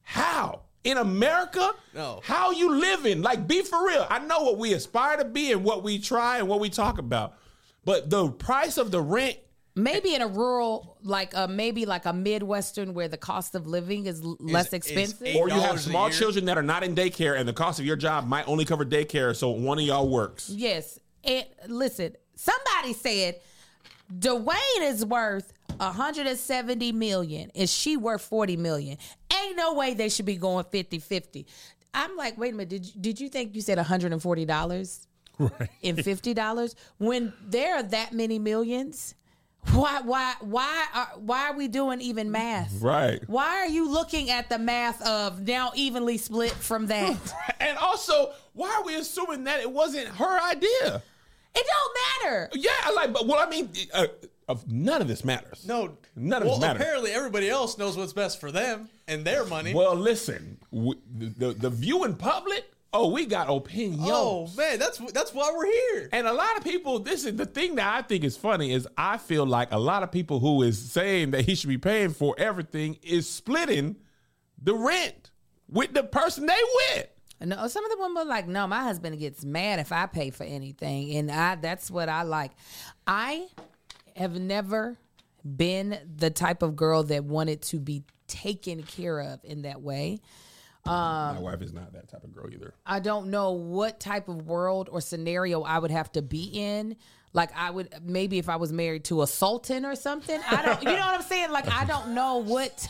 how 0.02 0.64
in 0.84 0.98
America? 0.98 1.72
No. 1.94 2.20
How 2.26 2.52
you 2.52 2.72
living? 2.78 3.22
Like, 3.22 3.48
be 3.48 3.62
for 3.62 3.86
real. 3.88 4.06
I 4.10 4.20
know 4.20 4.42
what 4.44 4.58
we 4.58 4.74
aspire 4.74 5.16
to 5.18 5.26
be 5.26 5.52
and 5.54 5.64
what 5.64 5.84
we 5.84 6.00
try 6.00 6.40
and 6.40 6.48
what 6.48 6.60
we 6.60 6.70
talk 6.70 6.98
about, 6.98 7.36
but 7.90 8.10
the 8.10 8.30
price 8.30 8.78
of 8.78 8.92
the 8.92 9.02
rent. 9.02 9.38
Maybe 9.76 10.14
in 10.14 10.22
a 10.22 10.28
rural, 10.28 10.98
like 11.04 11.36
uh, 11.36 11.48
maybe 11.48 11.86
like 11.86 12.06
a 12.06 12.14
Midwestern 12.14 12.94
where 12.94 13.08
the 13.08 13.18
cost 13.18 13.56
of 13.56 13.66
living 13.66 14.06
is 14.06 14.22
l- 14.22 14.36
less 14.40 14.74
expensive. 14.74 15.26
eight- 15.26 15.36
Or 15.38 15.48
you 15.50 15.60
have 15.60 15.80
small 15.80 16.10
children 16.10 16.46
that 16.46 16.58
are 16.58 16.62
not 16.64 16.84
in 16.84 16.94
daycare, 16.96 17.40
and 17.40 17.48
the 17.48 17.54
cost 17.54 17.80
of 17.80 17.86
your 17.86 17.96
job 17.96 18.28
might 18.28 18.48
only 18.48 18.66
cover 18.66 18.86
daycare, 18.86 19.36
so 19.36 19.50
one 19.52 19.80
of 19.80 19.86
y'all 19.86 20.08
works. 20.10 20.50
Yes. 20.50 21.00
And 21.24 21.46
listen, 21.68 22.16
somebody 22.36 22.94
said 22.94 23.40
Dwyane 24.14 24.82
is 24.82 25.06
worth 25.06 25.52
170 25.78 26.92
million 26.92 27.52
and 27.56 27.70
she 27.70 27.98
worth 27.98 28.22
40 28.22 28.58
million. 28.58 28.98
Ain't 29.34 29.56
no 29.58 29.74
way 29.74 29.94
they 29.94 30.10
should 30.10 30.26
be 30.26 30.36
going 30.36 30.66
50-50. 30.66 31.46
I'm 31.94 32.16
like, 32.18 32.38
wait 32.38 32.54
a 32.54 32.58
minute, 32.58 32.70
did 32.70 32.86
you, 32.86 33.02
did 33.02 33.20
you 33.22 33.30
think 33.30 33.56
you 33.56 33.62
said 33.62 33.78
$140 33.78 35.08
Right. 35.60 35.70
and 35.84 35.98
$50 35.98 36.76
when 36.98 37.34
there 37.46 37.76
are 37.78 37.84
that 37.84 38.14
many 38.14 38.40
millions? 38.40 39.16
Why 39.74 40.00
why 40.02 40.36
why 40.40 40.86
are 40.94 41.08
why 41.18 41.50
are 41.50 41.54
we 41.56 41.68
doing 41.68 42.00
even 42.02 42.32
math? 42.32 42.82
Right. 42.82 43.22
Why 43.28 43.58
are 43.58 43.68
you 43.68 43.90
looking 43.92 44.30
at 44.30 44.48
the 44.50 44.58
math 44.58 45.02
of 45.02 45.46
now 45.46 45.72
evenly 45.76 46.18
split 46.18 46.52
from 46.52 46.88
that? 46.88 47.18
And 47.60 47.78
also, 47.78 48.32
why 48.54 48.74
are 48.74 48.84
we 48.84 48.96
assuming 48.96 49.44
that 49.44 49.60
it 49.60 49.70
wasn't 49.70 50.08
her 50.08 50.42
idea? 50.50 51.04
it 51.56 51.66
don't 51.68 51.98
matter. 52.32 52.50
Yeah, 52.54 52.72
I 52.86 52.94
like, 52.94 53.12
but 53.12 53.28
well, 53.28 53.38
I 53.46 53.50
mean, 53.50 53.70
uh, 53.94 54.08
uh, 54.48 54.56
none 54.68 55.02
of 55.02 55.10
this 55.10 55.26
matters. 55.26 55.66
No, 55.68 55.98
None 56.16 56.42
of 56.42 56.48
well, 56.48 56.56
this 56.58 56.62
matters. 56.62 56.82
apparently 56.82 57.12
everybody 57.12 57.50
else 57.50 57.78
knows 57.78 57.98
what's 57.98 58.14
best 58.14 58.40
for 58.40 58.50
them 58.52 58.88
and 59.10 59.26
their 59.26 59.44
money. 59.46 59.74
Well, 59.74 59.94
listen, 59.96 60.58
w- 60.74 61.00
the, 61.18 61.26
the 61.28 61.52
the 61.54 61.70
view 61.70 62.06
in 62.06 62.16
public. 62.16 62.64
Oh, 62.92 63.10
we 63.10 63.28
got 63.28 63.50
opinions. 63.50 64.02
oh 64.04 64.50
man, 64.58 64.80
that's 64.80 64.98
that's 65.12 65.32
why 65.34 65.52
we're 65.56 65.66
here. 65.66 66.10
And 66.12 66.26
a 66.26 66.34
lot 66.34 66.58
of 66.58 66.64
people, 66.64 67.00
this 67.00 67.24
is 67.24 67.36
the 67.36 67.46
thing 67.46 67.76
that 67.76 67.96
I 67.96 68.02
think 68.02 68.24
is 68.24 68.36
funny 68.36 68.72
is 68.72 68.88
I 68.98 69.18
feel 69.18 69.46
like 69.46 69.72
a 69.72 69.78
lot 69.78 70.02
of 70.02 70.12
people 70.12 70.40
who 70.40 70.64
is 70.64 70.92
saying 70.92 71.32
that 71.32 71.46
he 71.46 71.54
should 71.54 71.70
be 71.70 71.78
paying 71.78 72.10
for 72.10 72.34
everything 72.38 72.98
is 73.04 73.30
splitting 73.30 73.96
the 74.62 74.74
rent 74.74 75.32
with 75.68 75.94
the 75.94 76.04
person 76.04 76.48
they 76.48 76.58
with. 76.96 77.08
No, 77.42 77.68
some 77.68 77.86
of 77.86 77.92
the 77.92 77.98
women 78.00 78.16
were 78.16 78.30
like, 78.30 78.48
no, 78.48 78.68
my 78.68 78.84
husband 78.84 79.18
gets 79.20 79.46
mad 79.46 79.80
if 79.80 79.92
I 79.92 80.08
pay 80.08 80.30
for 80.32 80.44
anything, 80.44 81.16
and 81.16 81.32
I 81.32 81.56
that's 81.56 81.92
what 81.92 82.10
I 82.10 82.24
like. 82.24 82.52
I 83.06 83.48
have 84.16 84.40
never 84.40 84.98
been 85.46 85.98
the 86.18 86.32
type 86.32 86.64
of 86.64 86.76
girl 86.76 87.04
that 87.04 87.24
wanted 87.24 87.62
to 87.62 87.80
be 87.80 88.04
taken 88.28 88.84
care 88.84 89.20
of 89.20 89.40
in 89.44 89.62
that 89.62 89.82
way. 89.82 90.20
My 90.90 91.40
wife 91.40 91.62
is 91.62 91.74
not 91.74 91.94
that 91.94 92.10
type 92.10 92.24
of 92.24 92.34
girl 92.34 92.52
either. 92.52 92.74
I 92.86 93.00
don't 93.00 93.30
know 93.30 93.52
what 93.52 94.00
type 94.00 94.28
of 94.30 94.48
world 94.48 94.90
or 94.92 95.02
scenario 95.02 95.62
I 95.62 95.80
would 95.80 95.92
have 95.92 96.12
to 96.14 96.22
be 96.22 96.46
in. 96.54 96.96
Like 97.32 97.52
I 97.56 97.70
would 97.70 97.94
maybe 98.04 98.40
if 98.40 98.50
I 98.50 98.56
was 98.56 98.74
married 98.74 99.04
to 99.06 99.22
a 99.22 99.28
sultan 99.28 99.86
or 99.86 99.96
something. 99.96 100.40
I 100.50 100.66
don't. 100.66 100.82
You 100.82 100.90
know 100.90 101.06
what 101.06 101.16
I'm 101.16 101.22
saying? 101.22 101.52
Like 101.52 101.68
I 101.72 101.86
don't 101.86 102.16
know 102.16 102.38
what 102.38 102.88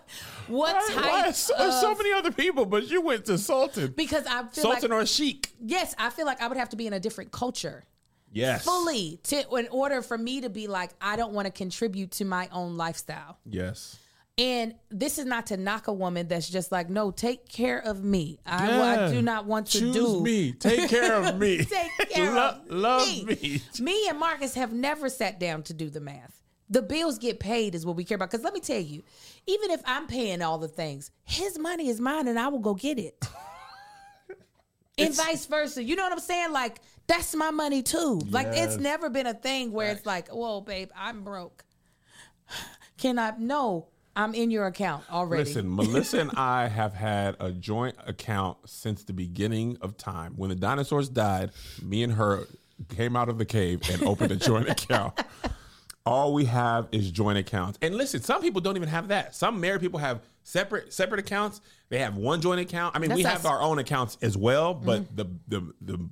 what 0.48 0.74
type 0.94 1.06
Why? 1.06 1.32
So, 1.32 1.56
there's 1.58 1.80
so 1.82 1.96
many 1.96 2.14
other 2.14 2.32
people, 2.32 2.66
but 2.68 2.88
you 2.88 3.02
went 3.02 3.26
to 3.26 3.38
Sultan. 3.40 3.94
because 3.98 4.26
I 4.28 4.44
feel 4.44 4.64
Sultan 4.64 4.92
like 4.92 5.04
or 5.04 5.06
Sheik. 5.08 5.50
yes, 5.60 5.96
I 5.98 6.12
feel 6.12 6.28
like 6.28 6.40
I 6.42 6.48
would 6.48 6.58
have 6.58 6.70
to 6.70 6.76
be 6.76 6.86
in 6.86 6.94
a 6.94 7.00
different 7.00 7.32
culture. 7.32 7.84
Yes. 8.32 8.66
fully 8.66 9.20
to 9.24 9.56
in 9.56 9.68
order 9.70 10.02
for 10.02 10.18
me 10.18 10.42
to 10.42 10.50
be 10.50 10.68
like 10.68 10.92
I 11.02 11.16
don't 11.16 11.34
want 11.34 11.48
to 11.48 11.52
contribute 11.52 12.12
to 12.12 12.26
my 12.26 12.50
own 12.52 12.78
lifestyle. 12.78 13.40
Yes. 13.46 13.98
And 14.40 14.76
this 14.90 15.18
is 15.18 15.26
not 15.26 15.48
to 15.48 15.58
knock 15.58 15.88
a 15.88 15.94
woman 15.94 16.28
that's 16.28 16.48
just 16.48 16.72
like, 16.72 16.92
no, 16.92 17.10
take 17.10 17.50
care 17.50 17.80
of 17.80 18.04
me. 18.04 18.38
I, 18.46 19.08
I 19.08 19.12
do 19.12 19.22
not 19.22 19.46
want 19.46 19.66
to 19.68 19.80
Choose 19.80 19.96
do 19.96 20.22
me. 20.22 20.52
Take 20.52 20.90
care 20.90 21.16
of 21.16 21.40
me. 21.40 21.58
take 21.66 22.10
care 22.12 22.32
Lo- 22.36 22.50
of 22.50 22.70
love 22.72 23.08
me. 23.08 23.24
me. 23.42 23.62
Me 23.80 24.08
and 24.08 24.20
Marcus 24.20 24.54
have 24.54 24.72
never 24.72 25.10
sat 25.10 25.40
down 25.40 25.64
to 25.64 25.74
do 25.74 25.90
the 25.90 26.00
math. 26.00 26.44
The 26.70 26.84
bills 26.84 27.18
get 27.18 27.40
paid 27.40 27.74
is 27.74 27.84
what 27.84 27.96
we 27.96 28.04
care 28.04 28.16
about. 28.16 28.30
Because 28.30 28.44
let 28.44 28.54
me 28.54 28.60
tell 28.60 28.80
you, 28.80 29.02
even 29.48 29.72
if 29.72 29.82
I'm 29.86 30.06
paying 30.06 30.44
all 30.44 30.60
the 30.60 30.68
things, 30.68 31.10
his 31.24 31.58
money 31.58 31.88
is 31.88 32.00
mine, 32.00 32.28
and 32.28 32.38
I 32.38 32.50
will 32.50 32.60
go 32.60 32.76
get 32.76 33.00
it. 33.00 33.26
and 35.00 35.16
vice 35.16 35.46
versa. 35.48 35.84
You 35.84 35.96
know 35.96 36.04
what 36.04 36.12
I'm 36.12 36.20
saying? 36.20 36.52
Like 36.52 36.82
that's 37.08 37.34
my 37.36 37.52
money 37.52 37.82
too. 37.82 38.22
Like 38.30 38.48
it's 38.52 38.78
never 38.78 39.10
been 39.10 39.28
a 39.28 39.34
thing 39.34 39.72
where 39.72 39.92
it's 39.92 40.06
like, 40.06 40.28
whoa, 40.30 40.62
babe, 40.62 40.90
I'm 40.96 41.24
broke. 41.24 41.64
Can 42.98 43.18
I? 43.18 43.34
No, 43.38 43.88
I'm 44.18 44.34
in 44.34 44.50
your 44.50 44.66
account 44.66 45.04
already. 45.12 45.44
Listen, 45.44 45.74
Melissa 45.74 46.20
and 46.20 46.32
I 46.32 46.68
have 46.68 46.96
had 46.96 47.36
a 47.40 47.52
joint 47.52 47.96
account 48.08 48.58
since 48.66 49.04
the 49.04 49.14
beginning 49.14 49.78
of 49.80 49.96
time. 49.96 50.34
When 50.36 50.50
the 50.50 50.56
dinosaurs 50.56 51.08
died, 51.08 51.52
me 51.84 52.02
and 52.02 52.14
her 52.14 52.46
came 52.90 53.16
out 53.16 53.30
of 53.30 53.38
the 53.38 53.46
cave 53.46 53.82
and 53.92 54.02
opened 54.02 54.32
a 54.32 54.36
joint 54.36 54.70
account. 54.72 55.20
All 56.04 56.34
we 56.34 56.46
have 56.46 56.88
is 56.92 57.12
joint 57.12 57.38
accounts. 57.38 57.78
And 57.84 57.94
listen, 57.94 58.20
some 58.22 58.42
people 58.42 58.60
don't 58.60 58.76
even 58.76 58.90
have 58.90 59.10
that. 59.10 59.36
Some 59.36 59.62
married 59.62 59.82
people 59.82 60.00
have 60.00 60.22
separate 60.42 60.92
separate 60.94 61.20
accounts. 61.20 61.62
They 61.90 62.00
have 62.00 62.16
one 62.16 62.42
joint 62.42 62.60
account. 62.60 62.96
I 62.96 63.00
mean, 63.00 63.14
we 63.14 63.22
have 63.22 63.40
us. 63.42 63.46
our 63.46 63.62
own 63.62 63.78
accounts 63.78 64.18
as 64.24 64.36
well, 64.36 64.74
but 64.74 65.02
mm-hmm. 65.04 65.16
the 65.16 65.26
the 65.48 65.74
the 65.82 66.10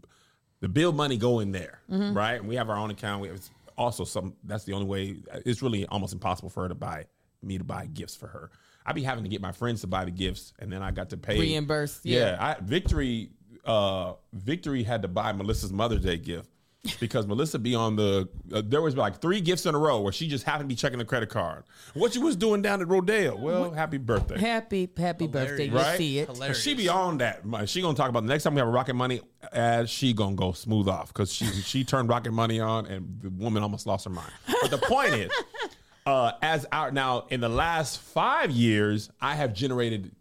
the 0.59 0.69
bill 0.69 0.91
money 0.91 1.17
go 1.17 1.39
in 1.39 1.51
there, 1.51 1.79
mm-hmm. 1.89 2.15
right? 2.15 2.35
And 2.35 2.47
we 2.47 2.55
have 2.55 2.69
our 2.69 2.77
own 2.77 2.91
account. 2.91 3.23
We 3.23 3.29
have 3.29 3.41
also 3.79 4.03
some. 4.03 4.35
That's 4.43 4.63
the 4.63 4.73
only 4.73 4.85
way. 4.85 5.15
It's 5.43 5.63
really 5.63 5.87
almost 5.87 6.13
impossible 6.13 6.49
for 6.49 6.63
her 6.63 6.69
to 6.69 6.75
buy 6.75 7.05
me 7.45 7.57
to 7.57 7.63
buy 7.63 7.85
gifts 7.87 8.15
for 8.15 8.27
her. 8.27 8.49
I'd 8.85 8.95
be 8.95 9.03
having 9.03 9.23
to 9.23 9.29
get 9.29 9.41
my 9.41 9.51
friends 9.51 9.81
to 9.81 9.87
buy 9.87 10.05
the 10.05 10.11
gifts, 10.11 10.53
and 10.59 10.71
then 10.71 10.81
I 10.83 10.91
got 10.91 11.09
to 11.09 11.17
pay 11.17 11.39
Reimburse, 11.39 12.01
Yeah, 12.03 12.19
yeah. 12.31 12.55
I, 12.59 12.61
Victory. 12.61 13.29
Uh, 13.65 14.13
Victory 14.33 14.83
had 14.83 15.01
to 15.01 15.07
buy 15.07 15.31
Melissa's 15.33 15.73
Mother's 15.73 16.01
Day 16.01 16.17
gift 16.17 16.51
because 16.99 17.25
Melissa 17.25 17.57
be 17.57 17.73
on 17.73 17.95
the. 17.95 18.29
Uh, 18.53 18.61
there 18.63 18.83
was 18.83 18.95
like 18.95 19.19
three 19.21 19.41
gifts 19.41 19.65
in 19.65 19.73
a 19.73 19.77
row 19.79 20.01
where 20.01 20.13
she 20.13 20.27
just 20.27 20.43
happened 20.43 20.69
to 20.69 20.71
be 20.71 20.75
checking 20.77 20.99
the 20.99 21.05
credit 21.05 21.29
card. 21.29 21.63
What 21.95 22.13
you 22.13 22.21
was 22.21 22.35
doing 22.35 22.61
down 22.61 22.79
at 22.83 22.87
Rodale? 22.87 23.39
Well, 23.39 23.71
happy 23.71 23.97
birthday. 23.97 24.37
happy, 24.37 24.87
happy 24.95 25.25
birthday. 25.25 25.65
You 25.65 25.75
Right? 25.77 25.97
see 25.97 26.19
it. 26.19 26.27
Hilarious. 26.29 26.61
She 26.61 26.75
be 26.75 26.87
on 26.87 27.17
that. 27.17 27.41
She 27.65 27.81
gonna 27.81 27.97
talk 27.97 28.09
about 28.09 28.21
the 28.21 28.29
next 28.29 28.43
time 28.43 28.53
we 28.53 28.59
have 28.59 28.67
a 28.67 28.71
Rocket 28.71 28.93
Money 28.93 29.21
ad. 29.51 29.89
She 29.89 30.13
gonna 30.13 30.35
go 30.35 30.51
smooth 30.51 30.87
off 30.87 31.07
because 31.11 31.33
she 31.33 31.45
she 31.47 31.83
turned 31.83 32.07
Rocket 32.07 32.33
Money 32.33 32.59
on 32.59 32.85
and 32.85 33.19
the 33.19 33.31
woman 33.31 33.63
almost 33.63 33.87
lost 33.87 34.03
her 34.05 34.11
mind. 34.11 34.31
But 34.61 34.69
the 34.69 34.77
point 34.77 35.13
is, 35.15 35.31
uh, 36.05 36.33
as 36.41 36.65
our 36.71 36.91
now 36.91 37.25
in 37.29 37.41
the 37.41 37.49
last 37.49 37.99
five 37.99 38.51
years, 38.51 39.09
I 39.19 39.35
have 39.35 39.53
generated 39.53 40.11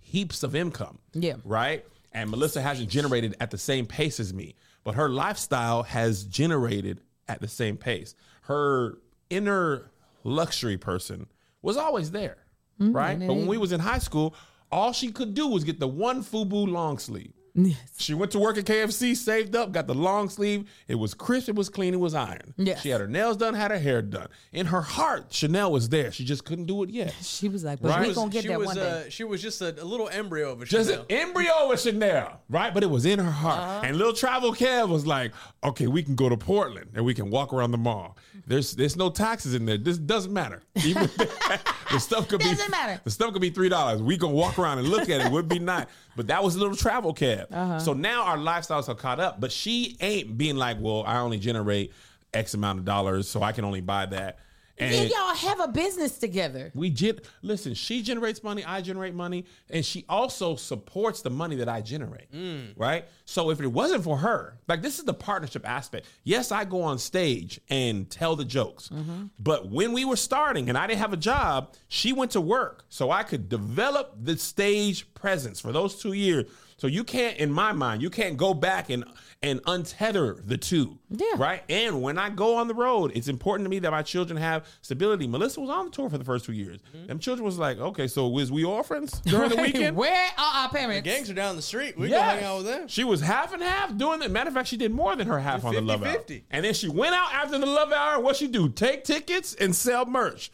heaps 0.00 0.42
of 0.42 0.54
income. 0.54 0.98
Yeah. 1.14 1.36
Right. 1.44 1.84
And 2.12 2.30
Melissa 2.30 2.60
hasn't 2.60 2.88
generated 2.88 3.36
at 3.40 3.50
the 3.50 3.58
same 3.58 3.86
pace 3.86 4.18
as 4.18 4.34
me, 4.34 4.56
but 4.82 4.96
her 4.96 5.08
lifestyle 5.08 5.84
has 5.84 6.24
generated 6.24 7.00
at 7.28 7.40
the 7.40 7.48
same 7.48 7.76
pace. 7.76 8.16
Her 8.42 8.98
inner 9.28 9.90
luxury 10.24 10.76
person 10.76 11.28
was 11.62 11.76
always 11.76 12.10
there, 12.10 12.38
right? 12.78 13.12
and 13.12 13.22
it 13.22 13.26
But 13.28 13.34
when 13.34 13.46
we 13.46 13.58
was 13.58 13.70
in 13.70 13.78
high 13.78 14.00
school, 14.00 14.34
all 14.72 14.92
she 14.92 15.12
could 15.12 15.34
do 15.34 15.46
was 15.46 15.62
get 15.62 15.78
the 15.78 15.86
one 15.86 16.24
FUBU 16.24 16.68
long 16.68 16.98
sleeve. 16.98 17.32
Yes. 17.54 17.76
She 17.98 18.14
went 18.14 18.30
to 18.32 18.38
work 18.38 18.56
at 18.58 18.64
KFC, 18.64 19.16
saved 19.16 19.56
up, 19.56 19.72
got 19.72 19.86
the 19.86 19.94
long 19.94 20.28
sleeve. 20.28 20.68
It 20.88 20.94
was 20.94 21.14
crisp, 21.14 21.48
it 21.48 21.54
was 21.56 21.68
clean, 21.68 21.94
it 21.94 22.00
was 22.00 22.14
iron. 22.14 22.54
Yes. 22.56 22.80
She 22.82 22.90
had 22.90 23.00
her 23.00 23.08
nails 23.08 23.36
done, 23.36 23.54
had 23.54 23.70
her 23.72 23.78
hair 23.78 24.02
done. 24.02 24.28
In 24.52 24.66
her 24.66 24.80
heart, 24.82 25.26
Chanel 25.32 25.72
was 25.72 25.88
there. 25.88 26.12
She 26.12 26.24
just 26.24 26.44
couldn't 26.44 26.66
do 26.66 26.82
it 26.84 26.90
yet. 26.90 27.14
She 27.22 27.48
was 27.48 27.64
like, 27.64 27.80
but 27.80 27.88
Right. 27.88 27.98
we 28.00 28.04
She 28.04 28.08
was- 28.10 28.16
gonna 28.18 28.30
get 28.30 28.42
she 28.42 28.48
that 28.48 28.58
was 28.58 28.66
one 28.66 28.76
day. 28.76 29.04
uh, 29.06 29.10
she 29.10 29.24
was 29.24 29.42
just 29.42 29.60
a, 29.62 29.82
a 29.82 29.84
little 29.84 30.08
embryo 30.08 30.52
of 30.52 30.62
a 30.62 30.64
Just 30.64 30.90
Chanel. 30.90 31.06
an 31.08 31.16
embryo 31.16 31.72
of 31.72 31.80
Chanel, 31.80 32.40
right? 32.48 32.72
But 32.72 32.82
it 32.82 32.90
was 32.90 33.04
in 33.04 33.18
her 33.18 33.30
heart. 33.30 33.58
Uh-huh. 33.60 33.80
And 33.84 33.96
little 33.96 34.12
Travel 34.14 34.52
Kev 34.54 34.88
was 34.88 35.06
like, 35.06 35.32
okay, 35.64 35.86
we 35.88 36.02
can 36.02 36.14
go 36.14 36.28
to 36.28 36.36
Portland 36.36 36.90
and 36.94 37.04
we 37.04 37.14
can 37.14 37.30
walk 37.30 37.52
around 37.52 37.72
the 37.72 37.78
mall. 37.78 38.16
There's 38.50 38.72
there's 38.72 38.96
no 38.96 39.10
taxes 39.10 39.54
in 39.54 39.64
there. 39.64 39.78
This 39.78 39.96
doesn't 39.96 40.32
matter. 40.32 40.60
Even 40.84 41.02
the 41.92 42.00
stuff 42.00 42.26
could 42.26 42.40
be 42.40 42.46
Doesn't 42.46 42.68
matter. 42.68 43.00
The 43.04 43.10
stuff 43.12 43.32
could 43.32 43.40
be 43.40 43.50
three 43.50 43.68
dollars. 43.68 44.02
We 44.02 44.18
can 44.18 44.32
walk 44.32 44.58
around 44.58 44.78
and 44.80 44.88
look 44.88 45.02
at 45.02 45.20
it. 45.20 45.26
it. 45.26 45.32
Would 45.32 45.48
be 45.48 45.60
nice. 45.60 45.86
But 46.16 46.26
that 46.26 46.42
was 46.42 46.56
a 46.56 46.58
little 46.58 46.74
travel 46.74 47.14
Kev. 47.14 47.46
Uh-huh. 47.52 47.78
So 47.78 47.92
now 47.92 48.24
our 48.24 48.36
lifestyles 48.36 48.88
are 48.88 48.96
caught 48.96 49.20
up. 49.20 49.40
But 49.40 49.52
she 49.52 49.96
ain't 50.00 50.36
being 50.36 50.56
like, 50.56 50.78
well, 50.80 51.04
I 51.06 51.18
only 51.18 51.38
generate 51.38 51.92
X 52.34 52.54
amount 52.54 52.80
of 52.80 52.84
dollars, 52.84 53.28
so 53.28 53.40
I 53.40 53.52
can 53.52 53.64
only 53.64 53.82
buy 53.82 54.06
that. 54.06 54.40
And 54.80 54.92
Then 54.94 55.08
y'all 55.08 55.34
have 55.34 55.60
a 55.60 55.68
business 55.68 56.18
together. 56.18 56.72
we 56.74 56.90
gen- 56.90 57.20
listen. 57.42 57.74
She 57.74 58.02
generates 58.02 58.42
money. 58.42 58.64
I 58.64 58.80
generate 58.80 59.14
money, 59.14 59.44
and 59.68 59.84
she 59.84 60.04
also 60.08 60.56
supports 60.56 61.20
the 61.22 61.30
money 61.30 61.56
that 61.56 61.68
I 61.68 61.82
generate. 61.82 62.32
Mm. 62.32 62.72
Right. 62.76 63.04
So 63.26 63.50
if 63.50 63.60
it 63.60 63.66
wasn't 63.66 64.02
for 64.04 64.16
her, 64.18 64.58
like 64.68 64.82
this 64.82 64.98
is 64.98 65.04
the 65.04 65.14
partnership 65.14 65.68
aspect. 65.68 66.06
Yes, 66.24 66.50
I 66.50 66.64
go 66.64 66.82
on 66.82 66.98
stage 66.98 67.60
and 67.68 68.08
tell 68.10 68.36
the 68.36 68.44
jokes, 68.44 68.88
mm-hmm. 68.88 69.26
but 69.38 69.68
when 69.70 69.92
we 69.92 70.04
were 70.04 70.16
starting 70.16 70.68
and 70.68 70.78
I 70.78 70.86
didn't 70.86 71.00
have 71.00 71.12
a 71.12 71.18
job, 71.18 71.74
she 71.88 72.12
went 72.12 72.30
to 72.32 72.40
work 72.40 72.84
so 72.88 73.10
I 73.10 73.22
could 73.22 73.48
develop 73.48 74.14
the 74.20 74.36
stage 74.38 75.12
presence 75.14 75.60
for 75.60 75.72
those 75.72 76.00
two 76.00 76.12
years. 76.14 76.46
So 76.80 76.86
you 76.86 77.04
can't, 77.04 77.36
in 77.36 77.52
my 77.52 77.72
mind, 77.72 78.00
you 78.00 78.08
can't 78.08 78.38
go 78.38 78.54
back 78.54 78.88
and 78.88 79.04
and 79.42 79.62
untether 79.64 80.40
the 80.46 80.56
two. 80.56 80.98
Yeah. 81.10 81.26
Right. 81.36 81.62
And 81.68 82.00
when 82.02 82.18
I 82.18 82.28
go 82.30 82.56
on 82.56 82.68
the 82.68 82.74
road, 82.74 83.12
it's 83.14 83.28
important 83.28 83.66
to 83.66 83.70
me 83.70 83.78
that 83.80 83.90
my 83.90 84.02
children 84.02 84.38
have 84.38 84.66
stability. 84.82 85.26
Melissa 85.26 85.60
was 85.60 85.68
on 85.70 85.86
the 85.86 85.90
tour 85.90 86.08
for 86.10 86.16
the 86.18 86.24
first 86.24 86.44
two 86.46 86.52
years. 86.52 86.80
Mm-hmm. 86.94 87.06
Them 87.06 87.18
children 87.18 87.44
was 87.44 87.58
like, 87.58 87.78
okay, 87.78 88.06
so 88.06 88.28
was 88.28 88.50
we 88.52 88.64
orphans 88.64 89.12
during 89.20 89.48
the 89.50 89.56
weekend? 89.62 89.94
Where 89.96 90.28
are 90.38 90.64
our 90.64 90.68
parents? 90.70 91.06
Gangs 91.08 91.28
are 91.30 91.34
down 91.34 91.56
the 91.56 91.62
street. 91.62 91.98
We 91.98 92.08
Yes. 92.08 92.20
go 92.20 92.34
hang 92.36 92.44
out 92.44 92.56
with 92.58 92.66
them. 92.66 92.88
She 92.88 93.04
was 93.04 93.20
half 93.20 93.52
and 93.52 93.62
half 93.62 93.96
doing 93.96 94.22
it. 94.22 94.30
Matter 94.30 94.48
of 94.48 94.54
fact, 94.54 94.68
she 94.68 94.76
did 94.76 94.92
more 94.92 95.14
than 95.16 95.26
her 95.26 95.38
half 95.38 95.64
on 95.64 95.74
the 95.74 95.80
Love 95.82 96.02
Hour. 96.02 96.14
50-50. 96.18 96.42
And 96.50 96.64
then 96.64 96.74
she 96.74 96.88
went 96.88 97.14
out 97.14 97.32
after 97.34 97.58
the 97.58 97.66
Love 97.66 97.92
Hour. 97.92 98.20
What 98.20 98.36
she 98.36 98.46
do? 98.46 98.68
Take 98.70 99.04
tickets 99.04 99.54
and 99.54 99.74
sell 99.76 100.04
merch. 100.06 100.50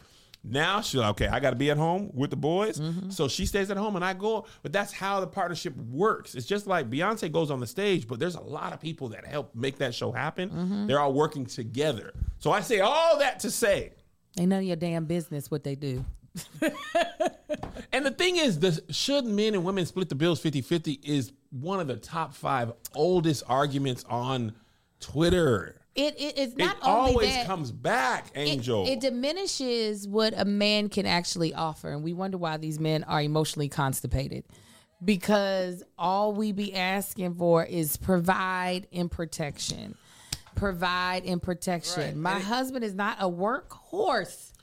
Now 0.49 0.81
she's 0.81 0.99
like, 0.99 1.09
okay, 1.11 1.27
I 1.27 1.39
got 1.39 1.51
to 1.51 1.55
be 1.55 1.69
at 1.71 1.77
home 1.77 2.09
with 2.13 2.29
the 2.29 2.35
boys. 2.35 2.79
Mm-hmm. 2.79 3.09
So 3.09 3.27
she 3.27 3.45
stays 3.45 3.69
at 3.69 3.77
home 3.77 3.95
and 3.95 4.05
I 4.05 4.13
go. 4.13 4.45
But 4.63 4.73
that's 4.73 4.91
how 4.91 5.19
the 5.19 5.27
partnership 5.27 5.75
works. 5.75 6.35
It's 6.35 6.45
just 6.45 6.67
like 6.67 6.89
Beyonce 6.89 7.31
goes 7.31 7.51
on 7.51 7.59
the 7.59 7.67
stage, 7.67 8.07
but 8.07 8.19
there's 8.19 8.35
a 8.35 8.41
lot 8.41 8.73
of 8.73 8.79
people 8.79 9.09
that 9.09 9.25
help 9.25 9.53
make 9.53 9.77
that 9.77 9.93
show 9.93 10.11
happen. 10.11 10.49
Mm-hmm. 10.49 10.87
They're 10.87 10.99
all 10.99 11.13
working 11.13 11.45
together. 11.45 12.13
So 12.39 12.51
I 12.51 12.61
say 12.61 12.79
all 12.79 13.19
that 13.19 13.39
to 13.41 13.51
say, 13.51 13.93
Ain't 14.39 14.49
none 14.49 14.59
of 14.59 14.65
your 14.65 14.75
damn 14.75 15.05
business 15.05 15.49
what 15.49 15.63
they 15.63 15.75
do. 15.75 16.05
and 17.91 18.05
the 18.05 18.11
thing 18.11 18.37
is, 18.37 18.59
the 18.59 18.81
should 18.91 19.25
men 19.25 19.55
and 19.55 19.63
women 19.63 19.85
split 19.85 20.09
the 20.09 20.15
bills 20.15 20.39
50 20.39 20.61
50 20.61 20.99
is 21.03 21.31
one 21.49 21.79
of 21.79 21.87
the 21.87 21.95
top 21.95 22.33
five 22.33 22.73
oldest 22.93 23.43
arguments 23.47 24.05
on 24.09 24.53
Twitter. 24.99 25.81
It, 25.97 26.13
it 26.21 26.37
it's 26.37 26.53
It 26.53 26.57
not 26.59 26.77
only 26.83 27.11
always 27.11 27.33
that, 27.33 27.47
comes 27.47 27.71
back, 27.71 28.27
Angel. 28.35 28.85
It, 28.87 28.99
diminishes 29.01 30.07
what 30.07 30.33
a 30.39 30.45
man 30.45 30.89
can 30.89 31.05
actually 31.07 31.53
offer, 31.53 31.89
and 31.91 32.03
we 32.03 32.13
wonder 32.13 32.37
why 32.37 32.57
these 32.57 32.79
men 32.79 33.03
are 33.03 33.21
emotionally 33.21 33.67
constipated. 33.67 34.45
Because 35.03 35.83
all 35.97 36.33
we 36.33 36.51
be 36.51 36.73
asking 36.73 37.35
for 37.35 37.63
is 37.63 37.97
provide 37.97 38.87
and 38.93 39.09
protection, 39.11 39.95
provide 40.55 41.23
and 41.25 41.41
protection. 41.41 42.03
Right. 42.03 42.15
My 42.15 42.35
And 42.35 42.43
husband 42.43 42.83
is 42.85 42.93
not 42.95 43.17
a 43.19 43.29
workhorse. 43.29 44.53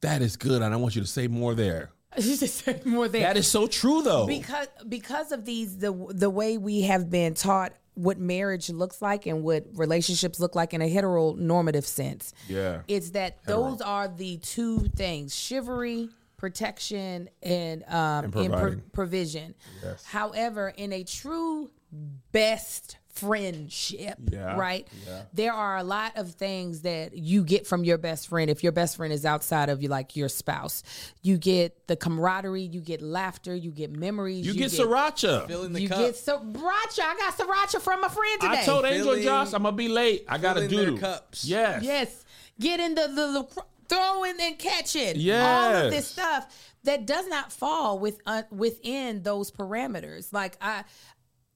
that 0.00 0.20
is 0.22 0.36
good. 0.36 0.62
And 0.62 0.72
I 0.74 0.76
want 0.76 0.94
you 0.96 1.00
to 1.02 1.06
say 1.08 1.26
more 1.28 1.54
there. 1.54 1.90
You 2.16 2.36
just 2.36 2.64
say 2.64 2.80
more 2.84 3.08
than 3.08 3.22
That 3.22 3.36
is 3.36 3.48
so 3.48 3.66
true, 3.66 4.00
though. 4.02 4.26
because 4.28 4.68
because 4.88 5.32
of 5.32 5.44
these 5.44 5.78
the 5.78 5.92
the 6.10 6.30
way 6.30 6.56
we 6.58 6.82
have 6.82 7.10
been 7.10 7.34
taught 7.34 7.72
what 7.94 8.18
marriage 8.18 8.70
looks 8.70 9.00
like 9.00 9.26
and 9.26 9.42
what 9.42 9.64
relationships 9.74 10.40
look 10.40 10.54
like 10.54 10.74
in 10.74 10.82
a 10.82 10.92
heteronormative 10.92 11.84
sense. 11.84 12.32
Yeah. 12.48 12.82
It's 12.88 13.10
that 13.10 13.44
those 13.44 13.80
are 13.80 14.08
the 14.08 14.38
two 14.38 14.80
things: 14.96 15.34
chivalry, 15.34 16.08
protection, 16.36 17.28
and 17.42 17.84
um 17.84 18.24
And 18.24 18.34
and 18.36 18.52
pro- 18.52 18.80
provision. 18.92 19.54
However, 20.04 20.68
in 20.76 20.92
a 20.92 21.04
true 21.04 21.70
best 22.32 22.98
friendship, 23.14 24.18
Yeah, 24.30 24.56
right? 24.56 24.86
There 25.32 25.52
are 25.52 25.76
a 25.78 25.82
lot 25.84 26.16
of 26.16 26.32
things 26.32 26.82
that 26.82 27.16
you 27.16 27.44
get 27.44 27.66
from 27.66 27.84
your 27.84 27.98
best 27.98 28.28
friend 28.28 28.50
if 28.50 28.62
your 28.62 28.72
best 28.72 28.96
friend 28.96 29.12
is 29.12 29.24
outside 29.24 29.68
of 29.68 29.82
you 29.82 29.88
like 29.88 30.16
your 30.16 30.28
spouse. 30.28 30.82
You 31.22 31.36
get 31.38 31.86
the 31.86 31.96
camaraderie, 31.96 32.62
you 32.62 32.80
get 32.80 33.02
laughter, 33.02 33.54
you 33.54 33.70
get 33.70 33.90
memories, 33.90 34.46
you, 34.46 34.54
get, 34.54 34.70
sriracha. 34.70 35.46
Fill 35.46 35.64
in 35.64 35.72
the 35.72 35.80
you 35.80 35.88
cup. 35.88 35.98
get 35.98 36.14
sriracha. 36.14 37.00
I 37.00 37.16
got 37.18 37.36
sriracha 37.36 37.80
from 37.80 38.04
a 38.04 38.08
friend 38.08 38.40
today. 38.40 38.60
I 38.60 38.64
told 38.64 38.84
Angel 38.84 39.12
and 39.12 39.22
Filling- 39.22 39.22
Josh 39.22 39.52
I'm 39.54 39.62
gonna 39.62 39.76
be 39.76 39.88
late. 39.88 40.24
I 40.28 40.38
got 40.38 40.54
to 40.54 40.68
filling 40.68 40.76
their 40.76 40.90
do 40.94 40.98
cups. 40.98 41.44
Yes. 41.44 41.82
Yes. 41.82 42.24
Get 42.60 42.80
in 42.80 42.94
the, 42.94 43.02
the, 43.08 43.14
the 43.54 43.62
throwing 43.88 44.34
and 44.40 44.58
catching. 44.58 45.08
All 45.10 45.16
Yes. 45.16 45.84
of 45.86 45.90
this 45.90 46.06
stuff 46.08 46.70
that 46.84 47.06
does 47.06 47.26
not 47.28 47.50
fall 47.52 47.98
with 47.98 48.18
uh, 48.26 48.42
within 48.50 49.22
those 49.22 49.50
parameters. 49.50 50.32
Like 50.32 50.56
I 50.60 50.84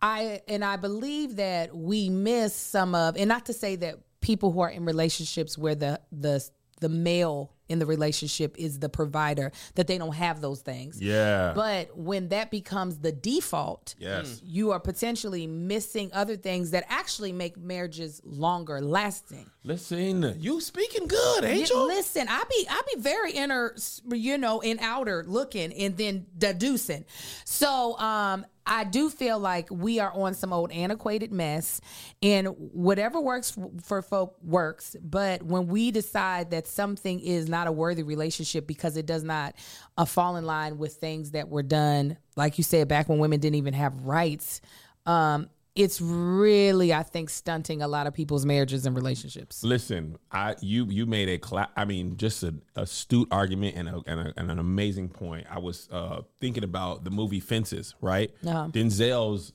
I 0.01 0.41
and 0.49 0.65
I 0.65 0.77
believe 0.77 1.37
that 1.37 1.75
we 1.77 2.09
miss 2.09 2.55
some 2.55 2.95
of 2.95 3.17
and 3.17 3.29
not 3.29 3.47
to 3.47 3.53
say 3.53 3.77
that 3.77 3.97
people 4.21 4.53
who 4.53 4.61
are 4.61 4.71
in 4.71 4.85
relationships 4.85 5.57
where 5.59 5.75
the 5.75 6.01
the 6.13 6.47
the 6.81 6.89
male 6.89 7.53
in 7.69 7.81
the 7.81 7.85
relationship 7.87 8.55
is 8.57 8.79
the 8.79 8.89
provider 8.89 9.53
that 9.75 9.87
they 9.89 9.99
don't 9.99 10.15
have 10.15 10.41
those 10.41 10.61
things. 10.63 11.03
Yeah. 11.03 11.53
But 11.55 11.99
when 11.99 12.29
that 12.29 12.51
becomes 12.51 12.99
the 12.99 13.13
default, 13.13 13.95
Yes. 13.99 14.41
you 14.43 14.71
are 14.71 14.81
potentially 14.81 15.47
missing 15.47 16.11
other 16.15 16.37
things 16.37 16.71
that 16.71 16.85
actually 16.89 17.33
make 17.33 17.59
marriages 17.59 18.23
longer 18.25 18.81
lasting. 18.81 19.51
Listen, 19.65 20.37
you 20.39 20.61
speaking 20.63 21.09
good, 21.09 21.43
Yeah, 21.45 21.51
Angel. 21.51 21.85
listen, 21.87 22.27
I 22.31 22.43
be 22.49 22.67
I 22.71 22.81
be 22.95 23.01
very 23.03 23.33
inner, 23.33 23.75
you 24.13 24.39
know, 24.39 24.61
in 24.61 24.79
outer 24.79 25.25
looking 25.27 25.73
and 25.75 25.97
then 25.97 26.27
deducing. 26.39 27.05
So 27.45 27.99
um 27.99 28.47
I 28.69 28.85
do 28.85 29.09
feel 29.09 29.39
like 29.39 29.69
we 29.71 29.99
are 29.99 30.13
on 30.13 30.35
some 30.35 30.53
old 30.53 30.71
antiquated 30.71 31.33
mess, 31.33 31.81
and 32.23 32.49
whatever 32.49 33.19
works 33.19 33.57
for 33.83 34.03
folk 34.03 34.37
works. 34.43 34.95
But 35.03 35.43
when 35.43 35.69
we 35.69 35.91
decide 35.91 36.51
that 36.51 36.67
something 36.67 37.19
is 37.19 37.49
not 37.49 37.67
a 37.67 37.73
worthy 37.73 38.03
relationship 38.03 38.67
because 38.67 38.99
it 38.99 39.07
does 39.07 39.25
not 39.25 39.55
uh, 39.97 40.05
fall 40.05 40.37
in 40.37 40.45
line 40.45 40.77
with 40.77 40.95
things 40.95 41.31
that 41.31 41.49
were 41.49 41.63
done, 41.63 42.19
like 42.37 42.59
you 42.59 42.65
said, 42.65 42.89
back 42.89 43.09
when 43.09 43.19
women 43.19 43.41
didn't 43.41 43.57
even 43.57 43.75
have 43.75 44.05
rights, 44.05 44.61
um, 45.07 45.49
it's 45.79 46.01
really, 46.01 46.93
I 46.93 47.05
think, 47.05 47.31
stunting 47.31 47.83
a 47.83 47.89
lot 47.89 48.09
of 48.09 48.13
people's 48.13 48.45
marriages 48.45 48.85
and 48.85 48.97
relationships. 48.97 49.63
Listen, 49.63 50.19
I 50.33 50.57
you 50.61 50.87
you 50.87 51.07
made 51.07 51.29
a 51.29 51.39
cla- 51.39 51.71
I 51.77 51.85
mean, 51.85 52.17
just 52.17 52.43
an 52.43 52.63
astute 52.75 53.29
argument 53.31 53.77
and, 53.77 53.89
a, 53.89 54.03
and, 54.07 54.21
a, 54.21 54.35
and 54.37 54.51
an 54.51 54.59
amazing 54.59 55.09
point. 55.09 55.47
I 55.49 55.61
was 55.61 55.89
uh, 55.93 56.23
thinking 56.41 56.65
about 56.65 57.05
the 57.05 57.11
movie 57.11 57.39
Fences, 57.39 57.95
right? 58.01 58.33
Uh-huh. 58.45 58.69
Denzel's 58.73 59.53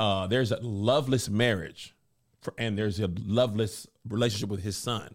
uh, 0.00 0.26
there's 0.26 0.50
a 0.50 0.58
loveless 0.60 1.30
marriage, 1.30 1.94
for, 2.40 2.52
and 2.58 2.76
there's 2.76 2.98
a 2.98 3.08
loveless 3.24 3.86
relationship 4.08 4.48
with 4.48 4.64
his 4.64 4.76
son. 4.76 5.14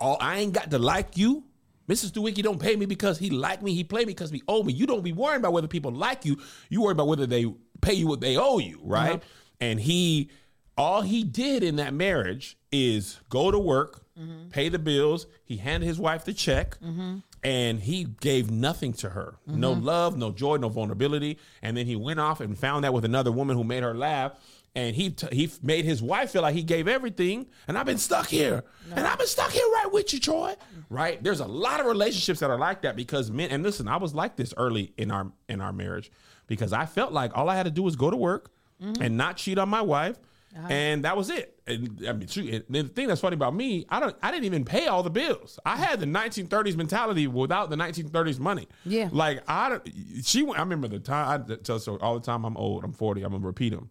All 0.00 0.18
I 0.20 0.40
ain't 0.40 0.52
got 0.52 0.70
to 0.70 0.78
like 0.78 1.16
you. 1.16 1.44
Mrs. 1.88 2.10
Stewicki 2.12 2.42
don't 2.42 2.60
pay 2.60 2.76
me 2.76 2.84
because 2.84 3.18
he 3.18 3.30
like 3.30 3.62
me. 3.62 3.72
He 3.72 3.84
play 3.84 4.00
me 4.00 4.12
because 4.12 4.30
he 4.30 4.42
owe 4.46 4.62
me. 4.62 4.74
You 4.74 4.86
don't 4.86 5.02
be 5.02 5.14
worrying 5.14 5.40
about 5.40 5.54
whether 5.54 5.66
people 5.66 5.90
like 5.90 6.26
you. 6.26 6.36
You 6.68 6.82
worry 6.82 6.92
about 6.92 7.08
whether 7.08 7.24
they 7.24 7.46
pay 7.80 7.94
you 7.94 8.06
what 8.06 8.20
they 8.20 8.36
owe 8.36 8.58
you, 8.58 8.78
right? 8.82 9.22
And 9.60 9.80
he, 9.80 10.30
all 10.76 11.02
he 11.02 11.24
did 11.24 11.62
in 11.62 11.76
that 11.76 11.92
marriage 11.92 12.56
is 12.70 13.20
go 13.28 13.50
to 13.50 13.58
work, 13.58 14.04
mm-hmm. 14.18 14.48
pay 14.48 14.68
the 14.68 14.78
bills. 14.78 15.26
He 15.44 15.56
handed 15.56 15.86
his 15.86 15.98
wife 15.98 16.24
the 16.24 16.32
check, 16.32 16.78
mm-hmm. 16.80 17.18
and 17.42 17.80
he 17.80 18.04
gave 18.04 18.50
nothing 18.50 18.92
to 18.94 19.10
her. 19.10 19.36
No 19.46 19.74
mm-hmm. 19.74 19.84
love, 19.84 20.16
no 20.16 20.30
joy, 20.30 20.56
no 20.56 20.68
vulnerability. 20.68 21.38
And 21.62 21.76
then 21.76 21.86
he 21.86 21.96
went 21.96 22.20
off 22.20 22.40
and 22.40 22.56
found 22.56 22.84
that 22.84 22.92
with 22.92 23.04
another 23.04 23.32
woman 23.32 23.56
who 23.56 23.64
made 23.64 23.82
her 23.82 23.94
laugh. 23.94 24.32
And 24.74 24.94
he 24.94 25.10
t- 25.10 25.28
he 25.32 25.50
made 25.62 25.84
his 25.84 26.02
wife 26.02 26.30
feel 26.30 26.42
like 26.42 26.54
he 26.54 26.62
gave 26.62 26.86
everything, 26.86 27.46
and 27.66 27.76
I've 27.76 27.86
been 27.86 27.98
stuck 27.98 28.28
here, 28.28 28.62
and 28.94 29.06
I've 29.06 29.18
been 29.18 29.26
stuck 29.26 29.50
here 29.50 29.64
right 29.74 29.88
with 29.90 30.12
you, 30.12 30.20
Troy. 30.20 30.54
Right? 30.88 31.20
There's 31.20 31.40
a 31.40 31.46
lot 31.46 31.80
of 31.80 31.86
relationships 31.86 32.38
that 32.40 32.50
are 32.50 32.58
like 32.58 32.82
that 32.82 32.94
because 32.94 33.28
men. 33.30 33.50
And 33.50 33.64
listen, 33.64 33.88
I 33.88 33.96
was 33.96 34.14
like 34.14 34.36
this 34.36 34.54
early 34.56 34.92
in 34.96 35.10
our 35.10 35.32
in 35.48 35.60
our 35.60 35.72
marriage 35.72 36.12
because 36.46 36.72
I 36.72 36.86
felt 36.86 37.12
like 37.12 37.36
all 37.36 37.48
I 37.48 37.56
had 37.56 37.64
to 37.64 37.72
do 37.72 37.82
was 37.82 37.96
go 37.96 38.10
to 38.10 38.16
work 38.16 38.52
Mm-hmm. 38.82 39.02
and 39.02 39.16
not 39.16 39.36
cheat 39.36 39.58
on 39.58 39.68
my 39.68 39.82
wife, 39.82 40.16
uh-huh. 40.56 40.68
and 40.70 41.04
that 41.04 41.16
was 41.16 41.30
it. 41.30 41.58
And 41.66 42.00
I 42.08 42.12
mean, 42.12 42.28
and 42.36 42.64
the 42.68 42.84
thing 42.84 43.08
that's 43.08 43.20
funny 43.20 43.34
about 43.34 43.54
me, 43.54 43.84
I 43.88 43.98
don't, 43.98 44.14
I 44.22 44.30
didn't 44.30 44.44
even 44.44 44.64
pay 44.64 44.86
all 44.86 45.02
the 45.02 45.10
bills. 45.10 45.58
I 45.66 45.76
had 45.76 45.98
the 45.98 46.06
1930s 46.06 46.76
mentality 46.76 47.26
without 47.26 47.70
the 47.70 47.76
1930s 47.76 48.38
money. 48.38 48.68
Yeah. 48.84 49.08
like 49.10 49.42
I, 49.48 49.68
don't- 49.68 49.88
she. 50.22 50.48
I 50.48 50.60
remember 50.60 50.86
the 50.86 51.00
time 51.00 51.44
I 51.50 51.54
tell 51.56 51.80
her 51.80 52.02
all 52.02 52.14
the 52.14 52.24
time. 52.24 52.44
I'm 52.44 52.56
old. 52.56 52.84
I'm 52.84 52.92
40. 52.92 53.22
I'm 53.22 53.32
gonna 53.32 53.44
repeat 53.44 53.70
them. 53.70 53.90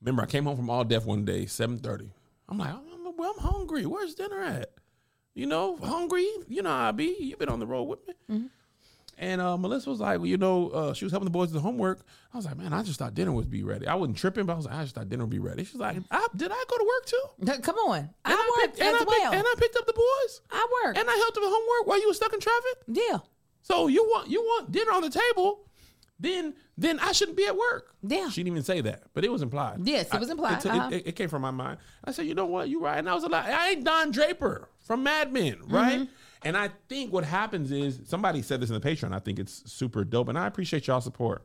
Remember, 0.00 0.22
I 0.22 0.26
came 0.26 0.44
home 0.44 0.56
from 0.56 0.70
all 0.70 0.84
deaf 0.84 1.04
one 1.04 1.24
day, 1.24 1.44
7:30. 1.44 2.08
I'm 2.48 2.58
like, 2.58 2.70
I'm, 2.70 3.16
well, 3.16 3.34
I'm 3.36 3.42
hungry. 3.44 3.84
Where's 3.86 4.14
dinner 4.14 4.42
at? 4.42 4.70
You 5.34 5.46
know, 5.46 5.76
hungry. 5.76 6.26
You 6.48 6.62
know 6.62 6.70
how 6.70 6.88
I 6.88 6.92
be. 6.92 7.14
You've 7.20 7.38
been 7.38 7.48
on 7.50 7.60
the 7.60 7.66
road 7.66 7.84
with 7.84 8.06
me. 8.08 8.14
Mm-hmm. 8.30 8.46
And 9.18 9.40
uh, 9.40 9.56
Melissa 9.56 9.88
was 9.88 9.98
like, 10.00 10.18
well, 10.18 10.26
you 10.26 10.36
know, 10.36 10.68
uh, 10.68 10.92
she 10.94 11.04
was 11.06 11.12
helping 11.12 11.24
the 11.24 11.30
boys 11.30 11.48
with 11.48 11.54
the 11.54 11.60
homework. 11.60 12.00
I 12.34 12.36
was 12.36 12.44
like, 12.44 12.58
man, 12.58 12.74
I 12.74 12.82
just 12.82 12.98
thought 12.98 13.14
dinner 13.14 13.32
would 13.32 13.48
be 13.50 13.62
ready. 13.62 13.86
I 13.86 13.94
wasn't 13.94 14.18
tripping, 14.18 14.44
but 14.44 14.52
I 14.52 14.56
was 14.56 14.66
like, 14.66 14.74
I 14.74 14.82
just 14.82 14.94
thought 14.94 15.08
dinner 15.08 15.24
would 15.24 15.30
be 15.30 15.38
ready. 15.38 15.64
She's 15.64 15.80
like, 15.80 15.96
I, 16.10 16.26
did 16.36 16.50
I 16.52 16.64
go 16.68 16.76
to 16.76 16.84
work 16.86 17.06
too? 17.06 17.62
Come 17.62 17.76
on. 17.76 17.98
And 17.98 18.10
I 18.24 18.34
worked 18.60 18.76
picked, 18.76 18.80
and 18.86 18.88
as 18.88 18.94
I 18.94 18.98
picked- 18.98 19.10
well. 19.10 19.32
and 19.32 19.42
I 19.46 19.54
picked 19.58 19.76
up 19.76 19.86
the 19.86 19.92
boys. 19.94 20.40
I 20.50 20.66
worked. 20.84 20.98
And 20.98 21.08
I 21.08 21.14
helped 21.16 21.36
with 21.36 21.48
homework 21.48 21.86
while 21.86 22.00
you 22.00 22.08
were 22.08 22.14
stuck 22.14 22.32
in 22.34 22.40
traffic. 22.40 22.76
yeah. 22.88 23.18
So 23.62 23.88
you 23.88 24.04
want 24.04 24.28
you 24.30 24.40
want 24.42 24.70
dinner 24.70 24.92
on 24.92 25.02
the 25.02 25.10
table, 25.10 25.65
then 26.18 26.54
then 26.78 26.98
I 27.00 27.12
shouldn't 27.12 27.36
be 27.36 27.46
at 27.46 27.56
work. 27.56 27.94
Yeah. 28.02 28.28
She 28.28 28.42
didn't 28.42 28.54
even 28.54 28.62
say 28.64 28.80
that, 28.82 29.04
but 29.14 29.24
it 29.24 29.30
was 29.32 29.42
implied. 29.42 29.80
Yes, 29.84 30.12
it 30.12 30.20
was 30.20 30.28
I- 30.28 30.32
implied, 30.32 30.58
it, 30.58 30.66
uh-huh. 30.66 30.88
it- 30.92 31.06
it 31.08 31.12
came 31.16 31.28
from 31.28 31.42
my 31.42 31.50
mind. 31.50 31.78
I 32.04 32.12
said, 32.12 32.26
you 32.26 32.34
know 32.34 32.46
what, 32.46 32.68
you're 32.68 32.80
right. 32.80 32.98
And 32.98 33.08
I 33.08 33.14
was 33.14 33.24
like, 33.24 33.44
I 33.46 33.70
ain't 33.70 33.84
Don 33.84 34.10
Draper 34.10 34.68
from 34.80 35.02
Mad 35.02 35.32
Men, 35.32 35.58
right? 35.66 36.00
Mm-hmm. 36.00 36.12
And 36.42 36.56
I 36.56 36.70
think 36.88 37.12
what 37.12 37.24
happens 37.24 37.72
is 37.72 38.00
somebody 38.04 38.40
said 38.42 38.60
this 38.60 38.70
in 38.70 38.78
the 38.78 38.80
Patreon. 38.80 39.12
I 39.14 39.18
think 39.18 39.38
it's 39.38 39.70
super 39.72 40.04
dope, 40.04 40.28
and 40.28 40.38
I 40.38 40.46
appreciate 40.46 40.86
y'all 40.86 41.00
support. 41.00 41.44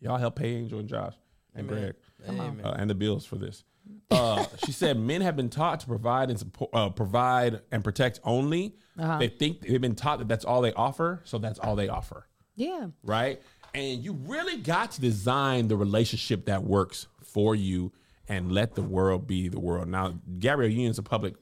Y'all 0.00 0.16
help 0.16 0.36
pay 0.36 0.54
Angel 0.56 0.78
and 0.78 0.88
Josh 0.88 1.14
and 1.54 1.68
Greg 1.68 1.94
Amen. 2.28 2.60
uh, 2.64 2.74
and 2.78 2.88
the 2.90 2.94
bills 2.94 3.24
for 3.26 3.36
this. 3.36 3.64
Uh, 4.10 4.44
she 4.64 4.72
said 4.72 4.98
men 4.98 5.20
have 5.20 5.36
been 5.36 5.48
taught 5.50 5.80
to 5.80 5.86
provide 5.86 6.30
and 6.30 6.38
support, 6.38 6.70
uh, 6.72 6.88
provide 6.90 7.60
and 7.70 7.82
protect 7.84 8.20
only. 8.24 8.74
Uh-huh. 8.98 9.18
They 9.18 9.28
think 9.28 9.60
they've 9.62 9.80
been 9.80 9.94
taught 9.94 10.18
that 10.20 10.28
that's 10.28 10.44
all 10.44 10.60
they 10.62 10.72
offer, 10.72 11.20
so 11.24 11.38
that's 11.38 11.58
all 11.58 11.76
they 11.76 11.88
offer, 11.88 12.26
Yeah. 12.56 12.88
right? 13.02 13.40
And 13.78 14.02
you 14.04 14.12
really 14.12 14.56
got 14.56 14.92
to 14.92 15.00
design 15.00 15.68
the 15.68 15.76
relationship 15.76 16.46
that 16.46 16.64
works 16.64 17.06
for 17.22 17.54
you 17.54 17.92
and 18.28 18.50
let 18.52 18.74
the 18.74 18.82
world 18.82 19.26
be 19.26 19.48
the 19.48 19.60
world. 19.60 19.88
Now, 19.88 20.14
Gabrielle 20.38 20.70
Union's 20.70 20.98
a 20.98 21.02
public 21.02 21.34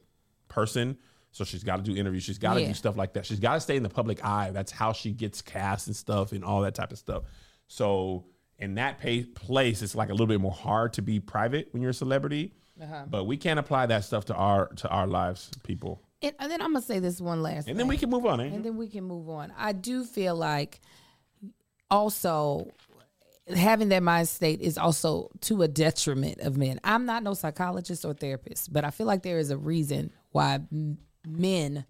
person, 0.47 0.97
so 1.31 1.43
she's 1.43 1.63
got 1.63 1.77
to 1.77 1.81
do 1.83 1.95
interviews. 1.99 2.23
She's 2.23 2.37
got 2.37 2.53
to 2.53 2.61
Yeah. 2.61 2.67
do 2.67 2.73
stuff 2.73 2.95
like 2.95 3.13
that. 3.13 3.25
She's 3.25 3.39
got 3.39 3.55
to 3.55 3.59
stay 3.59 3.75
in 3.75 3.83
the 3.83 3.89
public 3.89 4.23
eye. 4.23 4.51
That's 4.51 4.71
how 4.71 4.93
she 4.93 5.11
gets 5.11 5.41
cast 5.41 5.87
and 5.87 5.95
stuff 5.95 6.31
and 6.31 6.43
all 6.45 6.61
that 6.61 6.75
type 6.75 6.91
of 6.91 6.97
stuff. 6.97 7.23
So 7.67 8.25
in 8.59 8.75
that 8.75 8.99
pa- 9.01 9.27
place, 9.35 9.81
it's 9.81 9.95
like 9.95 10.09
a 10.09 10.13
little 10.13 10.27
bit 10.27 10.39
more 10.39 10.51
hard 10.51 10.93
to 10.93 11.01
be 11.01 11.19
private 11.19 11.69
when 11.71 11.81
you're 11.81 11.91
a 11.91 11.93
celebrity. 11.93 12.53
Uh-huh. 12.81 13.05
But 13.09 13.25
we 13.25 13.37
can't 13.37 13.59
apply 13.59 13.87
that 13.87 14.03
stuff 14.03 14.25
to 14.25 14.35
our 14.35 14.67
to 14.75 14.87
our 14.89 15.07
lives, 15.07 15.49
people. 15.63 16.03
And, 16.21 16.33
and 16.39 16.51
then 16.51 16.61
I'm 16.61 16.73
gonna 16.73 16.85
say 16.85 16.99
this 16.99 17.19
one 17.19 17.41
last. 17.41 17.67
And 17.67 17.79
then 17.79 17.87
we 17.87 17.97
can 17.97 18.09
move 18.11 18.25
on. 18.25 18.39
Eh? 18.39 18.45
and 18.45 18.63
then 18.63 18.77
we 18.77 18.87
can 18.87 19.03
move 19.03 19.29
on. 19.29 19.51
I 19.57 19.71
do 19.73 20.03
feel 20.03 20.35
like 20.35 20.79
also 21.89 22.71
having 23.55 23.89
that 23.89 24.03
mind 24.03 24.27
state 24.27 24.61
is 24.61 24.77
also 24.77 25.29
to 25.41 25.61
a 25.61 25.67
detriment 25.67 26.39
of 26.41 26.57
men. 26.57 26.79
I'm 26.83 27.05
not 27.05 27.23
no 27.23 27.33
psychologist 27.33 28.03
or 28.03 28.13
therapist, 28.13 28.73
but 28.73 28.83
I 28.83 28.91
feel 28.91 29.07
like 29.07 29.23
there 29.23 29.39
is 29.39 29.51
a 29.51 29.57
reason 29.57 30.11
why 30.31 30.59
men 31.25 31.85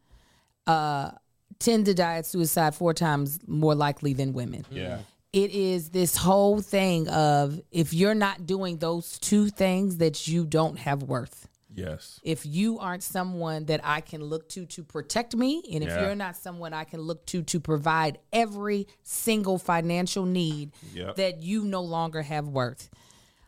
uh, 0.68 1.12
tend 1.60 1.86
to 1.86 1.94
die 1.94 2.18
at 2.18 2.26
suicide 2.26 2.76
four 2.76 2.94
times 2.94 3.40
more 3.48 3.76
likely 3.76 4.14
than 4.14 4.34
women. 4.34 4.66
yeah. 4.70 5.00
It 5.34 5.52
is 5.52 5.90
this 5.90 6.16
whole 6.16 6.62
thing 6.62 7.10
of 7.10 7.60
if 7.70 7.94
you're 7.94 8.16
not 8.16 8.48
doing 8.48 8.78
those 8.78 9.20
two 9.20 9.50
things 9.50 9.98
that 9.98 10.28
you 10.28 10.46
don't 10.46 10.80
have 10.80 11.04
worth 11.04 11.48
Yes. 11.78 12.20
if 12.24 12.46
you 12.46 12.80
aren't 12.80 13.04
someone 13.04 13.66
that 13.66 13.82
I 13.84 14.02
can 14.02 14.22
look 14.24 14.50
to 14.50 14.66
to 14.66 14.84
protect 14.84 15.36
me, 15.36 15.64
and 15.72 15.84
if 15.84 15.90
Yeah. 15.90 16.02
you're 16.02 16.16
not 16.16 16.36
someone 16.36 16.74
I 16.74 16.84
can 16.84 17.00
look 17.02 17.26
to 17.28 17.44
to 17.44 17.60
provide 17.60 18.18
every 18.34 18.88
single 19.04 19.58
financial 19.58 20.26
need, 20.26 20.72
Yep. 20.94 21.16
that 21.18 21.42
you 21.44 21.64
no 21.64 21.82
longer 21.82 22.24
have 22.24 22.48
worth. 22.48 22.90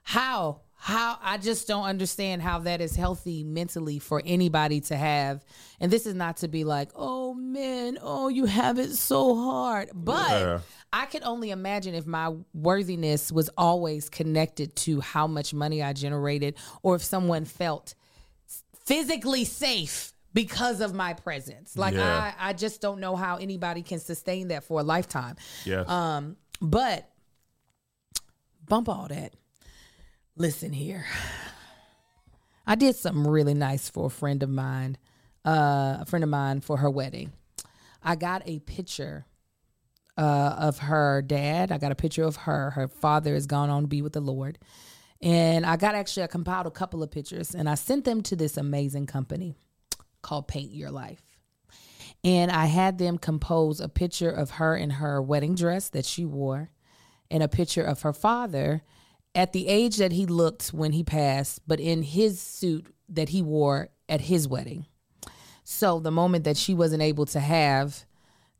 How? 0.03 0.61
How? 0.81 1.17
I 1.21 1.37
just 1.37 1.67
don't 1.67 1.83
understand 1.83 2.41
how 2.41 2.59
that 2.59 2.79
is 2.79 2.95
healthy 2.95 3.43
mentally 3.43 3.99
for 3.99 4.21
anybody 4.25 4.79
to 4.81 4.95
have. 4.95 5.43
And 5.81 5.91
this 5.91 6.05
is 6.05 6.15
not 6.15 6.37
to 6.37 6.47
be 6.47 6.63
like, 6.63 6.89
oh 6.95 7.33
man, 7.33 7.97
oh 8.01 8.29
you 8.29 8.45
have 8.45 8.79
it 8.79 8.93
so 8.95 9.35
hard, 9.35 9.89
but. 9.93 10.29
Yeah. 10.29 10.59
I 10.91 11.05
can 11.05 11.23
only 11.23 11.51
imagine 11.51 11.93
if 11.93 12.07
my 12.07 12.33
worthiness 12.51 13.31
was 13.31 13.47
always 13.55 14.09
connected 14.09 14.75
to 14.77 15.01
how 15.01 15.27
much 15.27 15.53
money 15.53 15.83
I 15.83 15.93
generated, 15.93 16.55
or 16.81 16.95
if 16.95 17.03
someone 17.03 17.45
felt 17.45 17.93
physically 18.89 19.45
safe 19.45 20.13
because 20.33 20.81
of 20.81 20.95
my 20.95 21.13
presence. 21.13 21.77
Like 21.77 21.93
Yeah. 21.93 22.33
I, 22.39 22.49
I 22.49 22.53
just 22.53 22.81
don't 22.81 22.99
know 22.99 23.15
how 23.15 23.37
anybody 23.37 23.83
can 23.83 23.99
sustain 23.99 24.47
that 24.47 24.63
for 24.63 24.79
a 24.79 24.83
lifetime. 24.83 25.35
Yeah. 25.63 25.83
Um, 25.87 26.37
but 26.59 27.07
bump 28.67 28.89
all 28.89 29.07
that. 29.07 29.35
Listen 30.35 30.73
here. 30.73 31.05
I 32.65 32.73
did 32.73 32.95
something 32.95 33.27
really 33.29 33.53
nice 33.53 33.89
for 33.89 34.07
a 34.07 34.09
friend 34.09 34.41
of 34.41 34.49
mine, 34.49 34.97
uh, 35.45 35.97
a 35.99 36.05
friend 36.07 36.23
of 36.23 36.29
mine 36.31 36.61
for 36.61 36.77
her 36.77 36.89
wedding. 36.89 37.31
I 38.03 38.15
got 38.15 38.41
a 38.47 38.57
picture 38.59 39.25
uh, 40.17 40.55
of 40.57 40.79
her 40.79 41.21
dad. 41.21 41.71
I 41.71 41.77
got 41.77 41.91
a 41.91 41.95
picture 41.95 42.23
of 42.23 42.35
her. 42.37 42.71
Her 42.71 42.87
father 42.87 43.35
has 43.35 43.45
gone 43.45 43.69
on 43.69 43.83
to 43.83 43.87
be 43.87 44.01
with 44.01 44.13
the 44.13 44.19
Lord. 44.19 44.57
And 45.21 45.65
I 45.65 45.75
got 45.75 45.95
actually, 45.95 46.23
I 46.23 46.27
compiled 46.27 46.67
a 46.67 46.71
couple 46.71 47.03
of 47.03 47.11
pictures 47.11 47.53
and 47.53 47.69
I 47.69 47.75
sent 47.75 48.05
them 48.05 48.21
to 48.23 48.35
this 48.35 48.57
amazing 48.57 49.05
company 49.05 49.55
called 50.21 50.47
Paint 50.47 50.71
Your 50.71 50.91
Life. 50.91 51.21
And 52.23 52.51
I 52.51 52.65
had 52.65 52.97
them 52.97 53.17
compose 53.17 53.79
a 53.79 53.89
picture 53.89 54.29
of 54.29 54.51
her 54.51 54.75
in 54.75 54.91
her 54.91 55.21
wedding 55.21 55.55
dress 55.55 55.89
that 55.89 56.05
she 56.05 56.25
wore 56.25 56.71
and 57.31 57.43
a 57.43 57.47
picture 57.47 57.83
of 57.83 58.01
her 58.01 58.13
father 58.13 58.83
at 59.35 59.53
the 59.53 59.67
age 59.67 59.97
that 59.97 60.11
he 60.11 60.25
looked 60.25 60.69
when 60.69 60.91
he 60.91 61.03
passed, 61.03 61.61
but 61.67 61.79
in 61.79 62.01
his 62.01 62.41
suit 62.41 62.87
that 63.07 63.29
he 63.29 63.41
wore 63.41 63.89
at 64.07 64.21
his 64.21 64.47
wedding. 64.47 64.85
So 65.63 65.99
the 65.99 66.11
moment 66.11 66.45
that 66.45 66.57
she 66.57 66.73
wasn't 66.73 67.03
able 67.03 67.25
to 67.27 67.39
have, 67.39 68.05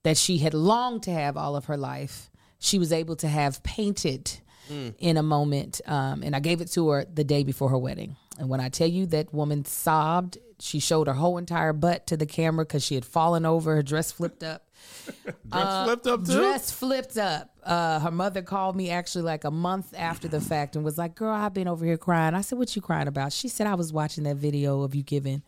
that 0.04 0.18
she 0.18 0.38
had 0.38 0.54
longed 0.54 1.04
to 1.04 1.12
have 1.12 1.36
all 1.36 1.56
of 1.56 1.66
her 1.66 1.78
life, 1.78 2.30
she 2.60 2.78
was 2.78 2.94
able 2.94 3.16
to 3.18 3.28
have 3.28 3.64
painted 3.64 4.40
in 4.70 5.18
a 5.18 5.24
moment. 5.24 5.82
Um, 5.86 6.24
and 6.24 6.36
I 6.36 6.40
gave 6.40 6.62
it 6.62 6.72
to 6.74 6.90
her 6.90 7.06
the 7.06 7.24
day 7.24 7.44
before 7.44 7.70
her 7.70 7.78
wedding. 7.78 8.16
And 8.38 8.50
when 8.50 8.62
I 8.62 8.70
tell 8.70 8.88
you 8.88 9.06
that 9.08 9.34
woman 9.34 9.66
sobbed, 9.66 10.38
she 10.60 10.80
showed 10.80 11.08
her 11.08 11.14
whole 11.14 11.38
entire 11.38 11.74
butt 11.74 12.08
to 12.08 12.18
the 12.18 12.26
camera 12.26 12.66
because 12.66 12.84
she 12.84 12.96
had 12.96 13.06
fallen 13.06 13.46
over, 13.46 13.76
her 13.76 13.82
dress 13.82 14.12
flipped 14.12 14.44
up. 14.44 14.66
Dress 15.50 15.86
flipped 15.86 16.08
up 16.08 16.26
too. 16.26 16.34
Dress 16.34 16.72
flipped 16.72 17.18
up. 17.18 17.50
Uh, 17.64 18.00
her 18.00 18.12
mother 18.12 18.42
called 18.42 18.76
me 18.76 18.90
actually 18.90 19.24
like 19.24 19.44
a 19.44 19.52
month 19.52 19.94
after 19.98 20.28
the 20.28 20.40
fact 20.40 20.76
and 20.76 20.86
was 20.86 20.98
like, 20.98 21.16
"Girl, 21.16 21.34
I've 21.34 21.54
been 21.54 21.68
over 21.68 21.86
here 21.86 21.98
crying." 21.98 22.34
I 22.34 22.42
said, 22.42 22.58
"What 22.58 22.74
you 22.76 22.82
crying 22.82 23.08
about?" 23.08 23.34
She 23.34 23.50
said, 23.50 23.68
"I 23.68 23.76
was 23.76 23.92
watching 23.92 24.24
that 24.24 24.38
video 24.38 24.82
of 24.84 24.96
you 24.96 25.04
giving, 25.04 25.44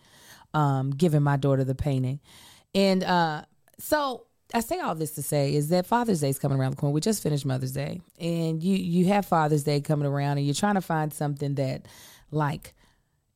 um, 0.53 0.91
giving 0.91 1.21
my 1.23 1.37
daughter 1.37 1.63
the 1.63 1.75
painting," 1.75 2.19
and 2.75 3.03
uh, 3.03 3.43
so 3.79 4.25
I 4.53 4.59
say 4.59 4.79
all 4.79 4.95
this 4.95 5.11
to 5.11 5.23
say 5.23 5.55
is 5.55 5.69
that 5.69 5.85
Father's 5.85 6.21
Day 6.21 6.29
is 6.29 6.39
coming 6.39 6.59
around 6.59 6.71
the 6.71 6.77
corner. 6.77 6.93
We 6.93 7.01
just 7.01 7.23
finished 7.23 7.45
Mother's 7.45 7.71
Day, 7.71 8.01
and 8.19 8.61
you 8.61 8.75
you 8.75 9.05
have 9.07 9.25
Father's 9.25 9.63
Day 9.63 9.81
coming 9.81 10.07
around, 10.07 10.37
and 10.37 10.45
you're 10.45 10.55
trying 10.55 10.75
to 10.75 10.81
find 10.81 11.13
something 11.13 11.55
that, 11.55 11.87
like, 12.31 12.73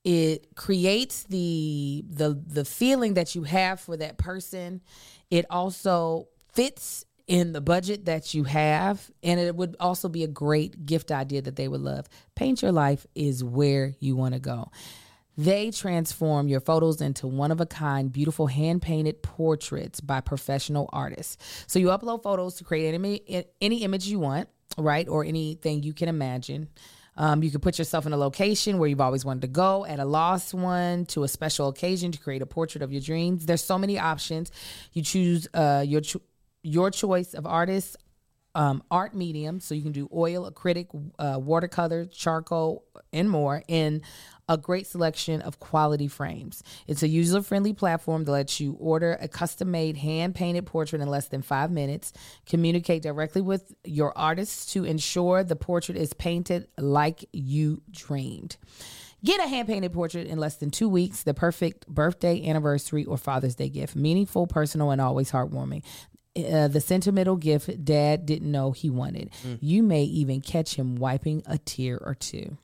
it 0.04 0.56
creates 0.56 1.23
the 1.23 2.04
the 2.10 2.41
the 2.45 2.65
feeling 2.65 3.15
that 3.15 3.36
you 3.36 3.43
have 3.43 3.80
for 3.80 3.97
that 3.97 4.17
person. 4.17 4.82
It 5.30 5.45
also 5.49 6.28
fits 6.54 7.06
in 7.28 7.54
the 7.54 7.62
budget 7.62 8.06
that 8.06 8.36
you 8.36 8.43
have 8.43 9.10
and 9.23 9.39
it 9.39 9.56
would 9.56 9.75
also 9.80 10.08
be 10.08 10.23
a 10.23 10.28
great 10.28 10.86
gift 10.86 11.12
idea 11.12 11.41
that 11.41 11.56
they 11.56 11.67
would 11.67 11.82
love. 11.82 12.08
Paint 12.36 12.62
your 12.62 12.71
life 12.71 13.08
is 13.15 13.43
where 13.43 13.95
you 13.99 14.15
want 14.15 14.36
to 14.36 14.39
go 14.39 14.69
they 15.38 15.71
transform 15.71 16.48
your 16.48 16.62
photos 16.62 17.02
into 17.02 17.28
one 17.28 17.52
of 17.52 17.60
a 17.60 17.65
kind, 17.65 18.12
beautiful 18.12 18.48
hand 18.48 18.82
painted 18.82 19.21
portraits 19.21 20.00
by 20.00 20.21
professional 20.21 20.89
artists. 20.93 21.65
So 21.67 21.80
you 21.80 21.88
upload 21.88 22.24
photos 22.24 22.56
to 22.56 22.63
create 22.63 22.93
any, 22.93 23.45
any 23.62 23.84
image 23.84 24.08
you 24.08 24.19
want, 24.19 24.50
right? 24.78 25.08
Or 25.08 25.24
anything 25.24 25.84
you 25.84 25.93
can 25.93 26.10
imagine. 26.10 26.69
Um, 27.17 27.43
you 27.43 27.52
can 27.52 27.62
put 27.62 27.78
yourself 27.78 28.06
in 28.06 28.13
a 28.13 28.17
location 28.17 28.78
where 28.78 28.89
you've 28.89 29.02
always 29.02 29.24
wanted 29.24 29.41
to 29.41 29.48
go, 29.48 29.86
at 29.86 30.00
a 30.00 30.06
lost 30.06 30.54
one, 30.54 31.06
to 31.08 31.24
a 31.24 31.28
special 31.28 31.69
occasion 31.69 32.12
to 32.12 32.19
create 32.19 32.41
a 32.41 32.45
portrait 32.45 32.82
of 32.82 32.91
your 32.91 33.02
dreams. 33.02 33.45
There's 33.45 33.63
so 33.63 33.78
many 33.78 33.98
options. 33.98 34.52
You 34.91 35.02
choose 35.02 35.48
uh, 35.54 35.84
your 35.88 36.02
cho- 36.02 36.21
your 36.62 36.91
choice 36.91 37.34
of 37.34 37.45
artists, 37.45 37.95
um, 38.56 38.84
art 38.89 39.13
medium, 39.13 39.60
so 39.60 39.76
you 39.76 39.84
can 39.84 39.91
do 39.91 40.10
oil, 40.13 40.50
acrylic, 40.50 40.88
uh, 41.19 41.39
watercolor, 41.39 42.06
charcoal, 42.06 42.84
and 43.13 43.30
more 43.30 43.63
in 43.67 44.02
a 44.47 44.58
great 44.58 44.88
selection 44.88 45.41
of 45.41 45.60
quality 45.60 46.08
frames. 46.08 46.63
It's 46.88 47.03
a 47.03 47.08
user 47.08 47.41
friendly 47.41 47.73
platform 47.73 48.25
that 48.25 48.31
lets 48.31 48.60
you 48.60 48.77
order 48.79 49.17
a 49.19 49.27
custom 49.27 49.71
made, 49.71 49.97
hand 49.97 50.36
painted 50.36 50.65
portrait 50.65 51.01
in 51.01 51.08
less 51.08 51.27
than 51.27 51.41
five 51.41 51.71
minutes, 51.71 52.13
communicate 52.45 53.01
directly 53.01 53.41
with 53.41 53.73
your 53.84 54.15
artist 54.17 54.71
to 54.73 54.84
ensure 54.84 55.43
the 55.43 55.55
portrait 55.55 55.97
is 55.97 56.13
painted 56.13 56.67
like 56.77 57.27
you 57.34 57.81
dreamed. 57.89 58.58
Get 59.23 59.43
a 59.43 59.47
hand 59.47 59.67
painted 59.67 59.91
portrait 59.91 60.27
in 60.27 60.37
less 60.37 60.58
than 60.58 60.69
two 60.69 60.87
weeks, 60.87 61.23
the 61.23 61.33
perfect 61.33 61.87
birthday, 61.87 62.48
anniversary, 62.48 63.06
or 63.06 63.17
Father's 63.17 63.56
Day 63.56 63.69
gift. 63.69 63.96
Meaningful, 63.96 64.46
personal, 64.46 64.91
and 64.91 65.02
always 65.02 65.31
heartwarming. 65.31 65.83
Uh, 66.37 66.67
the 66.67 66.81
sentimental 66.81 67.37
gift 67.37 67.83
dad 67.85 68.25
didn't 68.25 68.52
know 68.52 68.71
he 68.71 68.89
wanted. 68.89 69.31
You 69.62 69.81
may 69.81 70.04
even 70.04 70.41
catch 70.41 70.75
him 70.75 70.98
wiping 70.98 71.41
a 71.48 71.58
tear 71.58 71.98
or 71.98 72.13
two. 72.13 72.58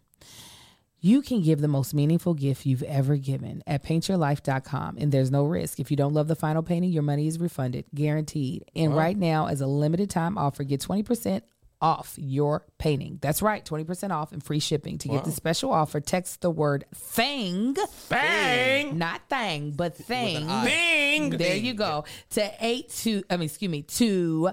You 1.04 1.24
can 1.24 1.42
give 1.42 1.62
the 1.62 1.68
most 1.68 1.96
meaningful 1.96 2.36
gift 2.36 2.64
you've 2.66 2.84
ever 2.84 3.16
given 3.18 3.64
at 3.66 3.84
paintyourlife.com, 3.84 4.98
and 5.00 5.12
there's 5.12 5.32
no 5.32 5.44
risk. 5.46 5.80
If 5.80 5.90
you 5.90 5.98
don't 5.98 6.14
love 6.14 6.28
the 6.28 6.36
final 6.36 6.62
painting, 6.62 6.92
your 6.92 7.02
money 7.02 7.26
is 7.26 7.40
refunded, 7.40 7.86
guaranteed. 7.96 8.66
And 8.76 8.96
right 8.96 9.18
now, 9.18 9.48
as 9.48 9.62
a 9.62 9.68
limited 9.68 10.12
time 10.12 10.38
offer, 10.38 10.64
get 10.64 10.80
20% 10.82 11.42
off 11.82 12.14
your 12.20 12.68
painting. 12.78 13.18
That's 13.20 13.42
right, 13.42 13.66
20% 13.66 14.12
off 14.12 14.32
and 14.32 14.44
free 14.44 14.60
shipping. 14.60 15.00
To 15.00 15.08
get 15.08 15.24
the 15.26 15.32
special 15.32 15.72
offer, 15.72 16.00
text 16.00 16.42
the 16.42 16.52
word 16.52 16.86
thing, 16.94 17.76
Bang! 18.08 19.00
not 19.00 19.28
thing, 19.28 19.72
but 19.72 19.98
thing. 19.98 20.48
Bing! 20.64 21.32
There 21.32 21.56
you 21.56 21.74
go. 21.74 22.06
To 22.32 22.52
eight 22.62 22.90
two. 22.90 23.24
I 23.32 23.38
mean, 23.38 23.48
excuse 23.48 23.72
me. 23.72 23.82
To 23.82 24.52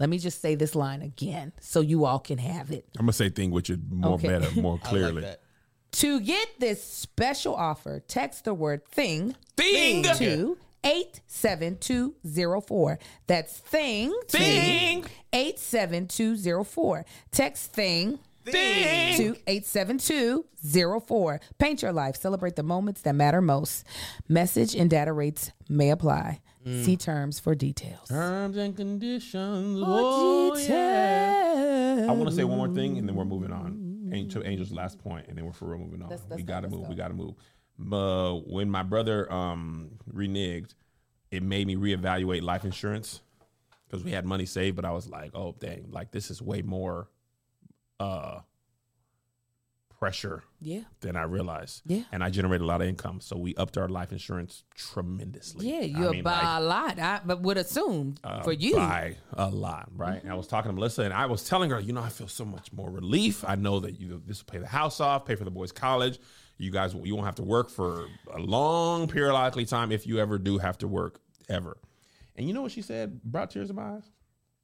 let 0.00 0.08
me 0.08 0.18
just 0.18 0.42
say 0.42 0.56
this 0.56 0.74
line 0.74 1.02
again, 1.02 1.52
so 1.60 1.80
you 1.80 2.04
all 2.04 2.18
can 2.18 2.38
have 2.38 2.72
it. 2.72 2.84
I'm 2.98 3.04
gonna 3.06 3.12
say 3.12 3.28
thing 3.28 3.52
which 3.52 3.70
is 3.70 3.78
more 3.88 4.14
Okay. 4.14 4.26
better, 4.26 4.60
more 4.60 4.72
I 4.82 4.84
like 4.84 4.84
clearly. 4.84 5.22
that. 5.22 5.40
To 5.98 6.20
get 6.20 6.48
this 6.60 6.82
special 6.84 7.54
offer, 7.54 8.00
text 8.06 8.44
the 8.44 8.52
word 8.54 8.84
thing 8.86 9.34
Thing. 9.56 10.04
to 10.04 10.56
87204. 10.84 12.98
That's 13.26 13.58
thing 13.58 14.14
to 14.28 14.38
Thing. 14.38 15.04
87204. 15.32 17.04
Text 17.32 17.72
thing 17.72 18.18
Thing. 18.44 19.16
to 19.16 19.36
87204. 19.48 21.40
Paint 21.58 21.82
your 21.82 21.92
life. 21.92 22.14
Celebrate 22.16 22.54
the 22.56 22.62
moments 22.62 23.02
that 23.02 23.14
matter 23.14 23.40
most. 23.42 23.84
Message 24.28 24.74
and 24.76 24.88
data 24.88 25.12
rates 25.12 25.50
may 25.68 25.90
apply. 25.90 26.40
Mm. 26.64 26.84
See 26.84 26.96
terms 26.96 27.40
for 27.40 27.54
details. 27.56 28.08
Terms 28.08 28.56
and 28.56 28.76
conditions. 28.76 29.80
Oh, 29.84 30.52
Oh, 30.54 30.58
yeah. 30.58 32.06
I 32.08 32.12
want 32.12 32.28
to 32.30 32.34
say 32.34 32.44
one 32.44 32.58
more 32.58 32.68
thing, 32.68 32.98
and 32.98 33.08
then 33.08 33.16
we're 33.16 33.24
moving 33.24 33.52
on. 33.52 33.87
An- 34.12 34.28
To 34.30 34.42
Angel's 34.42 34.72
last 34.72 34.98
point, 34.98 35.26
and 35.28 35.36
then 35.36 35.44
we're 35.44 35.52
for 35.52 35.66
real 35.66 35.78
moving 35.78 36.02
on. 36.02 36.08
Let's- 36.10 36.22
let's 36.28 36.36
we 36.36 36.42
gotta 36.42 36.68
move. 36.68 36.82
go. 36.84 36.88
We 36.88 36.94
gotta 36.94 37.14
move. 37.14 37.34
Uh, 37.92 38.34
when 38.46 38.68
my 38.70 38.82
brother 38.82 39.32
um, 39.32 39.90
reneged, 40.12 40.74
it 41.30 41.42
made 41.42 41.66
me 41.66 41.76
reevaluate 41.76 42.42
life 42.42 42.64
insurance 42.64 43.20
because 43.86 44.02
we 44.04 44.10
had 44.10 44.24
money 44.26 44.46
saved, 44.46 44.76
but 44.76 44.84
I 44.84 44.90
was 44.90 45.08
like, 45.08 45.30
oh 45.34 45.54
dang, 45.60 45.88
like 45.90 46.10
this 46.10 46.30
is 46.30 46.42
way 46.42 46.62
more 46.62 47.08
uh, 48.00 48.40
pressure 49.98 50.44
Yeah. 50.60 50.82
than 51.00 51.16
I 51.16 51.22
realized. 51.24 51.82
Yeah. 51.84 52.02
and 52.12 52.22
I 52.22 52.30
generated 52.30 52.62
a 52.62 52.66
lot 52.66 52.80
of 52.80 52.86
income, 52.88 53.20
so 53.20 53.36
we 53.36 53.54
upped 53.56 53.76
our 53.76 53.88
life 53.88 54.12
insurance 54.12 54.62
tremendously. 54.74 55.68
Yeah, 55.68 55.80
I 55.80 55.84
you're 55.84 56.10
mean, 56.12 56.22
by 56.22 56.32
like, 56.40 56.58
a 56.58 56.60
lot, 56.60 56.98
I, 56.98 57.20
but 57.24 57.40
would 57.42 57.56
assume 57.58 58.14
uh, 58.22 58.42
for 58.42 58.52
you. 58.52 58.74
Mm-hmm. 58.76 58.88
by 58.88 59.16
a 59.32 59.48
lot, 59.50 59.88
right? 59.96 60.22
And 60.22 60.30
I 60.30 60.34
was 60.36 60.46
talking 60.46 60.68
to 60.70 60.74
Melissa, 60.74 61.02
and 61.02 61.12
I 61.12 61.26
was 61.26 61.44
telling 61.48 61.70
her, 61.70 61.80
you 61.80 61.92
know, 61.92 62.02
I 62.02 62.08
feel 62.10 62.28
so 62.28 62.44
much 62.44 62.72
more 62.72 62.90
relief. 62.90 63.44
I 63.46 63.56
know 63.56 63.80
that 63.80 63.98
you 64.00 64.22
this 64.24 64.40
will 64.44 64.50
pay 64.52 64.58
the 64.58 64.66
house 64.68 65.00
off, 65.00 65.24
pay 65.24 65.34
for 65.34 65.44
the 65.44 65.50
boys' 65.50 65.72
college. 65.72 66.18
You 66.58 66.70
guys, 66.70 66.94
you 66.94 67.14
won't 67.14 67.26
have 67.26 67.36
to 67.36 67.44
work 67.44 67.68
for 67.70 68.06
a 68.32 68.38
long 68.38 69.06
periodically 69.08 69.64
time 69.64 69.92
if 69.92 70.06
you 70.06 70.18
ever 70.18 70.38
do 70.38 70.58
have 70.58 70.78
to 70.78 70.88
work 70.88 71.20
ever. 71.48 71.76
And 72.36 72.46
you 72.46 72.52
know 72.54 72.62
what 72.62 72.72
she 72.72 72.82
said? 72.82 73.20
Brought 73.24 73.50
tears 73.50 73.68
to 73.68 73.74
my 73.74 73.94
eyes. 73.96 74.10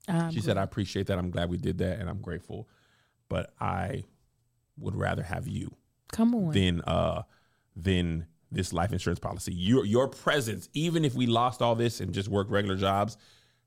Um, 0.07 0.31
She 0.31 0.41
said, 0.41 0.57
"I 0.59 0.63
appreciate 0.63 1.07
that. 1.09 1.19
I'm 1.19 1.31
glad 1.31 1.51
we 1.51 1.57
did 1.57 1.79
that, 1.79 1.99
and 1.99 2.09
I'm 2.09 2.21
grateful, 2.21 2.69
but 3.29 3.53
I 3.61 4.05
would 4.79 4.97
rather 4.97 5.23
have 5.23 5.47
you 5.49 5.75
Come 6.13 6.35
on. 6.35 6.53
than 6.53 6.81
uh 6.83 7.23
than 7.77 8.27
this 8.53 8.73
life 8.73 8.93
insurance 8.93 9.19
policy. 9.19 9.53
Your 9.53 9.85
your 9.85 10.09
presence, 10.09 10.69
even 10.75 11.05
if 11.05 11.15
we 11.15 11.27
lost 11.27 11.61
all 11.63 11.75
this 11.75 12.01
and 12.01 12.13
just 12.15 12.29
work 12.29 12.49
regular 12.51 12.77
jobs, 12.77 13.17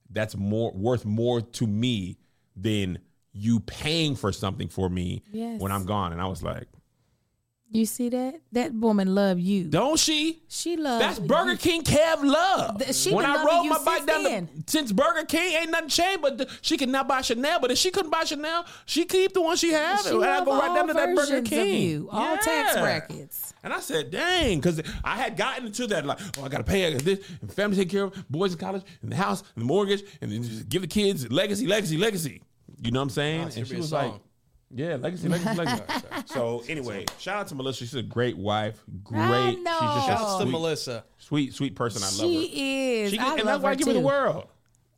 that's 0.10 0.36
more 0.36 0.72
worth 0.74 1.06
more 1.06 1.42
to 1.42 1.68
me 1.68 2.18
than 2.56 3.00
you 3.34 3.60
paying 3.60 4.16
for 4.16 4.32
something 4.32 4.68
for 4.70 4.90
me 4.90 5.24
Yes. 5.32 5.60
when 5.62 5.72
I'm 5.72 5.86
gone. 5.86 6.12
And 6.12 6.22
I 6.22 6.26
was 6.26 6.42
like, 6.42 6.68
You 7.70 7.86
see 7.86 8.08
that? 8.10 8.40
That 8.54 8.74
woman 8.74 9.14
love 9.14 9.40
you. 9.40 9.66
don't 9.66 10.00
she? 10.00 10.42
She 10.48 10.78
love 10.78 11.00
That's 11.02 11.20
Burger 11.20 11.58
King 11.58 11.84
Kev 11.84 12.24
love. 12.24 12.80
Th- 12.80 12.96
she 12.96 13.14
when 13.14 13.26
I 13.26 13.44
rode 13.44 13.66
my 13.66 13.84
bike 13.84 14.06
down 14.06 14.24
the, 14.24 14.30
then. 14.30 14.64
since 14.68 14.92
Burger 14.94 15.26
King 15.26 15.54
ain't 15.54 15.72
nothing 15.72 15.90
changed, 15.90 16.22
but 16.22 16.38
the, 16.38 16.50
she 16.62 16.78
could 16.78 16.90
not 16.90 17.08
buy 17.08 17.22
Chanel. 17.22 17.60
But 17.60 17.72
if 17.72 17.78
she 17.78 17.92
couldn't 17.92 18.12
buy 18.12 18.24
Chanel, 18.24 18.66
she 18.86 19.04
keep 19.04 19.34
the 19.34 19.42
one 19.42 19.58
she 19.58 19.74
had. 19.74 20.00
She 20.00 20.10
and 20.10 20.24
I 20.24 20.46
go 20.46 20.58
right 20.58 20.74
down 20.74 20.88
to 20.88 20.94
that 20.94 21.14
Burger 21.14 21.42
King. 21.42 21.82
you, 21.90 22.10
all 22.12 22.38
tax 22.38 22.74
brackets. 22.80 23.54
And 23.64 23.74
I 23.74 23.82
said, 23.82 24.12
dang, 24.12 24.60
because 24.60 24.82
I 25.04 25.18
had 25.18 25.36
gotten 25.36 25.66
into 25.66 25.88
that, 25.88 26.06
like, 26.06 26.20
oh, 26.38 26.46
I 26.46 26.48
got 26.48 26.60
to 26.60 26.64
pay 26.64 26.94
this, 26.94 27.20
and 27.42 27.52
family 27.52 27.76
take 27.76 27.90
care 27.90 28.06
of, 28.06 28.30
boys 28.30 28.54
in 28.54 28.60
college, 28.60 28.84
and 29.02 29.12
the 29.12 29.16
house, 29.18 29.42
and 29.56 29.64
the 29.64 29.66
mortgage, 29.66 30.04
and 30.22 30.32
then 30.32 30.42
just 30.42 30.70
give 30.70 30.84
the 30.84 30.88
kids 30.88 31.30
legacy, 31.30 31.68
legacy, 31.68 31.98
legacy. 31.98 32.42
You 32.82 32.92
know 32.92 33.00
what 33.00 33.04
I'm 33.04 33.10
saying? 33.10 33.42
Oh, 33.42 33.58
and 33.58 33.68
she 33.68 33.76
was 33.76 33.90
song. 33.90 34.12
like, 34.12 34.22
yeah, 34.74 34.96
legacy, 34.96 35.30
legacy, 35.30 35.56
legacy. 35.56 35.84
so 36.26 36.64
anyway, 36.68 37.06
shout 37.20 37.38
out 37.38 37.48
to 37.48 37.56
Melissa. 37.56 37.80
She's 37.80 37.96
a 37.96 38.02
great 38.04 38.38
wife, 38.38 38.84
great. 39.04 39.20
I 39.22 39.52
She's 39.52 39.64
know. 39.64 39.80
just 39.80 39.98
a 39.98 40.12
Shouts 40.12 40.36
to 40.38 40.42
sweet, 40.44 40.52
Melissa. 40.52 41.04
sweet, 41.18 41.54
sweet 41.54 41.76
person. 41.76 42.02
I 42.04 42.06
love 42.08 42.34
her. 42.34 42.42
She 42.48 43.02
is. 43.04 43.12
She 43.12 43.20
I 43.20 43.24
can, 43.24 43.32
and 43.40 43.46
love 43.46 43.62
that's 43.62 43.64
why 43.64 43.70
her 43.70 43.72
I 43.72 43.76
give 43.76 43.88
her 43.88 43.94
the 43.94 44.00
too. 44.00 44.06
world. 44.06 44.48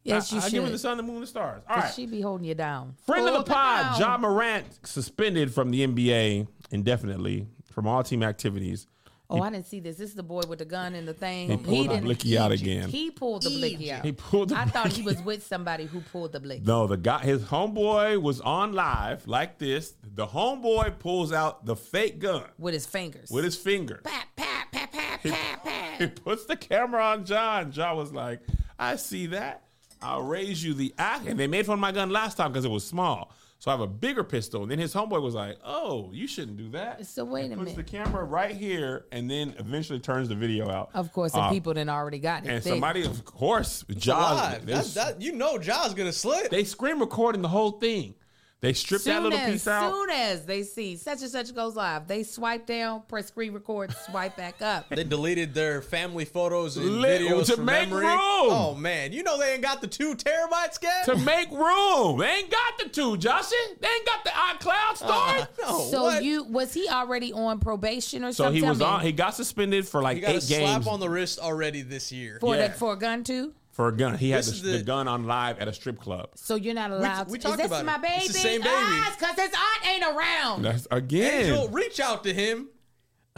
Yes, 0.03 0.31
I, 0.31 0.35
you 0.37 0.41
I 0.41 0.43
should. 0.45 0.51
give 0.53 0.63
her 0.63 0.69
the 0.69 0.79
sun, 0.79 0.97
the 0.97 1.03
moon, 1.03 1.15
and 1.15 1.23
the 1.23 1.27
stars. 1.27 1.61
All 1.69 1.75
right. 1.77 1.93
She 1.93 2.05
be 2.05 2.21
holding 2.21 2.45
you 2.47 2.55
down. 2.55 2.95
Friend 3.05 3.27
of 3.27 3.33
the 3.45 3.51
pod, 3.51 3.99
down. 3.99 3.99
Ja 3.99 4.17
Morant 4.17 4.65
suspended 4.87 5.53
from 5.53 5.69
the 5.71 5.85
NBA 5.85 6.47
indefinitely 6.71 7.47
from 7.71 7.85
all 7.85 8.01
team 8.03 8.23
activities. 8.23 8.87
Oh, 9.31 9.41
I 9.43 9.51
didn't 9.51 9.67
see 9.67 9.79
this. 9.79 9.97
This 9.97 10.09
is 10.09 10.15
the 10.15 10.23
boy 10.23 10.41
with 10.47 10.57
the 10.57 10.65
gun 10.65 10.95
and 10.95 11.07
the 11.07 11.13
thing. 11.13 11.49
He 11.51 11.57
pulled 11.57 11.85
the 11.85 11.89
didn't- 11.89 12.03
blicky 12.05 12.37
out 12.37 12.51
again. 12.51 12.89
He 12.89 13.11
pulled 13.11 13.43
the 13.43 13.51
blicky 13.51 13.91
out. 13.91 14.03
He 14.03 14.11
pulled 14.11 14.49
the 14.49 14.57
I 14.57 14.65
thought 14.65 14.91
he 14.91 15.03
was 15.03 15.21
with 15.21 15.45
somebody 15.45 15.85
who 15.85 16.01
pulled 16.01 16.31
the 16.31 16.39
blicky. 16.39 16.63
No, 16.65 16.87
the 16.87 16.97
guy, 16.97 17.19
his 17.19 17.43
homeboy 17.43 18.19
was 18.21 18.41
on 18.41 18.73
live 18.73 19.27
like 19.27 19.59
this. 19.59 19.93
The 20.15 20.25
homeboy 20.25 20.97
pulls 20.97 21.31
out 21.31 21.63
the 21.65 21.75
fake 21.75 22.17
gun 22.19 22.43
With 22.57 22.73
his 22.73 22.87
fingers. 22.87 23.29
with 23.29 23.43
his 23.43 23.55
finger. 23.55 24.01
pat, 24.03 24.25
pat, 24.35 24.71
pat, 24.71 24.91
pat, 24.91 25.21
pat, 25.23 25.63
pat. 25.63 25.89
He 25.99 26.07
puts 26.07 26.45
the 26.45 26.55
camera 26.55 27.03
on 27.03 27.25
Ja. 27.27 27.65
Ja 27.71 27.93
was 27.93 28.11
like, 28.11 28.39
I 28.79 28.95
see 28.95 29.27
that. 29.27 29.63
I'll 30.01 30.23
raise 30.23 30.63
you 30.63 30.73
the 30.73 30.93
act. 30.97 31.27
And 31.27 31.37
they 31.39 31.45
made 31.45 31.65
fun 31.65 31.73
of 31.73 31.79
my 31.81 31.91
gun 31.91 32.09
last 32.09 32.37
time 32.37 32.51
because 32.51 32.63
it 32.65 32.71
was 32.71 32.85
small. 32.85 33.31
So 33.61 33.69
I 33.69 33.73
have 33.73 33.81
a 33.81 33.87
bigger 33.87 34.23
pistol. 34.23 34.61
And 34.63 34.71
then 34.71 34.79
his 34.79 34.93
homeboy 34.93 35.21
was 35.21 35.35
like, 35.35 35.57
Oh, 35.65 36.09
you 36.13 36.27
shouldn't 36.27 36.55
do 36.55 36.69
that. 36.71 37.05
So 37.05 37.25
wait 37.25 37.47
a 37.47 37.49
minute. 37.49 37.65
Puts 37.65 37.73
the 37.75 37.83
camera 37.83 38.23
right 38.23 38.55
here 38.55 39.05
and 39.11 39.29
then 39.29 39.53
eventually 39.59 39.99
turns 39.99 40.29
the 40.29 40.35
video 40.35 40.69
out. 40.69 40.91
Of 40.93 41.11
course, 41.11 41.33
the 41.33 41.39
Uh, 41.39 41.49
people 41.49 41.73
then 41.73 41.89
already 41.89 42.19
got 42.19 42.45
it. 42.45 42.49
And 42.49 42.63
They- 42.63 42.69
somebody, 42.69 43.03
of 43.05 43.25
course, 43.25 43.83
Jaws, 43.97 44.37
Live. 44.39 44.65
they, 44.65 44.73
that, 45.01 45.21
you 45.21 45.33
know 45.33 45.57
Jaws 45.57 45.93
gonna 45.93 46.13
slip. 46.13 46.49
they 46.49 46.63
screen 46.63 46.99
recording 46.99 47.41
the 47.41 47.49
whole 47.49 47.71
thing. 47.71 48.15
They 48.61 48.73
stripped 48.73 49.05
that 49.05 49.23
little 49.23 49.39
as, 49.39 49.51
piece 49.51 49.67
out. 49.67 49.85
As 49.85 49.93
soon 49.93 50.09
as 50.09 50.45
they 50.45 50.63
see 50.63 50.97
such 50.97 51.21
and 51.21 51.31
such 51.31 51.55
goes 51.55 51.77
live, 51.77 52.09
they 52.09 52.23
swipe 52.23 52.65
down, 52.65 53.03
press 53.07 53.27
screen 53.27 53.53
record, 53.53 53.95
swipe 54.05 54.35
back 54.35 54.61
up. 54.61 54.89
They 54.89 55.05
deleted 55.05 55.53
their 55.53 55.81
family 55.81 56.25
photos 56.25 56.75
and 56.75 56.99
Lit- 56.99 57.21
videos 57.21 57.45
to 57.45 57.55
from 57.55 57.65
make 57.65 57.87
memory. 57.87 58.07
room. 58.07 58.17
Oh 58.19 58.75
man, 58.75 59.13
you 59.13 59.23
know 59.23 59.39
they 59.39 59.53
ain't 59.53 59.61
got 59.61 59.79
the 59.79 59.87
two 59.87 60.13
terabytes 60.13 60.81
yet. 60.81 61.05
to 61.05 61.15
make 61.15 61.49
room. 61.51 62.19
They 62.19 62.29
ain't 62.29 62.51
got 62.51 62.79
the 62.79 62.89
two, 62.89 63.15
Joshy. 63.15 63.51
They 63.79 63.87
ain't 63.87 64.05
got 64.05 64.23
the 64.25 64.31
iCloud 64.31 64.91
uh, 64.91 64.95
storage. 64.95 65.47
no, 65.61 65.79
so 65.89 66.03
what? 66.03 66.23
you 66.23 66.43
was 66.43 66.73
he 66.73 66.89
already 66.89 67.31
on 67.31 67.59
probation 67.59 68.25
or 68.25 68.33
so 68.33 68.43
something? 68.43 68.61
he 68.61 68.67
was 68.67 68.81
on. 68.81 69.01
He 69.01 69.13
got 69.13 69.35
suspended 69.35 69.87
for 69.87 70.01
like 70.01 70.17
you 70.17 70.21
got 70.21 70.31
a 70.31 70.35
eight 70.35 70.43
slap 70.43 70.85
on 70.85 70.99
the 70.99 71.09
wrist 71.09 71.39
already 71.39 71.81
this 71.81 72.11
year. 72.11 72.39
for 72.41 72.55
yeah. 72.55 72.67
that 72.67 72.77
for 72.77 72.91
a 72.91 72.97
gun 72.97 73.23
too. 73.23 73.53
For 73.79 73.87
a 73.87 73.95
gun. 73.95 74.17
He 74.17 74.31
had 74.31 74.43
the, 74.43 74.51
the 74.51 74.77
the- 74.79 74.83
gun 74.83 75.07
on 75.07 75.25
live 75.25 75.57
at 75.59 75.69
a 75.69 75.73
strip 75.73 76.01
club. 76.01 76.31
So 76.35 76.55
you're 76.55 76.73
not 76.73 76.91
allowed. 76.91 77.29
we 77.29 77.37
to, 77.37 77.47
talked 77.47 77.61
is 77.61 77.69
this 77.69 77.79
about 77.79 77.85
my 77.85 77.95
it. 77.95 78.01
baby? 78.01 78.25
It's 78.25 78.33
the 78.33 78.39
same 78.39 78.59
baby. 78.59 78.73
Ah, 78.73 79.15
because 79.17 79.35
his 79.37 79.53
aunt 79.53 79.87
ain't 79.87 80.03
around. 80.03 80.63
That's 80.63 80.85
again. 80.91 81.45
Angel, 81.45 81.69
reach 81.69 82.01
out 82.01 82.25
to 82.25 82.33
him. 82.33 82.67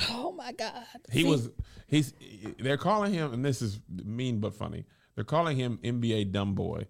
oh 0.09 0.31
my 0.31 0.51
god. 0.51 0.83
he 1.11 1.21
See, 1.21 1.29
was. 1.29 1.51
He's. 1.85 2.15
They're 2.57 2.77
calling 2.77 3.13
him, 3.13 3.33
and 3.33 3.45
this 3.45 3.61
is 3.61 3.81
mean 3.87 4.39
but 4.39 4.55
funny. 4.55 4.87
They're 5.13 5.23
calling 5.23 5.55
him 5.57 5.77
NBA 5.83 6.31
dumb 6.31 6.55
boy 6.55 6.87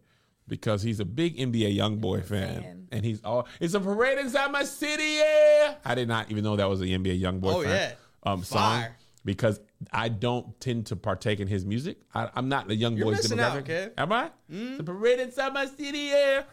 because 0.47 0.81
he's 0.81 1.01
a 1.01 1.05
big 1.05 1.35
NBA 1.35 1.75
young 1.75 1.97
boy 1.97 2.21
fan, 2.21 2.61
fan. 2.61 2.87
and 2.93 3.03
he's 3.03 3.21
all. 3.21 3.49
It's 3.59 3.73
a 3.73 3.81
parade 3.81 4.17
inside 4.17 4.49
my 4.53 4.63
city. 4.63 5.17
Yeah, 5.19 5.75
I 5.83 5.93
did 5.93 6.07
not 6.07 6.31
even 6.31 6.45
know 6.45 6.55
that 6.55 6.69
was 6.69 6.79
the 6.79 6.97
NBA 6.97 7.19
young 7.19 7.41
boy. 7.41 7.51
Oh, 7.51 7.63
fan, 7.63 7.91
yeah. 8.25 8.31
um, 8.31 8.45
song 8.45 8.79
Fire. 8.79 8.97
because 9.25 9.59
I 9.91 10.09
don't 10.09 10.59
tend 10.59 10.87
to 10.87 10.95
partake 10.95 11.39
in 11.39 11.47
his 11.47 11.65
music. 11.65 11.97
I, 12.13 12.29
I'm 12.35 12.49
not 12.49 12.67
the 12.67 12.75
young 12.75 12.95
You're 12.97 13.05
boys 13.07 13.17
missing 13.17 13.37
demographic. 13.37 13.55
out, 13.57 13.65
Kev. 13.65 13.91
Am 13.97 14.11
I? 14.11 14.29
The 14.49 14.83
parade 14.83 15.19
inside 15.19 15.53
my 15.53 15.65
city. 15.65 15.97
Yeah. 16.13 16.43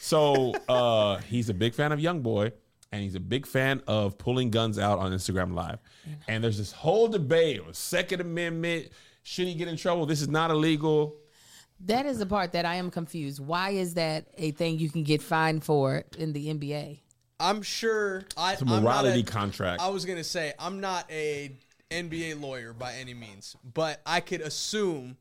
So 0.00 0.54
uh, 0.68 1.16
he's 1.18 1.48
a 1.48 1.54
big 1.54 1.74
fan 1.74 1.90
of 1.92 1.98
Young 2.00 2.20
Boy, 2.20 2.52
and 2.92 3.02
he's 3.02 3.14
a 3.14 3.20
big 3.20 3.46
fan 3.46 3.82
of 3.86 4.18
pulling 4.18 4.50
guns 4.50 4.78
out 4.78 4.98
on 4.98 5.12
Instagram 5.12 5.54
Live. 5.54 5.78
And 6.28 6.44
there's 6.44 6.58
this 6.58 6.72
whole 6.72 7.08
debate 7.08 7.60
on 7.66 7.72
Second 7.74 8.20
Amendment. 8.20 8.90
Should 9.22 9.48
he 9.48 9.54
get 9.54 9.68
in 9.68 9.76
trouble? 9.76 10.06
This 10.06 10.22
is 10.22 10.28
not 10.28 10.50
illegal. 10.50 11.16
that 11.86 12.06
is 12.06 12.18
the 12.18 12.26
part 12.26 12.52
that 12.52 12.64
I 12.64 12.76
am 12.76 12.90
confused. 12.90 13.40
Why 13.44 13.70
is 13.70 13.94
that 13.94 14.26
a 14.38 14.52
thing 14.52 14.78
you 14.78 14.88
can 14.90 15.02
get 15.02 15.20
fined 15.22 15.64
for 15.64 16.04
in 16.18 16.32
the 16.32 16.46
NBA? 16.54 17.00
I'm 17.40 17.60
sure. 17.62 18.22
I, 18.36 18.52
It's 18.52 18.62
a 18.62 18.64
I'm 18.64 18.70
not 18.70 18.82
morality 18.82 19.20
a- 19.20 19.24
contract. 19.24 19.82
I 19.82 19.88
was 19.88 20.04
gonna 20.04 20.24
say 20.24 20.54
I'm 20.58 20.80
not 20.80 21.10
a 21.10 21.56
NBA 21.90 22.40
lawyer 22.40 22.72
by 22.72 22.94
any 22.94 23.14
means, 23.14 23.56
but 23.74 24.00
I 24.04 24.20
could 24.20 24.40
assume 24.40 25.16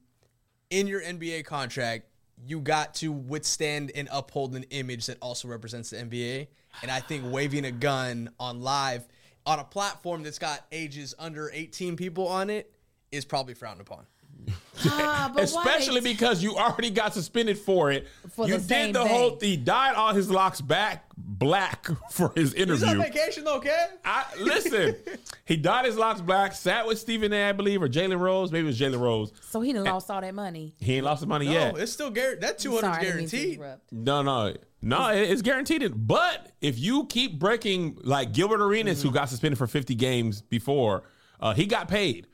in 0.69 0.87
your 0.87 1.01
NBA 1.01 1.45
contract 1.45 2.05
you 2.45 2.59
got 2.59 2.93
to 2.95 3.11
withstand 3.11 3.91
and 3.95 4.09
uphold 4.11 4.55
an 4.55 4.63
image 4.71 5.05
that 5.05 5.17
also 5.21 5.47
represents 5.47 5.91
the 5.91 5.97
NBA. 5.97 6.47
And 6.81 6.91
I 6.91 6.99
think 6.99 7.23
waving 7.31 7.65
a 7.65 7.71
gun 7.71 8.29
on 8.39 8.61
live 8.61 9.07
on 9.45 9.59
a 9.59 9.63
platform 9.63 10.23
that's 10.23 10.39
got 10.39 10.65
ages 10.71 11.13
under 11.19 11.49
18 11.53 11.95
people 11.95 12.27
on 12.27 12.49
it 12.49 12.73
is 13.11 13.25
probably 13.25 13.53
frowned 13.53 13.79
upon. 13.79 14.05
Ah, 14.87 15.33
Especially 15.37 16.01
they- 16.01 16.11
because 16.11 16.43
you 16.43 16.57
already 16.57 16.89
got 16.89 17.13
suspended 17.13 17.57
for 17.57 17.91
it. 17.93 18.07
For 18.31 18.45
you 18.45 18.57
the 18.57 18.67
did 18.67 18.93
the 18.93 19.05
whole 19.07 19.29
thing. 19.31 19.39
thing. 19.39 19.49
He 19.51 19.57
dyed 19.57 19.95
all 19.95 20.13
his 20.13 20.29
locks 20.29 20.59
back 20.59 21.05
black 21.17 21.87
for 22.11 22.33
his 22.35 22.53
interview. 22.53 22.85
He's 22.85 22.95
on 22.95 23.01
vacation 23.01 23.47
okay? 23.47 23.85
I 24.03 24.25
listen. 24.37 24.97
he 25.45 25.55
dyed 25.55 25.85
his 25.85 25.95
locks 25.95 26.19
black, 26.19 26.51
sat 26.53 26.85
with 26.85 26.99
Stephen 26.99 27.31
A, 27.31 27.49
I 27.49 27.51
believe, 27.53 27.81
or 27.81 27.87
Jalen 27.87 28.19
Rose. 28.19 28.51
Maybe 28.51 28.65
it 28.65 28.67
was 28.67 28.79
Jalen 28.79 28.99
Rose. 28.99 29.31
so 29.49 29.61
he 29.61 29.71
done 29.71 29.85
lost 29.85 30.11
all 30.11 30.19
that 30.19 30.35
money. 30.35 30.75
He 30.81 30.95
ain't 30.97 31.05
lost 31.05 31.21
the 31.21 31.27
money 31.27 31.45
No, 31.45 31.51
yet. 31.53 31.77
it's 31.77 31.93
still 31.93 32.11
guaranteed. 32.11 32.43
That 32.43 32.59
200 32.59 32.81
Sorry, 32.81 32.93
I 32.93 32.99
is 32.99 33.05
didn't 33.05 33.17
mean 33.17 33.27
to 33.29 33.57
guaranteed. 33.57 33.81
No, 33.93 34.21
no, 34.23 34.53
no. 34.81 35.07
It's 35.11 35.41
guaranteed. 35.41 35.93
But 36.05 36.51
if 36.59 36.77
you 36.77 37.05
keep 37.05 37.39
breaking, 37.39 37.99
like 38.03 38.33
Gilbert 38.33 38.61
Arenas, 38.61 39.01
who 39.01 39.09
got 39.09 39.29
suspended 39.29 39.57
for 39.57 39.67
50 39.67 39.95
games 39.95 40.41
before, 40.41 41.03
uh, 41.39 41.53
he 41.53 41.65
got 41.65 41.87
paid. 41.87 42.27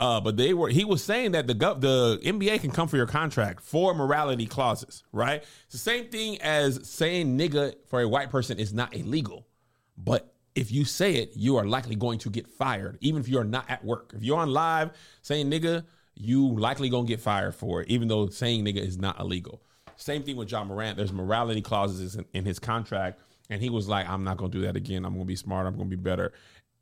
Uh, 0.00 0.18
but 0.18 0.38
they 0.38 0.54
were. 0.54 0.70
He 0.70 0.84
was 0.84 1.04
saying 1.04 1.32
that 1.32 1.46
the 1.46 1.54
gov, 1.54 1.82
the 1.82 2.18
NBA 2.24 2.62
can 2.62 2.70
come 2.70 2.88
for 2.88 2.96
your 2.96 3.06
contract 3.06 3.60
for 3.62 3.94
morality 3.94 4.46
clauses. 4.46 5.04
Right. 5.12 5.42
It's 5.64 5.72
the 5.72 5.78
same 5.78 6.08
thing 6.08 6.40
as 6.40 6.88
saying 6.88 7.38
nigga 7.38 7.74
for 7.86 8.00
a 8.00 8.08
white 8.08 8.30
person 8.30 8.58
is 8.58 8.72
not 8.72 8.96
illegal, 8.96 9.46
but 9.98 10.34
if 10.54 10.72
you 10.72 10.84
say 10.84 11.16
it, 11.16 11.32
you 11.36 11.56
are 11.56 11.66
likely 11.66 11.96
going 11.96 12.18
to 12.20 12.30
get 12.30 12.48
fired, 12.48 12.98
even 13.00 13.20
if 13.20 13.28
you're 13.28 13.44
not 13.44 13.70
at 13.70 13.84
work. 13.84 14.12
If 14.16 14.24
you're 14.24 14.38
on 14.38 14.50
live 14.50 14.90
saying 15.22 15.50
nigga, 15.50 15.84
you 16.14 16.58
likely 16.58 16.88
gonna 16.88 17.06
get 17.06 17.20
fired 17.20 17.54
for 17.54 17.82
it, 17.82 17.88
even 17.88 18.08
though 18.08 18.28
saying 18.28 18.64
nigga 18.64 18.78
is 18.78 18.98
not 18.98 19.20
illegal. 19.20 19.62
Same 19.96 20.22
thing 20.22 20.36
with 20.36 20.50
Ja 20.50 20.64
Morant. 20.64 20.96
There's 20.96 21.12
morality 21.12 21.60
clauses 21.60 22.16
in, 22.16 22.24
in 22.32 22.44
his 22.44 22.58
contract, 22.58 23.20
and 23.50 23.60
he 23.62 23.68
was 23.68 23.88
like, 23.88 24.08
"I'm 24.08 24.24
not 24.24 24.38
gonna 24.38 24.50
do 24.50 24.62
that 24.62 24.76
again. 24.76 25.04
I'm 25.04 25.12
gonna 25.12 25.24
be 25.24 25.36
smart. 25.36 25.66
I'm 25.66 25.76
gonna 25.76 25.88
be 25.88 25.96
better." 25.96 26.32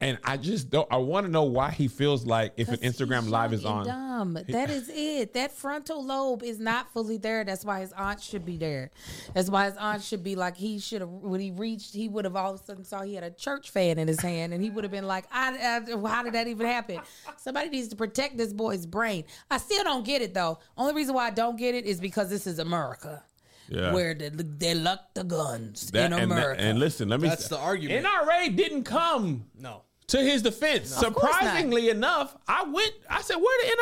And 0.01 0.17
I 0.23 0.37
just 0.37 0.71
don't. 0.71 0.87
I 0.93 0.97
want 0.99 1.27
to 1.27 1.33
know 1.33 1.43
why 1.43 1.73
he 1.73 1.89
feels 1.89 2.25
like 2.25 2.53
if 2.57 2.69
an 2.69 2.77
Instagram 2.77 3.29
live 3.31 3.53
is 3.53 3.65
on. 3.65 3.85
Dumb. 3.85 4.39
That 4.49 4.71
is 4.71 4.89
it. 4.95 5.35
That 5.35 5.51
frontal 5.51 6.05
lobe 6.07 6.45
is 6.45 6.61
not 6.61 6.93
fully 6.93 7.17
there. 7.17 7.43
That's 7.43 7.65
why 7.65 7.81
his 7.81 7.93
aunt 7.95 8.21
should 8.23 8.45
be 8.45 8.57
there. 8.57 8.93
That's 9.35 9.51
why 9.51 9.65
his 9.65 9.77
aunt 9.77 10.05
should 10.05 10.23
be 10.23 10.37
like 10.37 10.57
he 10.57 10.79
should 10.79 11.01
have 11.01 11.11
when 11.11 11.41
he 11.41 11.51
reached. 11.51 11.95
He 11.95 12.09
would 12.09 12.25
have 12.27 12.37
all 12.37 12.55
of 12.55 12.61
a 12.61 12.63
sudden 12.63 12.85
saw 12.85 13.03
he 13.03 13.17
had 13.17 13.25
a 13.25 13.33
church 13.33 13.71
fan 13.71 13.99
in 13.99 14.07
his 14.07 14.21
hand, 14.21 14.55
and 14.55 14.63
he 14.63 14.71
would 14.71 14.85
have 14.85 14.93
been 14.93 15.09
like, 15.09 15.25
I, 15.33 15.81
I, 15.83 16.09
"How 16.09 16.23
did 16.23 16.35
that 16.35 16.47
even 16.47 16.67
happen?" 16.67 17.01
Somebody 17.37 17.69
needs 17.71 17.89
to 17.89 17.97
protect 17.97 18.39
this 18.39 18.53
boy's 18.53 18.87
brain. 18.87 19.25
I 19.51 19.59
still 19.59 19.83
don't 19.83 20.05
get 20.07 20.23
it 20.23 20.33
though. 20.33 20.61
Only 20.77 20.95
reason 20.95 21.17
why 21.17 21.27
I 21.27 21.31
don't 21.31 21.57
get 21.57 21.75
it 21.75 21.87
is 21.87 21.99
because 22.01 22.31
this 22.31 22.47
is 22.47 22.61
America. 22.61 23.25
Yeah. 23.71 23.93
Where 23.93 24.15
they, 24.15 24.31
they 24.31 24.75
luck 24.75 25.13
the 25.13 25.25
guns 25.25 25.91
That- 25.91 26.07
in 26.07 26.13
and, 26.15 26.23
America. 26.33 26.61
and 26.63 26.79
listen, 26.79 27.09
let 27.11 27.21
me. 27.21 27.29
That's 27.29 27.49
the 27.49 27.59
argument. 27.59 28.07
NRA 28.07 28.57
didn't 28.57 28.85
come 28.85 29.45
No. 29.59 29.83
To 30.09 30.19
his 30.23 30.43
defense. 30.43 30.91
Not. 30.91 31.01
Surprisingly 31.01 31.91
enough, 31.91 32.37
I 32.47 32.65
went. 32.65 32.93
I 33.11 33.21
said, 33.23 33.37
"Where 33.37 33.59
the 33.63 33.77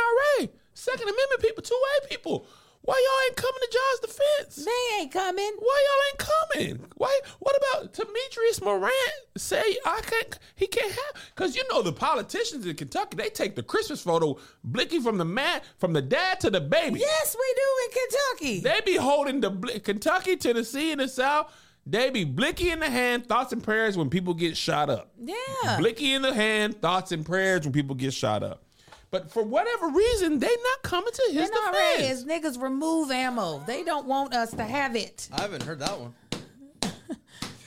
NRA, 0.44 0.48
Second 0.74 1.02
Amendment 1.08 1.40
people, 1.40 1.62
two 1.62 1.80
A 2.02 2.08
people? 2.08 2.46
Why 2.82 2.94
y'all 3.04 3.26
ain't 3.28 3.36
coming 3.36 3.60
to 3.62 3.68
Ja's 3.72 4.10
defense? 4.10 4.64
they 4.64 5.00
ain't 5.02 5.12
coming. 5.12 5.52
Why 5.58 5.84
y'all 5.86 6.06
ain't 6.08 6.78
coming? 6.78 6.90
Why? 6.96 7.20
What 7.40 7.56
about 7.56 7.92
Temetrius 7.92 8.62
Morant? 8.62 8.92
Say 9.36 9.76
I 9.84 10.00
can't. 10.02 10.38
He 10.54 10.68
can't 10.68 10.92
have 10.92 11.22
because 11.34 11.56
you 11.56 11.64
know 11.68 11.82
the 11.82 11.92
politicians 11.92 12.64
in 12.64 12.76
Kentucky 12.76 13.16
they 13.16 13.28
take 13.28 13.56
the 13.56 13.62
Christmas 13.64 14.02
photo 14.02 14.38
blinking 14.62 15.02
from 15.02 15.18
the 15.18 15.24
man 15.24 15.62
from 15.78 15.94
the 15.94 16.02
dad 16.02 16.38
to 16.40 16.50
the 16.50 16.60
baby. 16.60 17.00
Yes, 17.00 17.36
we 17.36 17.54
do 17.56 17.68
in 17.84 18.60
Kentucky. 18.60 18.60
They 18.60 18.92
be 18.92 18.96
holding 18.96 19.40
the 19.40 19.50
bl- 19.50 19.78
Kentucky, 19.82 20.36
Tennessee, 20.36 20.92
and 20.92 21.00
the 21.00 21.08
South. 21.08 21.52
They 21.88 22.10
be 22.10 22.24
blicky 22.24 22.70
in 22.70 22.80
the 22.80 22.90
hand, 22.90 23.26
thoughts 23.26 23.52
and 23.52 23.62
prayers 23.62 23.96
when 23.96 24.10
people 24.10 24.34
get 24.34 24.56
shot 24.56 24.90
up. 24.90 25.12
yeah. 25.22 25.76
Blicky 25.78 26.12
in 26.14 26.22
the 26.22 26.34
hand, 26.34 26.80
thoughts 26.82 27.12
and 27.12 27.24
prayers 27.24 27.62
when 27.62 27.72
people 27.72 27.94
get 27.94 28.12
shot 28.12 28.42
up. 28.42 28.64
But 29.12 29.30
for 29.30 29.44
whatever 29.44 29.88
reason, 29.88 30.40
they 30.40 30.48
not 30.48 30.82
coming 30.82 31.12
to 31.12 31.32
his 31.32 31.48
NRA 31.48 31.96
defense. 31.96 32.18
is 32.20 32.24
niggas 32.24 32.60
remove 32.60 33.12
ammo. 33.12 33.62
They 33.66 33.84
don't 33.84 34.06
want 34.06 34.34
us 34.34 34.50
to 34.52 34.64
have 34.64 34.96
it. 34.96 35.28
I 35.32 35.42
haven't 35.42 35.62
heard 35.62 35.78
that 35.78 35.98
one. 36.00 36.12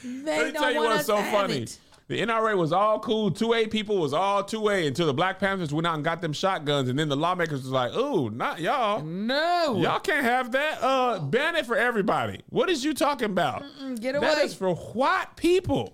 They 0.04 0.38
Let 0.38 0.46
me 0.48 0.52
don't 0.52 0.62
tell 0.62 0.72
you 0.72 0.78
want 0.80 0.90
what's 0.90 1.00
us 1.02 1.06
so 1.08 1.16
to 1.16 1.22
have 1.22 1.42
funny. 1.42 1.64
it. 1.64 1.78
The 2.10 2.20
NRA 2.22 2.58
was 2.58 2.74
all 2.74 3.00
cool. 3.00 3.30
2A 3.30 3.70
people 3.70 3.98
was 4.00 4.14
all 4.14 4.44
2A 4.44 4.88
until 4.88 5.06
the 5.06 5.14
Black 5.14 5.38
Panthers 5.38 5.72
went 5.72 5.86
out 5.86 5.94
and 5.94 6.04
got 6.04 6.22
them 6.22 6.34
shotguns. 6.34 6.90
And 6.90 6.98
then 6.98 7.08
the 7.08 7.16
lawmakers 7.16 7.62
was 7.62 7.70
like, 7.72 7.94
ooh, 7.96 8.32
not 8.32 8.60
y'all. 8.60 9.04
No. 9.04 9.78
Y'all 9.80 10.00
can't 10.00 10.26
have 10.26 10.52
that. 10.54 10.82
Uh, 10.82 11.20
ban 11.20 11.56
it 11.56 11.68
for 11.68 11.78
everybody. 11.78 12.42
What 12.50 12.68
is 12.68 12.84
you 12.84 12.96
talking 12.96 13.26
about? 13.30 13.64
get 14.02 14.14
That 14.20 14.24
away. 14.38 14.42
is 14.44 14.56
for 14.56 14.74
white 14.74 15.28
people. 15.36 15.94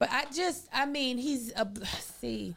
But 0.00 0.10
I 0.10 0.24
just, 0.34 0.66
I 0.72 0.84
mean, 0.86 1.16
he's 1.16 1.52
a 1.52 1.68
see. 2.00 2.56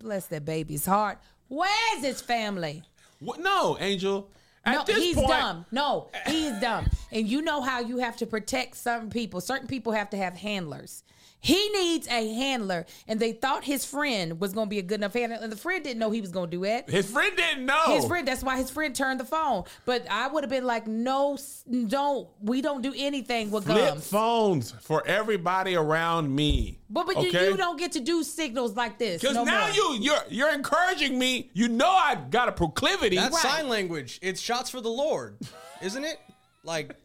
Bless 0.00 0.26
that 0.26 0.44
baby's 0.44 0.86
heart. 0.86 1.18
Where's 1.46 2.02
his 2.02 2.20
family? 2.20 2.82
What? 3.20 3.38
No, 3.40 3.76
Angel. 3.78 4.28
At 4.64 4.74
no, 4.74 4.84
this 4.84 4.96
he's 4.98 5.14
point, 5.14 5.28
dumb. 5.28 5.66
No, 5.70 6.08
he's 6.26 6.58
dumb. 6.60 6.86
And 7.12 7.28
you 7.28 7.42
know 7.42 7.60
how 7.60 7.78
you 7.78 7.98
have 7.98 8.16
to 8.16 8.26
protect 8.26 8.76
certain 8.76 9.08
people. 9.10 9.40
Certain 9.40 9.68
people 9.68 9.92
have 9.92 10.10
to 10.10 10.16
have 10.16 10.34
handlers. 10.34 11.04
He 11.40 11.68
needs 11.68 12.08
a 12.08 12.34
handler, 12.34 12.86
and 13.06 13.20
they 13.20 13.32
thought 13.32 13.62
his 13.64 13.84
friend 13.84 14.40
was 14.40 14.52
going 14.52 14.66
to 14.66 14.70
be 14.70 14.78
a 14.78 14.82
good 14.82 15.00
enough 15.00 15.12
handler, 15.12 15.38
and 15.40 15.52
the 15.52 15.56
friend 15.56 15.84
didn't 15.84 15.98
know 15.98 16.10
he 16.10 16.20
was 16.20 16.30
going 16.30 16.50
to 16.50 16.56
do 16.56 16.64
it. 16.64 16.88
His 16.90 17.08
friend 17.10 17.32
didn't 17.36 17.66
know. 17.66 17.84
His 17.86 18.04
friend. 18.06 18.26
That's 18.26 18.42
why 18.42 18.56
his 18.56 18.70
friend 18.70 18.94
turned 18.94 19.20
the 19.20 19.24
phone. 19.24 19.64
But 19.84 20.06
I 20.10 20.28
would 20.28 20.42
have 20.42 20.50
been 20.50 20.64
like, 20.64 20.86
no, 20.86 21.38
don't. 21.86 22.28
We 22.40 22.62
don't 22.62 22.82
do 22.82 22.92
anything 22.96 23.50
with 23.50 23.64
Flip 23.64 23.76
gums. 23.76 24.08
phones 24.08 24.70
for 24.80 25.06
everybody 25.06 25.76
around 25.76 26.34
me. 26.34 26.80
But 26.90 27.06
but 27.06 27.22
you, 27.22 27.28
okay? 27.28 27.50
you 27.50 27.56
don't 27.56 27.78
get 27.78 27.92
to 27.92 28.00
do 28.00 28.22
signals 28.22 28.74
like 28.76 28.98
this. 28.98 29.20
Because 29.20 29.36
no 29.36 29.44
now 29.44 29.66
more. 29.66 29.74
you 29.74 29.98
you're 30.00 30.24
you're 30.28 30.52
encouraging 30.54 31.18
me. 31.18 31.50
You 31.52 31.68
know 31.68 31.90
I've 31.90 32.30
got 32.30 32.48
a 32.48 32.52
proclivity. 32.52 33.16
That's 33.16 33.34
Right. 33.34 33.42
sign 33.42 33.68
language. 33.68 34.18
It's 34.22 34.40
shots 34.40 34.70
for 34.70 34.80
the 34.80 34.88
Lord, 34.88 35.36
isn't 35.82 36.04
it? 36.04 36.18
Like, 36.64 36.96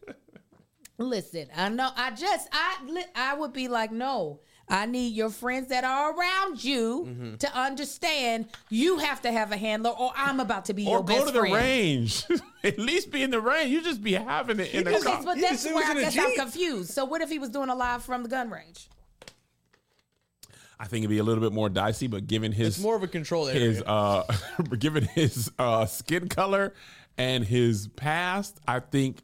Listen, 1.02 1.46
I 1.56 1.68
know. 1.68 1.90
I 1.96 2.10
just 2.12 2.48
I 2.52 2.76
li- 2.86 3.04
I 3.14 3.34
would 3.34 3.52
be 3.52 3.68
like, 3.68 3.92
no. 3.92 4.40
I 4.68 4.86
need 4.86 5.08
your 5.14 5.28
friends 5.28 5.68
that 5.68 5.84
are 5.84 6.16
around 6.16 6.62
you 6.64 7.04
Mm-hmm. 7.06 7.34
to 7.38 7.54
understand 7.58 8.46
you 8.70 8.98
have 8.98 9.20
to 9.22 9.32
have 9.32 9.52
a 9.52 9.56
handler, 9.56 9.90
or 9.90 10.12
I'm 10.16 10.40
about 10.40 10.66
to 10.66 10.72
be 10.74 10.86
or 10.86 10.90
your 10.98 11.00
go 11.04 11.14
best 11.14 11.26
to 11.26 11.32
the 11.32 11.40
friend. 11.40 11.54
range. 11.54 12.24
At 12.64 12.78
least 12.78 13.10
be 13.10 13.22
in 13.22 13.30
the 13.32 13.40
range. 13.40 13.70
You 13.70 13.82
just 13.82 14.02
be 14.02 14.12
having 14.12 14.60
it 14.60 14.72
in 14.72 14.84
the 14.84 14.92
just- 14.92 15.04
car. 15.04 15.20
But 15.24 15.40
that's 15.40 15.64
where 15.66 15.84
I 15.84 15.94
guess 16.00 16.16
I'm 16.16 16.34
confused. 16.36 16.90
So 16.92 17.04
what 17.04 17.20
if 17.20 17.28
he 17.28 17.38
was 17.38 17.50
doing 17.50 17.68
a 17.68 17.74
live 17.74 18.02
from 18.04 18.22
the 18.22 18.28
gun 18.28 18.50
range? 18.50 18.88
I 20.78 20.86
think 20.86 21.02
it'd 21.04 21.10
be 21.10 21.18
a 21.18 21.24
little 21.24 21.42
bit 21.42 21.52
more 21.52 21.68
dicey, 21.68 22.06
but 22.08 22.26
given 22.26 22.50
his 22.52 22.76
it's 22.76 22.82
more 22.82 22.96
of 22.96 23.02
a 23.02 23.08
control 23.08 23.48
area. 23.48 23.60
his 23.60 23.82
uh 23.82 24.24
given 24.78 25.04
his 25.04 25.50
uh 25.58 25.86
skin 25.86 26.28
color 26.28 26.72
and 27.18 27.44
his 27.44 27.88
past, 27.88 28.58
I 28.66 28.80
think 28.80 29.18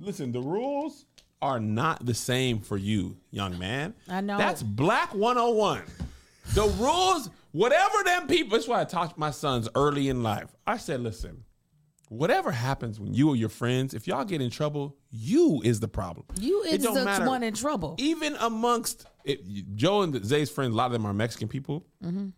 listen, 0.00 0.32
the 0.32 0.40
rules 0.40 1.06
are 1.42 1.60
not 1.60 2.04
the 2.04 2.14
same 2.14 2.60
for 2.60 2.76
you, 2.76 3.16
young 3.30 3.58
man. 3.58 3.94
I 4.08 4.20
know. 4.20 4.36
That's 4.36 4.62
black 4.62 5.14
101. 5.14 5.82
The 6.54 6.66
rules, 6.78 7.30
whatever 7.52 8.02
them 8.04 8.26
people, 8.26 8.56
that's 8.56 8.68
why 8.68 8.80
I 8.80 8.84
taught 8.84 9.16
my 9.16 9.30
sons 9.30 9.68
early 9.74 10.08
in 10.08 10.22
life. 10.22 10.54
I 10.66 10.76
said, 10.76 11.00
listen, 11.00 11.44
whatever 12.08 12.50
happens 12.50 12.98
when 13.00 13.14
you 13.14 13.30
or 13.30 13.36
your 13.36 13.48
friends, 13.48 13.94
if 13.94 14.06
y'all 14.06 14.24
get 14.24 14.40
in 14.42 14.50
trouble, 14.50 14.96
you 15.10 15.62
is 15.64 15.80
the 15.80 15.88
problem. 15.88 16.26
You 16.38 16.62
is 16.62 16.82
the 16.82 17.04
matter. 17.04 17.26
one 17.26 17.42
in 17.42 17.54
trouble. 17.54 17.94
Even 17.98 18.36
amongst 18.40 19.06
it, 19.24 19.40
Joe 19.76 20.02
and 20.02 20.24
Zay's 20.24 20.50
friends, 20.50 20.74
a 20.74 20.76
lot 20.76 20.86
of 20.86 20.92
them 20.92 21.06
are 21.06 21.14
Mexican 21.14 21.48
people. 21.48 21.86
Mm-hmm. 22.04 22.28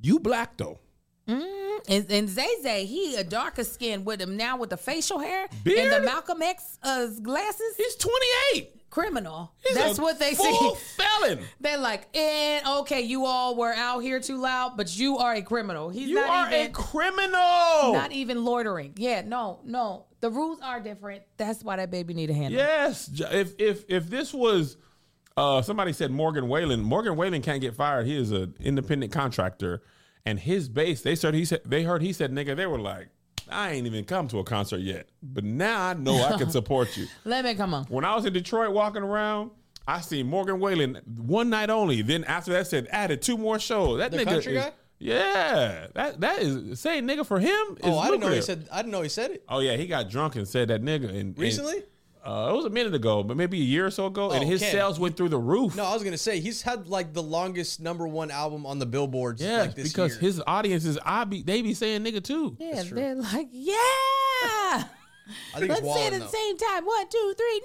You 0.00 0.20
black 0.20 0.56
though. 0.58 0.78
And, 1.26 2.06
and 2.10 2.28
Zay 2.28 2.48
Zay, 2.62 2.84
he 2.84 3.16
a 3.16 3.24
darker 3.24 3.64
skin 3.64 4.04
with 4.04 4.20
him 4.20 4.36
now 4.36 4.56
with 4.56 4.70
the 4.70 4.76
facial 4.76 5.18
hair 5.18 5.48
and 5.64 5.92
the 5.92 6.00
Malcolm 6.04 6.40
X 6.42 6.78
uh, 6.82 7.06
glasses. 7.22 7.74
He's 7.76 7.96
28. 7.96 8.78
Criminal. 8.90 9.52
He's 9.66 9.74
That's 9.74 9.98
what 9.98 10.18
they 10.18 10.34
full 10.34 10.74
see. 10.76 11.02
felon. 11.02 11.38
They're 11.60 11.78
like, 11.78 12.14
and 12.14 12.66
okay, 12.80 13.00
you 13.00 13.24
all 13.24 13.56
were 13.56 13.72
out 13.72 14.00
here 14.00 14.20
too 14.20 14.36
loud, 14.36 14.76
but 14.76 14.94
you 14.98 15.16
are 15.16 15.32
a 15.34 15.40
criminal. 15.42 15.88
He's 15.88 16.08
You 16.10 16.16
not 16.16 16.28
are 16.28 16.54
even 16.54 16.66
a 16.66 16.72
criminal. 16.74 17.92
not 17.94 18.12
even 18.12 18.44
loitering. 18.44 18.92
Yeah, 18.96 19.22
no, 19.22 19.60
no. 19.64 20.04
The 20.20 20.28
rules 20.30 20.60
are 20.60 20.78
different. 20.78 21.22
That's 21.38 21.64
why 21.64 21.76
that 21.76 21.90
baby 21.90 22.12
need 22.12 22.28
a 22.28 22.34
handle. 22.34 22.60
Yes. 22.60 23.08
If 23.32 23.54
if 23.58 23.84
if 23.88 24.10
this 24.10 24.34
was 24.34 24.76
uh 25.38 25.62
somebody 25.62 25.94
said 25.94 26.10
Morgan 26.10 26.46
Wallen, 26.46 26.82
Morgan 26.82 27.16
Wallen 27.16 27.40
can't 27.40 27.62
get 27.62 27.74
fired. 27.74 28.06
He 28.06 28.14
is 28.16 28.30
an 28.30 28.54
independent 28.60 29.10
contractor. 29.10 29.82
And 30.24 30.38
his 30.38 30.68
base, 30.68 31.02
they 31.02 31.14
said 31.16 31.34
he 31.34 31.44
said 31.44 31.62
they 31.64 31.82
heard 31.82 32.00
he 32.02 32.12
said, 32.12 32.30
nigga, 32.32 32.54
they 32.56 32.66
were 32.66 32.78
like, 32.78 33.08
I 33.50 33.72
ain't 33.72 33.86
even 33.86 34.04
come 34.04 34.28
to 34.28 34.38
a 34.38 34.44
concert 34.44 34.78
yet. 34.78 35.08
But 35.22 35.42
now 35.44 35.82
I 35.88 35.94
know 35.94 36.22
I 36.22 36.38
can 36.38 36.50
support 36.58 36.96
you. 36.96 37.06
Let 37.24 37.44
me 37.44 37.54
come 37.54 37.74
on. 37.74 37.84
When 37.86 38.04
I 38.04 38.14
was 38.14 38.24
in 38.24 38.32
Detroit 38.32 38.70
walking 38.72 39.02
around, 39.02 39.50
I 39.86 40.00
seen 40.00 40.26
Morgan 40.28 40.60
Wallen 40.60 41.00
one 41.16 41.50
night 41.50 41.68
only. 41.70 42.02
Then 42.02 42.22
after 42.24 42.52
that 42.52 42.68
said 42.68 42.86
added 42.90 43.20
two 43.20 43.36
more 43.36 43.58
shows. 43.58 43.98
That 43.98 44.12
The 44.12 44.18
nigga 44.18 44.24
country 44.24 44.56
is- 44.56 44.62
guy? 44.64 44.72
Yeah. 45.00 45.88
That 45.94 46.20
that 46.20 46.38
is 46.42 46.78
saying 46.78 47.04
nigga 47.08 47.26
for 47.26 47.40
him 47.40 47.50
is 47.50 47.78
oh, 47.82 47.98
I 47.98 48.06
didn't 48.06 48.20
know 48.20 48.30
he 48.30 48.40
said. 48.40 48.68
I 48.70 48.76
didn't 48.76 48.92
know 48.92 49.02
he 49.02 49.08
said 49.08 49.32
it 49.32 49.42
Oh 49.48 49.58
yeah, 49.58 49.76
he 49.76 49.88
got 49.88 50.08
drunk 50.08 50.36
and 50.36 50.46
said 50.46 50.68
that 50.68 50.80
nigga 50.82 51.08
and, 51.08 51.16
and- 51.18 51.38
recently. 51.38 51.82
Uh, 52.24 52.50
it 52.52 52.56
was 52.56 52.64
a 52.64 52.70
minute 52.70 52.94
ago, 52.94 53.22
but 53.22 53.36
maybe 53.36 53.58
a 53.58 53.64
year 53.64 53.86
or 53.86 53.90
so 53.90 54.06
ago, 54.06 54.30
and 54.30 54.44
Oh, 54.44 54.46
his 54.46 54.60
Ken. 54.60 54.70
sales 54.72 54.98
went 55.00 55.16
through 55.16 55.30
the 55.30 55.38
roof. 55.38 55.74
No, 55.76 55.84
I 55.84 55.94
was 55.94 56.04
gonna 56.04 56.16
say 56.18 56.38
he's 56.40 56.62
had 56.62 56.86
like 56.86 57.12
the 57.12 57.22
longest 57.22 57.80
number 57.80 58.06
one 58.06 58.30
album 58.30 58.64
on 58.66 58.78
the 58.78 58.86
billboards. 58.86 59.42
Yeah, 59.42 59.62
like 59.62 59.74
this 59.74 59.88
because 59.92 60.12
year. 60.12 60.20
his 60.20 60.42
audience 60.46 60.84
is 60.84 60.98
I 61.04 61.24
be 61.24 61.42
they 61.42 61.62
be 61.62 61.74
saying 61.74 62.04
nigga 62.04 62.22
too. 62.22 62.56
Yeah, 62.60 62.82
they're 62.84 63.14
like, 63.16 63.48
yeah. 63.52 63.74
I 64.44 64.84
think 65.58 65.70
Let's 65.70 65.82
say 65.94 66.06
it 66.08 66.12
at 66.14 66.20
the 66.20 66.28
same 66.28 66.56
time. 66.58 66.84
One, 66.84 67.08
two, 67.08 67.34
three, 67.36 67.60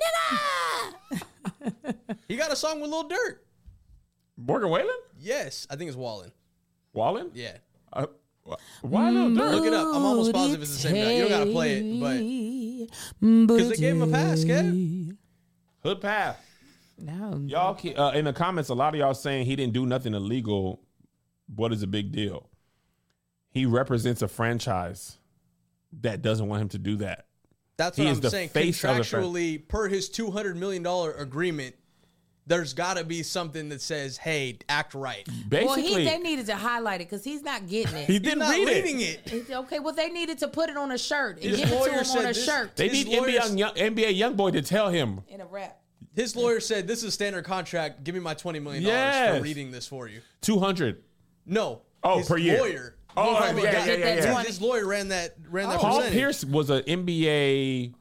nigga. 1.12 1.96
He 2.28 2.36
got 2.36 2.52
a 2.52 2.56
song 2.56 2.80
with 2.82 2.92
Lil 2.92 3.10
Durk. 3.10 3.38
Morgan 4.38 4.70
Wallen, 4.70 4.88
Yes, 5.20 5.66
I 5.70 5.76
think 5.76 5.88
it's 5.88 5.98
Wallen. 5.98 6.32
Wallen. 6.94 7.32
Yeah, 7.34 7.58
Uh, 7.92 8.04
wh- 8.06 8.10
why 8.82 9.12
no? 9.12 9.28
Durk? 9.30 9.52
Look 9.52 9.66
it 9.66 9.74
up. 9.74 9.88
I'm 9.96 10.06
almost 10.06 10.34
positive 10.34 10.62
it's 10.62 10.72
the 10.72 10.78
same 10.78 10.96
guy. 10.96 11.12
You 11.14 11.22
don't 11.28 11.30
gotta 11.30 11.52
play 11.52 11.78
it, 11.80 12.00
but 13.20 13.48
because 13.48 13.70
they 13.70 13.76
gave 13.78 13.96
him 13.96 14.02
a 14.04 14.08
pass, 14.08 14.44
Kev. 14.44 15.16
Hood 15.84 16.02
pass. 16.02 16.38
No, 17.00 17.40
Y'all 17.46 17.76
ke- 17.76 17.98
uh, 17.98 18.12
in 18.16 18.26
the 18.26 18.34
comments, 18.34 18.70
a 18.70 18.74
lot 18.74 18.94
of 18.96 19.00
y'all 19.00 19.14
saying 19.14 19.46
he 19.46 19.56
didn't 19.56 19.74
do 19.74 19.86
nothing 19.86 20.14
illegal. 20.16 20.82
What 21.56 21.72
is 21.72 21.84
a 21.84 21.88
big 21.88 22.12
deal? 22.12 22.50
He 23.52 23.66
represents 23.68 24.22
a 24.24 24.28
franchise 24.28 25.18
that 26.02 26.22
doesn't 26.22 26.48
want 26.48 26.64
him 26.64 26.70
to 26.70 26.78
do 26.80 26.96
that. 26.98 27.26
That's 27.78 27.98
He 27.98 28.06
what 28.06 28.12
is 28.14 28.26
I'm 28.26 28.30
saying. 28.32 28.50
face 28.50 28.84
of 28.84 28.96
the 28.98 29.04
Contractually, 29.04 29.68
per 29.68 29.88
his 29.88 30.10
two 30.10 30.32
hundred 30.32 30.58
million 30.58 30.82
dollar 30.82 31.12
agreement, 31.14 31.76
there's 32.48 32.74
got 32.74 32.96
to 32.98 33.04
be 33.04 33.24
something 33.24 33.70
that 33.70 33.82
says, 33.82 34.18
"Hey, 34.18 34.58
act 34.70 34.94
right." 34.96 35.28
well, 35.28 35.76
Basically, 35.76 36.04
he, 36.04 36.10
they 36.10 36.18
needed 36.18 36.46
to 36.48 36.56
highlight 36.56 37.02
it 37.02 37.10
because 37.10 37.24
he's 37.24 37.44
not 37.44 37.68
getting 37.68 37.96
it. 37.96 38.06
he 38.08 38.20
didn't 38.20 38.40
He's 38.42 38.50
not 38.50 38.56
read 38.56 38.68
reading 38.86 39.02
it. 39.02 39.22
it. 39.34 39.52
Okay, 39.52 39.80
well, 39.80 39.94
they 39.94 40.10
needed 40.10 40.38
to 40.40 40.48
put 40.48 40.70
it 40.70 40.78
on 40.78 40.92
a 40.92 40.98
shirt 40.98 41.36
and 41.42 41.44
His 41.46 41.60
give 41.60 41.70
it 41.72 41.84
to 41.84 41.92
him 41.92 42.18
on 42.18 42.26
a 42.26 42.28
this- 42.30 42.46
shirt 42.46 42.76
They 42.78 42.88
need 42.90 43.08
NBA 43.08 43.58
young, 43.58 43.74
NBA 43.76 44.16
young 44.18 44.36
boy 44.36 44.52
to 44.52 44.62
tell 44.62 44.90
him. 44.90 45.22
in 45.28 45.42
a 45.42 45.46
rap. 45.46 45.80
His 46.16 46.36
lawyer 46.36 46.60
said, 46.60 46.88
"This 46.88 47.00
is 47.00 47.06
a 47.06 47.12
standard 47.12 47.44
contract. 47.46 48.04
Give 48.04 48.16
me 48.16 48.22
my 48.22 48.34
twenty 48.34 48.60
million 48.60 48.84
dollars 48.84 48.96
Yes. 48.98 49.38
for 49.38 49.44
reading 49.44 49.72
this 49.72 49.86
for 49.86 50.08
you." 50.08 50.22
Two 50.42 50.60
hundred. 50.60 51.04
No. 51.46 51.82
Oh, 52.04 52.20
his 52.20 52.28
per 52.28 52.38
year. 52.38 52.60
Lawyer. 52.60 52.96
Oh, 53.16 53.34
yeah, 53.34 53.52
lawyer 53.52 53.64
yeah, 53.66 53.72
got- 53.74 53.88
yeah, 53.88 53.94
yeah, 53.96 54.16
his- 54.16 54.26
yeah. 54.26 54.44
His 54.44 54.62
lawyer 54.62 54.86
ran 54.88 55.10
that 55.10 55.36
ran 55.50 55.68
that 55.70 55.80
Paul 55.80 55.98
percentage. 55.98 56.14
Pierce 56.18 56.46
was 56.46 56.70
an 56.70 56.84
NBA 56.84 57.94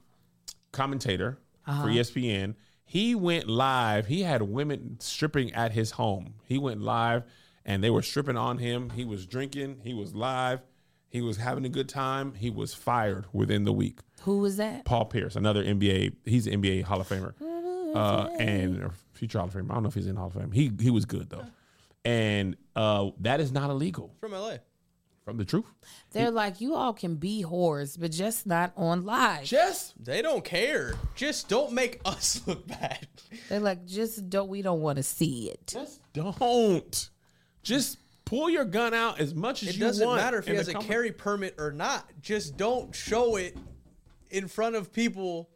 commentator 0.73 1.39
for 1.65 1.71
uh-huh. 1.73 1.89
E 1.89 1.97
ESPN. 1.99 2.55
He 2.89 3.15
went 3.15 3.49
live. 3.49 4.07
He 4.07 4.23
had 4.23 4.43
women 4.43 4.97
stripping 5.01 5.53
at 5.53 5.73
his 5.73 5.93
home. 5.93 6.35
He 6.45 6.57
went 6.57 6.81
live 6.81 7.25
and 7.65 7.83
they 7.83 7.91
were 7.91 8.01
stripping 8.03 8.37
on 8.37 8.59
him. 8.59 8.91
He 8.91 9.05
was 9.05 9.27
drinking. 9.27 9.81
He 9.83 9.93
was 9.93 10.15
live. 10.15 10.61
He 11.09 11.21
was 11.21 11.37
having 11.37 11.65
a 11.65 11.69
good 11.69 11.89
time. 11.89 12.35
He 12.35 12.49
was 12.49 12.75
fired 12.75 13.27
within 13.33 13.65
the 13.65 13.73
week. 13.73 13.99
Who 14.23 14.39
was 14.39 14.57
that? 14.59 14.85
Paul 14.85 15.07
Pierce, 15.07 15.35
another 15.37 15.65
NBA. 15.65 16.15
He's 16.25 16.47
an 16.47 16.63
NBA 16.63 16.85
Hall 16.85 17.01
of 17.01 17.09
Famer 17.09 17.35
uh, 17.95 18.29
and 18.39 18.83
or 18.83 18.93
future 19.13 19.39
Hall 19.39 19.49
of 19.49 19.55
Famer. 19.55 19.71
I 19.71 19.75
don't 19.75 19.83
know 19.83 19.89
if 19.89 19.95
he's 19.95 20.07
in 20.07 20.17
Hall 20.17 20.29
of 20.29 20.35
Fame. 20.35 20.53
He 20.53 20.71
he 20.81 20.91
was 20.91 21.05
good 21.05 21.29
though, 21.31 21.47
and 22.05 22.57
uh, 22.75 23.11
that 23.21 23.41
is 23.41 23.51
not 23.53 23.71
illegal. 23.71 24.15
from 24.21 24.33
LA. 24.33 24.57
From 25.27 25.39
the 25.39 25.45
truth, 25.45 25.65
They're 26.13 26.31
like, 26.31 26.61
you 26.61 26.77
all 26.77 26.93
can 26.93 27.17
be 27.17 27.43
whores, 27.45 27.99
but 27.99 28.13
just 28.13 28.47
not 28.47 28.73
on 28.77 29.05
live. 29.05 29.43
just 29.43 29.93
They 30.03 30.23
don't 30.23 30.45
care. 30.45 30.95
Just 31.17 31.49
don't 31.49 31.73
make 31.73 32.01
us 32.05 32.41
look 32.47 32.65
bad. 32.69 33.09
They're 33.49 33.59
like, 33.59 33.85
just 33.87 34.31
don't. 34.31 34.49
We 34.49 34.63
don't 34.63 34.81
want 34.81 34.99
to 34.99 35.03
see 35.03 35.51
it. 35.51 35.67
Just 35.67 36.01
don't. 36.13 37.11
Just 37.65 37.99
pull 38.25 38.49
your 38.49 38.65
gun 38.65 38.95
out 38.95 39.19
as 39.19 39.35
much 39.35 39.65
as 39.65 39.71
It 39.71 39.79
you 39.79 39.85
want. 39.87 39.97
It 39.97 39.99
doesn't 39.99 40.17
matter 40.17 40.39
if 40.39 40.45
he 40.45 40.53
in 40.53 40.59
has 40.59 40.69
a 40.69 40.75
company. 40.75 40.95
carry 40.95 41.11
permit 41.11 41.57
or 41.59 41.73
not. 41.73 42.09
Just 42.23 42.57
don't 42.57 42.95
show 42.95 43.35
it 43.35 43.57
in 44.31 44.47
front 44.47 44.77
of 44.77 44.93
people 44.93 45.51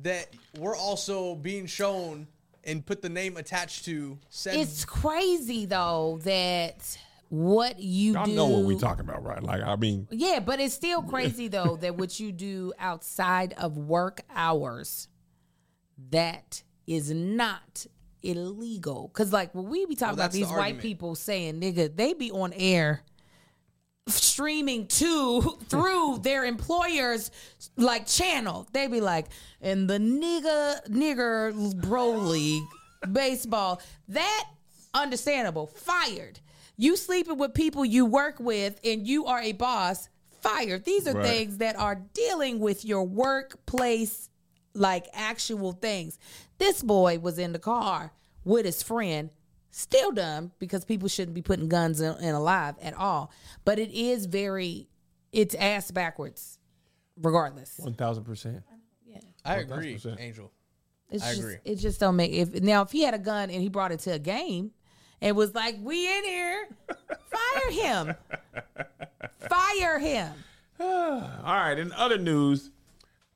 that 0.00 0.28
we're 0.58 0.76
also 0.76 1.34
being 1.34 1.66
shown 1.66 2.26
and 2.64 2.86
put 2.86 3.02
the 3.02 3.10
name 3.10 3.36
attached 3.36 3.84
to. 3.84 4.18
Said 4.30 4.56
It's 4.56 4.86
crazy 4.86 5.66
though 5.66 6.20
that 6.22 6.98
what 7.42 7.78
you 7.80 8.12
Y'all 8.14 8.26
do. 8.26 8.34
know 8.34 8.46
what 8.46 8.62
we 8.64 8.76
talking 8.76 9.00
about, 9.00 9.22
right? 9.24 9.42
Like, 9.42 9.62
I 9.62 9.76
mean, 9.76 10.06
Yeah, 10.10 10.40
but 10.40 10.60
it's 10.60 10.74
still 10.74 11.02
crazy 11.14 11.48
though 11.48 11.76
that 11.80 11.96
what 11.96 12.18
you 12.20 12.32
do 12.32 12.72
outside 12.78 13.54
of 13.58 13.76
work 13.76 14.20
hours, 14.34 15.08
that 16.10 16.62
is 16.86 17.10
not 17.10 17.86
illegal. 18.22 19.08
Cause 19.12 19.32
like 19.32 19.54
when 19.54 19.68
we 19.68 19.84
be 19.86 19.94
talking 19.94 20.08
Well, 20.08 20.14
about 20.14 20.22
that's 20.24 20.34
the 20.34 20.40
these 20.40 20.48
white 20.50 20.58
argument. 20.58 20.82
people 20.82 21.14
saying, 21.14 21.60
nigga, 21.60 21.94
they 21.94 22.12
be 22.14 22.30
on 22.30 22.52
air 22.54 23.02
streaming 24.06 24.86
to 24.86 25.40
through 25.68 26.18
their 26.22 26.44
employers 26.44 27.30
like 27.76 28.06
channel. 28.06 28.66
They 28.72 28.86
be 28.86 29.00
like, 29.00 29.26
in 29.60 29.86
the 29.86 29.98
nigga 29.98 30.86
nigger 30.88 31.74
bro 31.80 32.10
league 32.10 32.62
baseball, 33.10 33.80
that 34.08 34.44
understandable, 34.92 35.66
fired. 35.66 36.40
You 36.76 36.96
sleeping 36.96 37.38
with 37.38 37.54
people 37.54 37.84
you 37.84 38.04
work 38.04 38.36
with 38.40 38.80
and 38.84 39.06
you 39.06 39.26
are 39.26 39.40
a 39.40 39.52
boss, 39.52 40.08
fired. 40.40 40.84
These 40.84 41.06
are 41.08 41.14
Right. 41.14 41.26
things 41.26 41.58
that 41.58 41.76
are 41.76 41.94
dealing 42.12 42.58
with 42.58 42.84
your 42.84 43.04
workplace 43.04 44.28
like 44.74 45.06
actual 45.12 45.72
things. 45.72 46.18
This 46.58 46.82
boy 46.82 47.18
was 47.20 47.38
in 47.38 47.52
the 47.52 47.58
car 47.58 48.12
with 48.44 48.66
his 48.66 48.82
friend, 48.82 49.30
still 49.70 50.10
dumb 50.10 50.52
because 50.58 50.84
people 50.84 51.08
shouldn't 51.08 51.34
be 51.34 51.42
putting 51.42 51.68
guns 51.68 52.00
in, 52.00 52.14
in 52.18 52.34
alive 52.34 52.74
at 52.82 52.94
all. 52.94 53.30
But 53.64 53.78
it 53.78 53.90
is 53.92 54.26
very, 54.26 54.88
it's 55.32 55.54
ass 55.54 55.90
backwards, 55.92 56.58
regardless. 57.16 57.78
one 57.78 57.94
thousand 57.94 58.24
percent. 58.24 58.64
Yeah, 59.06 59.20
I 59.44 59.56
agree, 59.58 59.94
1000%. 59.94 60.18
Angel. 60.20 60.50
It's 61.10 61.22
I 61.22 61.28
just, 61.28 61.38
agree. 61.40 61.56
It 61.64 61.76
just 61.76 62.00
don't 62.00 62.16
make 62.16 62.32
if 62.32 62.52
now 62.60 62.82
if 62.82 62.90
he 62.90 63.02
had 63.02 63.14
a 63.14 63.18
gun 63.18 63.50
and 63.50 63.62
he 63.62 63.68
brought 63.68 63.92
it 63.92 64.00
to 64.00 64.10
a 64.12 64.18
game 64.18 64.72
and 65.20 65.36
was 65.36 65.54
like, 65.54 65.76
"We 65.82 66.06
in 66.18 66.24
here," 66.24 66.68
fire 66.88 67.70
him, 67.70 68.14
fire 69.48 69.98
him. 69.98 70.32
All 70.80 71.30
right. 71.44 71.78
In 71.78 71.92
other 71.92 72.18
news, 72.18 72.70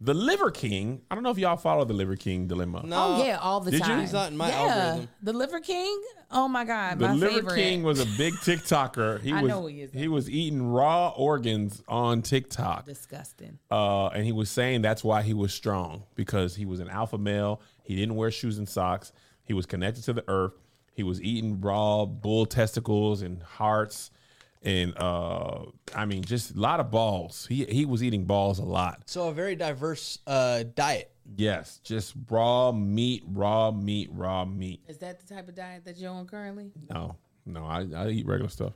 the 0.00 0.14
Liver 0.14 0.50
King. 0.50 1.02
I 1.10 1.14
don't 1.14 1.24
know 1.24 1.30
if 1.30 1.38
y'all 1.38 1.56
follow 1.56 1.84
the 1.84 1.92
Liver 1.94 2.16
King 2.16 2.46
dilemma. 2.46 2.82
No, 2.84 3.16
Oh 3.16 3.24
yeah, 3.24 3.38
all 3.40 3.60
the 3.60 3.70
did 3.72 3.86
you? 3.86 3.96
He's 3.98 4.12
not 4.12 4.30
in 4.30 4.36
my 4.36 4.48
yeah. 4.48 4.56
algorithm. 4.60 5.08
The 5.22 5.32
Liver 5.32 5.60
King. 5.60 6.00
Oh 6.30 6.46
my 6.46 6.64
God, 6.64 6.98
The 6.98 7.08
my 7.08 7.14
Liver 7.14 7.34
favorite. 7.36 7.54
King 7.56 7.82
was 7.82 8.00
a 8.00 8.06
big 8.18 8.34
TikToker. 8.44 9.20
He 9.22 9.32
I 9.32 9.42
was 9.42 9.48
know 9.48 9.66
he 9.66 9.82
is. 9.82 9.92
he 9.92 10.08
was 10.08 10.28
eating 10.30 10.66
raw 10.70 11.08
organs 11.16 11.82
on 11.88 12.22
TikTok. 12.22 12.84
disgusting. 12.86 13.58
uh, 13.70 14.08
and 14.08 14.24
he 14.24 14.32
was 14.32 14.50
saying 14.50 14.82
that's 14.82 15.02
why 15.02 15.22
he 15.22 15.32
was 15.34 15.52
strong 15.54 16.02
because 16.16 16.54
he 16.56 16.64
was 16.66 16.80
an 16.80 16.88
alpha 16.88 17.18
male. 17.18 17.60
He 17.82 17.96
didn't 17.96 18.16
wear 18.16 18.30
shoes 18.30 18.58
and 18.58 18.68
socks. 18.68 19.12
He 19.44 19.54
was 19.54 19.64
connected 19.66 20.04
to 20.04 20.12
the 20.12 20.24
earth. 20.28 20.52
He 20.98 21.04
was 21.04 21.22
eating 21.22 21.60
raw 21.60 22.06
bull 22.06 22.44
testicles 22.44 23.22
and 23.22 23.40
hearts, 23.40 24.10
and 24.64 24.92
uh, 24.98 25.66
I 25.94 26.06
mean, 26.06 26.24
just 26.24 26.56
a 26.56 26.58
lot 26.58 26.80
of 26.80 26.90
balls. 26.90 27.46
He 27.48 27.64
he 27.66 27.84
was 27.86 28.02
eating 28.02 28.24
balls 28.24 28.58
a 28.58 28.64
lot. 28.64 29.02
So 29.06 29.28
a 29.28 29.32
very 29.32 29.54
diverse 29.54 30.18
uh, 30.26 30.64
diet. 30.74 31.12
Yes, 31.36 31.78
just 31.84 32.14
raw 32.28 32.72
meat, 32.72 33.22
raw 33.28 33.70
meat, 33.70 34.10
raw 34.12 34.44
meat. 34.44 34.80
Is 34.88 34.98
that 34.98 35.20
the 35.24 35.32
type 35.32 35.48
of 35.48 35.54
diet 35.54 35.84
that 35.84 35.98
you're 35.98 36.10
on 36.10 36.26
currently? 36.26 36.72
No, 36.90 37.14
no, 37.46 37.64
I, 37.64 37.86
I 37.94 38.08
eat 38.08 38.26
regular 38.26 38.50
stuff. 38.50 38.72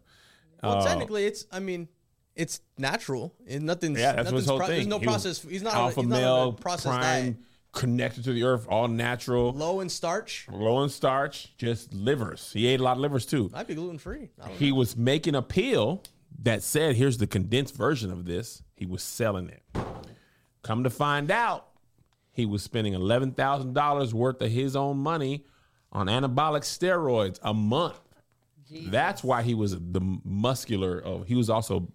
Well, 0.63 0.79
Uh, 0.79 0.87
technically, 0.87 1.25
it's. 1.25 1.45
I 1.51 1.59
mean, 1.59 1.89
it's 2.37 2.61
natural. 2.79 3.35
And 3.49 3.65
nothing's. 3.65 3.99
Yeah, 3.99 4.13
that's 4.13 4.31
what 4.31 4.37
his 4.37 4.47
nothing's 4.47 4.49
whole 4.49 4.59
pro- 4.59 4.67
thing. 4.69 4.77
There's 4.77 4.87
no 4.87 4.99
He 5.01 5.07
process. 5.07 5.43
He's 5.43 5.63
not. 5.65 5.75
alpha 5.75 5.99
a, 5.99 6.03
he's 6.05 6.09
male, 6.13 6.35
on 6.35 6.49
a 6.51 6.53
processed 6.53 6.87
prime, 6.87 7.01
diet. 7.25 7.37
Connected 7.73 8.25
to 8.25 8.33
the 8.33 8.43
earth, 8.45 8.67
all 8.69 8.87
natural, 8.89 9.53
Low 9.53 9.81
in 9.81 9.89
starch. 9.89 10.47
low 10.51 10.83
in 10.83 10.89
starch, 10.91 11.57
just 11.57 11.93
livers. 11.95 12.53
He 12.53 12.67
ate 12.67 12.81
a 12.81 12.83
lot 12.83 12.93
of 12.93 12.99
livers 12.99 13.25
too. 13.27 13.49
Might 13.53 13.67
be 13.67 13.75
gluten 13.75 13.99
free. 13.99 14.31
He 14.59 14.73
was 14.73 14.97
making 14.97 15.35
a 15.35 15.43
pill 15.43 16.03
that 16.43 16.63
said, 16.63 16.97
"Here's 16.97 17.19
the 17.19 17.27
condensed 17.27 17.75
version 17.77 18.11
of 18.13 18.25
this." 18.27 18.63
He 18.77 18.87
was 18.87 19.03
selling 19.03 19.49
it. 19.49 19.63
Come 20.63 20.85
to 20.85 20.91
find 20.91 21.31
out, 21.31 21.69
he 22.31 22.47
was 22.47 22.63
spending 22.63 22.95
eleven 22.95 23.33
thousand 23.33 23.73
dollars 23.75 24.13
worth 24.15 24.41
of 24.43 24.51
his 24.51 24.77
own 24.77 24.99
money 24.99 25.45
on 25.93 26.07
anabolic 26.09 26.63
steroids 26.63 27.39
a 27.43 27.53
month. 27.55 27.99
That's 28.71 29.23
why 29.23 29.43
he 29.43 29.55
was 29.55 29.73
the 29.73 30.01
muscular 30.25 30.99
of. 30.99 31.27
He 31.27 31.35
was 31.35 31.51
also 31.51 31.89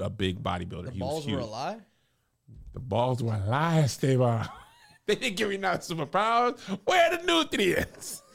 a 0.00 0.08
big 0.10 0.42
bodybuilder. 0.42 0.92
he 0.92 0.98
Balls 0.98 1.26
was 1.26 1.34
were 1.34 1.40
a 1.40 1.44
lie. 1.46 1.78
The 2.72 2.80
balls 2.80 3.22
were 3.22 3.36
lies, 3.48 3.84
Esteban. 3.84 4.48
they 5.06 5.14
didn't 5.16 5.36
give 5.36 5.48
me 5.48 5.56
no 5.56 5.70
superpowers. 5.72 6.58
Where 6.84 7.12
are 7.12 7.16
the 7.16 7.24
nutrients? 7.24 8.22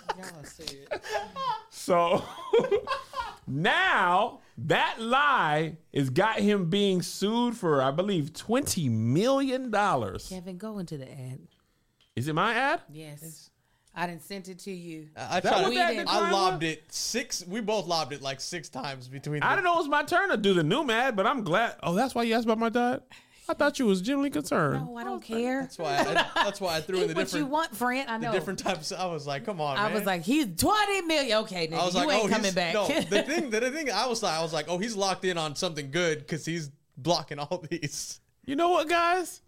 So 1.69 2.23
now 3.47 4.39
that 4.57 4.99
lie 4.99 5.77
has 5.93 6.09
got 6.09 6.39
him 6.39 6.69
being 6.69 7.01
sued 7.01 7.55
for, 7.55 7.81
I 7.81 7.91
believe, 7.91 8.33
twenty 8.33 8.89
million 8.89 9.69
dollars. 9.71 10.27
Kevin, 10.29 10.57
go 10.57 10.79
into 10.79 10.97
the 10.97 11.09
ad. 11.09 11.39
Is 12.15 12.27
it 12.27 12.33
my 12.33 12.53
ad? 12.53 12.81
Yes, 12.91 13.49
I 13.93 14.07
didn't 14.07 14.23
send 14.23 14.47
it 14.47 14.59
to 14.59 14.71
you. 14.71 15.09
I, 15.15 15.37
I 15.37 15.39
that 15.39 15.49
tried. 15.49 15.61
what 15.63 15.73
that 15.75 15.95
the 15.95 16.01
I 16.01 16.03
crime 16.19 16.31
lobbed 16.31 16.63
it 16.63 16.91
six. 16.91 17.45
We 17.45 17.61
both 17.61 17.85
lobbed 17.87 18.11
it 18.13 18.21
like 18.21 18.41
six 18.41 18.69
times 18.69 19.07
between. 19.07 19.43
I 19.43 19.49
the- 19.49 19.55
didn't 19.57 19.65
know 19.65 19.75
it 19.75 19.79
was 19.79 19.87
my 19.89 20.03
turn 20.03 20.29
to 20.29 20.37
do 20.37 20.53
the 20.53 20.63
new 20.63 20.89
ad, 20.89 21.15
but 21.15 21.25
I'm 21.27 21.43
glad. 21.43 21.75
Oh, 21.83 21.93
that's 21.93 22.15
why 22.15 22.23
you 22.23 22.33
asked 22.33 22.45
about 22.45 22.59
my 22.59 22.69
diet. 22.69 23.03
I 23.49 23.53
thought 23.53 23.79
you 23.79 23.85
was 23.85 24.01
genuinely 24.01 24.29
concerned. 24.29 24.85
No, 24.85 24.97
I 24.97 25.05
don't 25.05 25.23
care. 25.23 25.61
That's 25.61 25.77
why. 25.77 25.97
I, 25.99 26.43
that's 26.43 26.59
why 26.59 26.77
I 26.77 26.81
threw 26.81 26.97
in 27.01 27.03
Eat 27.03 27.07
the 27.07 27.13
what 27.13 27.23
different, 27.25 27.45
you 27.45 27.51
want, 27.51 27.75
friend. 27.75 28.09
I 28.09 28.17
know. 28.17 28.31
the 28.31 28.37
different 28.37 28.59
types. 28.59 28.91
I 28.91 29.05
was 29.05 29.25
like, 29.25 29.45
come 29.45 29.61
on, 29.61 29.77
I 29.77 29.83
man. 29.83 29.93
was 29.93 30.05
like, 30.05 30.23
he's 30.23 30.47
twenty 30.57 31.01
million. 31.03 31.37
Okay, 31.39 31.67
nigga, 31.67 31.79
I 31.79 31.85
was 31.85 31.95
you 31.95 32.05
like, 32.05 32.15
ain't 32.17 32.25
oh, 32.25 32.27
coming 32.27 32.45
he's, 32.45 32.55
back. 32.55 32.73
No, 32.73 32.87
the 32.87 33.23
thing, 33.23 33.49
the 33.49 33.71
thing, 33.71 33.91
I 33.91 34.07
was 34.07 34.21
like, 34.21 34.33
I 34.33 34.41
was 34.41 34.51
like, 34.51 34.65
oh, 34.67 34.77
he's 34.77 34.95
locked 34.95 35.23
in 35.23 35.37
on 35.37 35.55
something 35.55 35.91
good 35.91 36.19
because 36.19 36.45
he's 36.45 36.71
blocking 36.97 37.39
all 37.39 37.63
these. 37.69 38.19
You 38.45 38.55
know 38.55 38.69
what, 38.69 38.89
guys? 38.89 39.41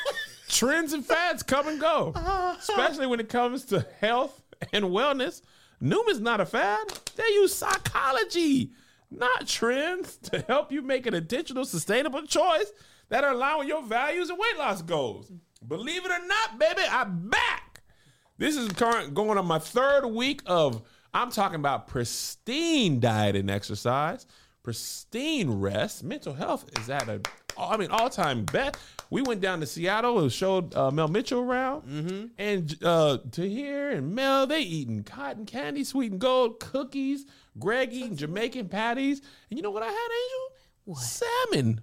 Trends 0.48 0.92
and 0.92 1.04
fads 1.04 1.42
come 1.42 1.68
and 1.68 1.80
go, 1.80 2.12
especially 2.58 3.06
when 3.06 3.20
it 3.20 3.28
comes 3.28 3.64
to 3.66 3.86
health 4.00 4.42
and 4.72 4.86
wellness. 4.86 5.42
Noom 5.82 6.08
is 6.08 6.20
not 6.20 6.40
a 6.40 6.46
fad. 6.46 6.86
They 7.16 7.26
use 7.34 7.54
psychology, 7.54 8.70
not 9.10 9.46
trends, 9.46 10.16
to 10.18 10.40
help 10.40 10.72
you 10.72 10.80
make 10.82 11.06
an 11.06 11.14
intentional, 11.14 11.64
sustainable 11.64 12.22
choice 12.22 12.72
that 13.08 13.24
are 13.24 13.32
allowing 13.32 13.68
your 13.68 13.82
values 13.82 14.30
and 14.30 14.38
weight 14.38 14.58
loss 14.58 14.82
goals. 14.82 15.30
Believe 15.66 16.04
it 16.04 16.10
or 16.10 16.26
not, 16.26 16.58
baby, 16.58 16.82
I'm 16.90 17.28
back. 17.28 17.82
This 18.38 18.56
is 18.56 18.68
current 18.70 19.14
going 19.14 19.38
on 19.38 19.46
my 19.46 19.58
third 19.58 20.06
week 20.06 20.42
of 20.46 20.82
I'm 21.14 21.30
talking 21.30 21.56
about 21.56 21.86
pristine 21.86 23.00
diet 23.00 23.36
and 23.36 23.50
exercise, 23.50 24.26
pristine 24.62 25.50
rest. 25.50 26.04
Mental 26.04 26.34
health 26.34 26.66
is 26.78 26.90
at 26.90 27.08
a 27.08 27.20
I 27.58 27.78
mean 27.78 27.90
all 27.90 28.10
time 28.10 28.44
best. 28.44 28.76
We 29.08 29.22
went 29.22 29.40
down 29.40 29.60
to 29.60 29.66
Seattle 29.66 30.18
and 30.18 30.30
showed 30.30 30.74
uh, 30.74 30.90
Mel 30.90 31.08
Mitchell 31.08 31.40
around, 31.40 31.84
and 32.36 32.76
uh, 32.84 33.18
Tahir 33.30 33.90
and 33.90 34.14
Mel 34.14 34.46
they 34.46 34.60
eating 34.60 35.04
cotton 35.04 35.46
candy, 35.46 35.84
sweet 35.84 36.12
and 36.12 36.20
gold 36.20 36.60
cookies. 36.60 37.24
Greg 37.58 37.92
eating 37.92 38.16
Jamaican 38.16 38.68
patties, 38.68 39.22
and 39.48 39.58
you 39.58 39.62
know 39.62 39.70
what 39.70 39.82
I 39.82 39.86
had, 39.86 39.92
Angel? 39.94 40.56
What? 40.84 41.00
Salmon, 41.00 41.80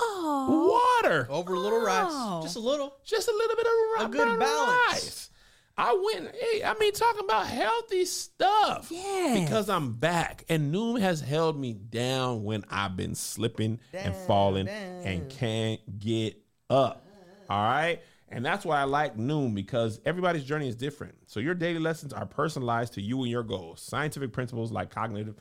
oh, 0.00 1.00
water 1.02 1.26
Over 1.30 1.54
a 1.54 1.58
little 1.58 1.80
Oh. 1.80 1.84
rice, 1.84 2.44
just 2.44 2.56
a 2.56 2.60
little. 2.60 2.94
just 3.04 3.28
a 3.28 3.32
little 3.32 3.56
bit 3.56 3.66
of 3.66 3.72
ri- 3.72 4.04
A 4.04 4.08
good 4.08 4.36
brown 4.36 4.38
balance. 4.38 4.92
rice. 4.92 5.28
I 5.76 5.98
went, 6.14 6.34
hey, 6.36 6.62
I 6.62 6.74
mean, 6.78 6.92
talking 6.92 7.24
about 7.24 7.46
healthy 7.46 8.04
stuff. 8.04 8.88
Yes. 8.90 9.40
Because 9.40 9.70
I'm 9.70 9.94
back. 9.94 10.44
And 10.50 10.72
Noom 10.72 11.00
has 11.00 11.20
held 11.22 11.58
me 11.58 11.72
down 11.72 12.44
when 12.44 12.62
I've 12.70 12.94
been 12.94 13.14
slipping 13.14 13.80
and 13.94 14.14
falling 14.14 14.68
and 14.68 15.30
can't 15.30 15.80
get 15.98 16.36
up. 16.68 17.06
All 17.48 17.62
right. 17.62 18.00
And 18.28 18.44
that's 18.44 18.64
why 18.66 18.80
I 18.80 18.84
like 18.84 19.16
Noom 19.16 19.54
because 19.54 19.98
everybody's 20.04 20.44
journey 20.44 20.68
is 20.68 20.76
different. 20.76 21.14
So 21.26 21.40
your 21.40 21.54
daily 21.54 21.78
lessons 21.80 22.12
are 22.12 22.26
personalized 22.26 22.92
to 22.94 23.02
you 23.02 23.20
and 23.22 23.30
your 23.30 23.42
goals. 23.42 23.80
Scientific 23.82 24.32
principles 24.32 24.72
like 24.72 24.90
cognitive 24.90 25.34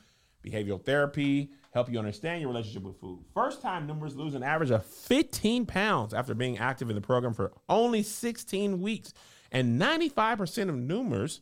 behavioral 0.45 0.83
therapy 0.83 1.51
help 1.71 1.91
you 1.91 1.97
understand 1.97 2.41
your 2.41 2.49
relationship 2.49 2.83
with 2.83 2.99
food. 2.99 3.19
First 3.33 3.61
time 3.61 3.87
Noomers 3.87 4.15
lose 4.15 4.35
an 4.35 4.43
average 4.43 4.71
of 4.71 4.85
15 4.85 5.65
pounds 5.65 6.13
after 6.13 6.33
being 6.33 6.57
active 6.57 6.89
in 6.89 6.95
the 6.95 7.01
program 7.01 7.33
for 7.33 7.51
only 7.69 8.03
16 8.03 8.81
weeks. 8.81 9.13
And 9.51 9.81
95% 9.81 10.69
of 10.69 10.75
Noomers 10.75 11.39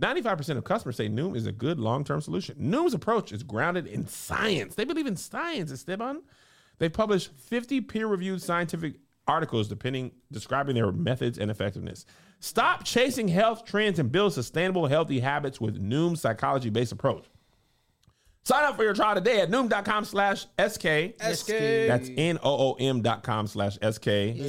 95% 0.00 0.58
of 0.58 0.64
customers 0.64 0.96
say 0.96 1.08
Noom 1.08 1.34
is 1.36 1.46
a 1.46 1.52
good 1.52 1.80
long-term 1.80 2.20
solution. 2.20 2.56
Noom's 2.56 2.92
approach 2.92 3.32
is 3.32 3.42
grounded 3.42 3.86
in 3.86 4.06
science. 4.06 4.74
They 4.74 4.84
believe 4.84 5.06
in 5.06 5.16
science, 5.16 5.72
Esteban. 5.72 6.22
They 6.78 6.90
publish 6.90 7.28
50 7.28 7.80
peer-reviewed 7.82 8.42
scientific 8.42 8.96
articles 9.26 9.68
depending 9.68 10.12
describing 10.30 10.74
their 10.74 10.92
methods 10.92 11.38
and 11.38 11.50
effectiveness. 11.50 12.04
Stop 12.40 12.84
chasing 12.84 13.28
health 13.28 13.64
trends 13.64 13.98
and 13.98 14.12
build 14.12 14.34
sustainable 14.34 14.86
healthy 14.86 15.20
habits 15.20 15.60
with 15.60 15.82
Noom's 15.82 16.20
psychology-based 16.20 16.92
approach. 16.92 17.24
Sign 18.46 18.62
up 18.62 18.76
for 18.76 18.84
your 18.84 18.94
trial 18.94 19.16
today 19.16 19.40
at 19.40 19.50
noom.com 19.50 20.04
slash 20.04 20.42
SK. 20.56 21.14
SK. 21.20 21.48
That's 21.48 22.08
N-O-O-M 22.16 23.02
dot 23.02 23.24
com 23.24 23.48
slash 23.48 23.74
SK. 23.82 24.04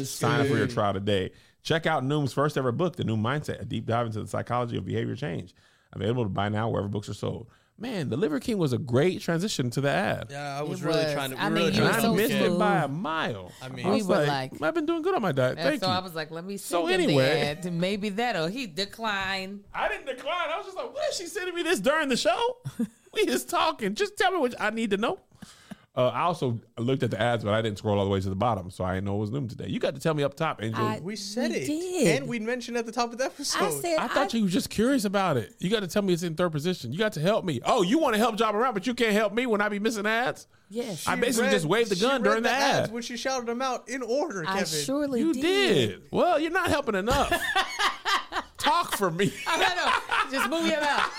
Sign 0.06 0.42
up 0.42 0.46
for 0.46 0.56
your 0.56 0.68
trial 0.68 0.94
today. 0.94 1.32
Check 1.64 1.88
out 1.88 2.04
Noom's 2.04 2.32
first 2.32 2.60
ever 2.60 2.72
book, 2.72 2.96
The 2.96 3.04
Noom 3.04 3.22
Mindset, 3.22 3.60
a 3.60 3.66
deep 3.66 3.88
dive 3.88 4.06
into 4.06 4.22
the 4.22 4.28
psychology 4.28 4.78
of 4.78 4.86
behavior 4.86 5.16
change. 5.16 5.56
Available 5.94 6.22
to 6.26 6.30
buy 6.30 6.48
now 6.48 6.70
wherever 6.70 6.88
books 6.88 7.10
are 7.10 7.16
sold. 7.16 7.48
Man, 7.80 8.10
The 8.10 8.18
Liver 8.18 8.40
King 8.40 8.60
was 8.60 8.72
a 8.72 8.78
great 8.78 9.20
transition 9.22 9.72
to 9.72 9.82
the 9.82 9.90
ad. 9.90 10.28
Yeah, 10.30 10.60
I 10.60 10.62
was 10.62 10.84
It 10.84 10.86
really 10.86 11.04
was. 11.04 11.14
trying 11.14 11.32
to. 11.32 11.42
I 11.42 11.50
mean, 11.50 11.54
really 11.56 11.72
he 11.72 11.78
And 11.80 11.88
was 11.88 11.98
I 11.98 12.02
so 12.02 12.14
missed 12.14 12.34
it 12.34 12.60
by 12.60 12.84
a 12.84 12.88
mile. 12.88 13.52
I 13.64 13.70
mean- 13.70 13.88
was 13.88 14.04
We 14.08 14.16
were 14.16 14.26
like- 14.28 14.62
I've 14.62 14.76
been 14.76 14.86
doing 14.86 15.02
good 15.02 15.16
on 15.16 15.24
my 15.24 15.32
diet. 15.32 15.58
And 15.58 15.68
Thank 15.68 15.82
so 15.82 15.88
you. 15.88 15.94
I 15.94 16.00
was 16.02 16.14
like, 16.14 16.30
let 16.30 16.46
me 16.46 16.58
So 16.58 16.86
anyway- 16.86 17.56
the 17.64 17.68
ad. 17.68 17.74
Maybe 17.74 18.10
that'll 18.10 18.46
he 18.48 18.68
decline. 18.68 19.62
I 19.74 19.88
didn't 19.90 20.06
decline. 20.06 20.50
I 20.54 20.58
was 20.58 20.68
just 20.68 20.78
like, 20.78 20.94
what 20.94 21.10
is 21.10 21.18
she 21.18 21.26
sending 21.26 21.56
me 21.56 21.64
this 21.64 21.80
during 21.80 22.10
the 22.10 22.18
show? 22.18 22.58
we 23.18 23.26
just 23.26 23.50
talking. 23.50 23.96
Just 23.96 24.18
tell 24.18 24.32
me 24.32 24.38
what 24.38 24.56
I 24.60 24.70
need 24.70 24.92
to 24.92 24.98
know. 24.98 25.20
Uh, 25.96 26.10
I 26.10 26.22
also 26.22 26.60
looked 26.78 27.02
at 27.02 27.10
the 27.10 27.20
ads, 27.20 27.44
but 27.44 27.56
I 27.56 27.62
didn't 27.64 27.80
scroll 27.80 27.98
all 27.98 28.06
the 28.06 28.12
way 28.12 28.20
to 28.22 28.30
the 28.30 28.36
bottom, 28.36 28.70
so 28.70 28.84
I 28.84 28.94
didn't 28.94 29.06
know 29.06 29.16
it 29.16 29.20
was 29.20 29.32
Noom 29.32 29.50
today. 29.50 29.66
You 29.68 29.80
got 29.80 29.96
to 29.96 30.00
tell 30.00 30.14
me 30.14 30.22
up 30.22 30.36
top, 30.36 30.62
Angel. 30.62 30.86
I- 30.86 30.98
I, 30.98 31.00
We 31.00 31.16
said 31.16 31.50
We 31.50 31.58
it, 31.58 31.66
did. 31.66 32.18
and 32.22 32.28
we 32.30 32.38
mentioned 32.38 32.78
at 32.78 32.86
the 32.86 32.92
top 32.92 33.12
of 33.12 33.18
the 33.18 33.24
episode. 33.26 33.64
I 33.64 33.70
said, 33.72 33.98
I, 33.98 34.08
thought 34.08 34.32
you 34.32 34.44
were 34.44 34.48
just 34.48 34.70
curious 34.70 35.06
about 35.06 35.38
it. 35.38 35.56
You 35.58 35.72
got 35.72 35.80
to 35.80 35.88
tell 35.88 36.04
me 36.04 36.14
it's 36.14 36.22
in 36.22 36.36
third 36.36 36.52
position. 36.52 36.92
You 36.94 37.00
got 37.00 37.14
to 37.14 37.20
help 37.20 37.46
me. 37.46 37.62
Oh, 37.66 37.82
you 37.82 37.98
want 37.98 38.14
to 38.14 38.20
help 38.20 38.36
job 38.36 38.54
around, 38.54 38.76
but 38.76 38.86
you 38.86 38.94
can't 38.94 39.14
help 39.14 39.34
me 39.34 39.48
when 39.48 39.60
I 39.60 39.70
be 39.70 39.80
missing 39.80 40.06
ads? 40.06 40.46
yes. 40.70 41.08
I 41.08 41.16
basically 41.16 41.48
read- 41.48 41.54
just 41.54 41.66
waved 41.66 41.90
the 41.90 41.96
gun 41.96 42.22
during 42.22 42.44
the, 42.44 42.52
ad. 42.52 42.84
ads 42.84 42.92
when 42.92 43.02
she 43.02 43.18
shouted 43.18 43.48
them 43.48 43.64
out 43.64 43.90
in 43.90 44.04
order. 44.04 44.44
I 44.48 44.66
surely 44.66 45.22
You 45.22 45.34
did. 45.34 45.42
did. 45.42 46.02
Well, 46.12 46.38
you're 46.40 46.52
not 46.52 46.68
helping 46.70 46.94
enough. 46.94 47.34
Talk 48.68 48.98
for 48.98 49.10
me. 49.10 49.32
I 49.48 49.76
know. 49.76 50.38
Just 50.38 50.50
move 50.50 50.68
your 50.68 50.82
mouth. 50.82 51.10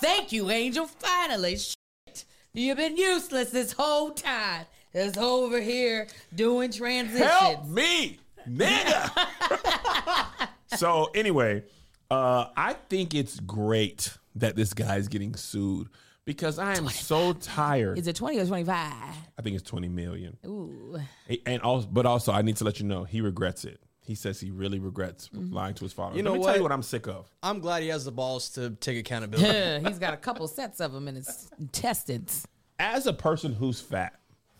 Thank 0.00 0.32
you, 0.32 0.50
Angel. 0.50 0.86
Finally, 0.86 1.56
shit. 1.56 2.24
You've 2.52 2.78
been 2.78 2.96
useless 2.96 3.50
this 3.50 3.72
whole 3.72 4.10
time. 4.10 4.66
Just 4.92 5.18
over 5.18 5.60
here 5.60 6.08
doing 6.34 6.72
transitions. 6.72 7.30
Help 7.30 7.68
me, 7.68 8.18
nigga. 8.48 10.48
so 10.76 11.10
anyway, 11.14 11.62
uh, 12.10 12.46
I 12.56 12.72
think 12.88 13.14
it's 13.14 13.38
great 13.38 14.16
that 14.34 14.56
this 14.56 14.74
guy's 14.74 15.06
getting 15.06 15.36
sued 15.36 15.90
because 16.24 16.58
I 16.58 16.76
am 16.76 16.88
so 16.88 17.34
tired. 17.34 17.98
Is 17.98 18.08
it 18.08 18.16
20 18.16 18.38
or 18.38 18.46
25? 18.46 18.76
I 18.76 19.42
think 19.42 19.54
it's 19.54 19.68
twenty 19.68 19.88
million. 19.88 20.36
Ooh. 20.44 20.98
And 21.46 21.62
also, 21.62 21.86
but 21.86 22.04
also, 22.04 22.32
I 22.32 22.42
need 22.42 22.56
to 22.56 22.64
let 22.64 22.80
you 22.80 22.86
know 22.86 23.04
he 23.04 23.20
regrets 23.20 23.64
it. 23.64 23.80
He 24.08 24.14
says 24.16 24.40
he 24.40 24.50
really 24.50 24.78
regrets 24.80 25.28
Mm-hmm. 25.28 25.54
lying 25.54 25.74
to 25.74 25.84
his 25.84 25.92
father. 25.92 26.16
You 26.16 26.22
Let 26.22 26.30
know 26.32 26.38
me 26.38 26.44
tell 26.44 26.56
you 26.56 26.62
what? 26.62 26.70
what 26.70 26.74
I'm 26.74 26.82
sick 26.82 27.06
of. 27.06 27.28
I'm 27.42 27.60
glad 27.60 27.82
he 27.82 27.88
has 27.90 28.04
the 28.06 28.10
balls 28.10 28.48
to 28.54 28.70
take 28.70 28.96
accountability. 28.98 29.46
Yeah, 29.48 29.78
He's 29.86 29.98
got 29.98 30.14
a 30.14 30.16
couple 30.16 30.48
sets 30.48 30.80
of 30.80 30.92
them 30.92 31.06
in 31.08 31.14
his 31.16 31.50
intestines. 31.60 32.46
As 32.80 33.06
a 33.06 33.12
person 33.12 33.52
who's 33.52 33.80
fat, 33.80 34.14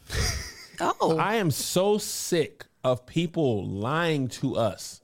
Oh. 0.81 1.17
I 1.19 1.35
am 1.37 1.51
so 1.51 1.99
sick 1.99 2.65
of 2.85 3.05
people 3.05 3.67
lying 3.67 4.29
to 4.29 4.55
us 4.57 5.01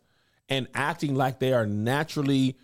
and 0.48 0.68
acting 0.74 1.14
like 1.16 1.40
they 1.40 1.52
are 1.52 1.66
naturally 1.66 2.56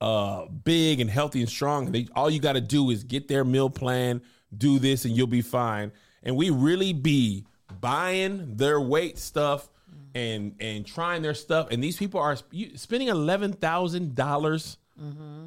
uh, 0.00 0.46
big 0.46 1.00
and 1.00 1.10
healthy 1.10 1.40
and 1.40 1.48
strong. 1.48 1.92
They, 1.92 2.08
all 2.16 2.30
you 2.30 2.40
got 2.40 2.54
to 2.54 2.60
do 2.62 2.90
is 2.90 3.04
get 3.04 3.28
their 3.28 3.44
meal 3.44 3.68
plan, 3.68 4.22
do 4.56 4.78
this, 4.78 5.04
and 5.04 5.14
you'll 5.16 5.26
be 5.26 5.42
fine. 5.42 5.92
And 6.22 6.36
we 6.36 6.48
really 6.50 6.92
be 6.94 7.44
buying 7.80 8.56
their 8.56 8.80
weight 8.80 9.18
stuff 9.18 9.68
and 10.14 10.54
and 10.60 10.86
trying 10.86 11.22
their 11.22 11.34
stuff. 11.34 11.68
And 11.70 11.82
these 11.82 11.96
people 11.96 12.20
are 12.20 12.36
sp- 12.38 12.76
spending 12.76 13.08
eleven 13.08 13.52
thousand 13.52 14.14
dollars 14.14 14.76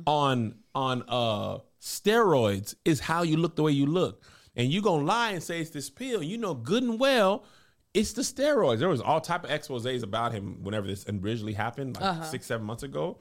on 0.06 0.56
on 0.76 1.04
uh 1.08 1.60
steroids 1.82 2.76
is 2.86 3.00
how 3.00 3.24
you 3.24 3.38
look 3.38 3.56
the 3.56 3.64
way 3.64 3.72
you 3.72 3.86
look. 3.86 4.24
And 4.56 4.72
you 4.72 4.82
gonna 4.82 5.06
lie 5.06 5.32
and 5.32 5.42
say 5.42 5.62
it's 5.62 5.70
this 5.70 5.90
pill. 5.90 6.22
You 6.22 6.38
know 6.38 6.54
good 6.54 6.84
and 6.84 7.00
well 7.00 7.46
it's 7.94 8.14
the 8.14 8.22
steroids. 8.22 8.80
There 8.80 8.90
was 8.90 9.02
all 9.02 9.20
type 9.22 9.44
of 9.44 9.50
exposés 9.50 10.04
about 10.04 10.32
him 10.32 10.62
whenever 10.62 10.86
this 10.86 11.06
originally 11.10 11.54
happened, 11.54 12.00
like 12.00 12.26
six, 12.26 12.46
seven 12.46 12.66
months 12.66 12.84
ago. 12.84 13.18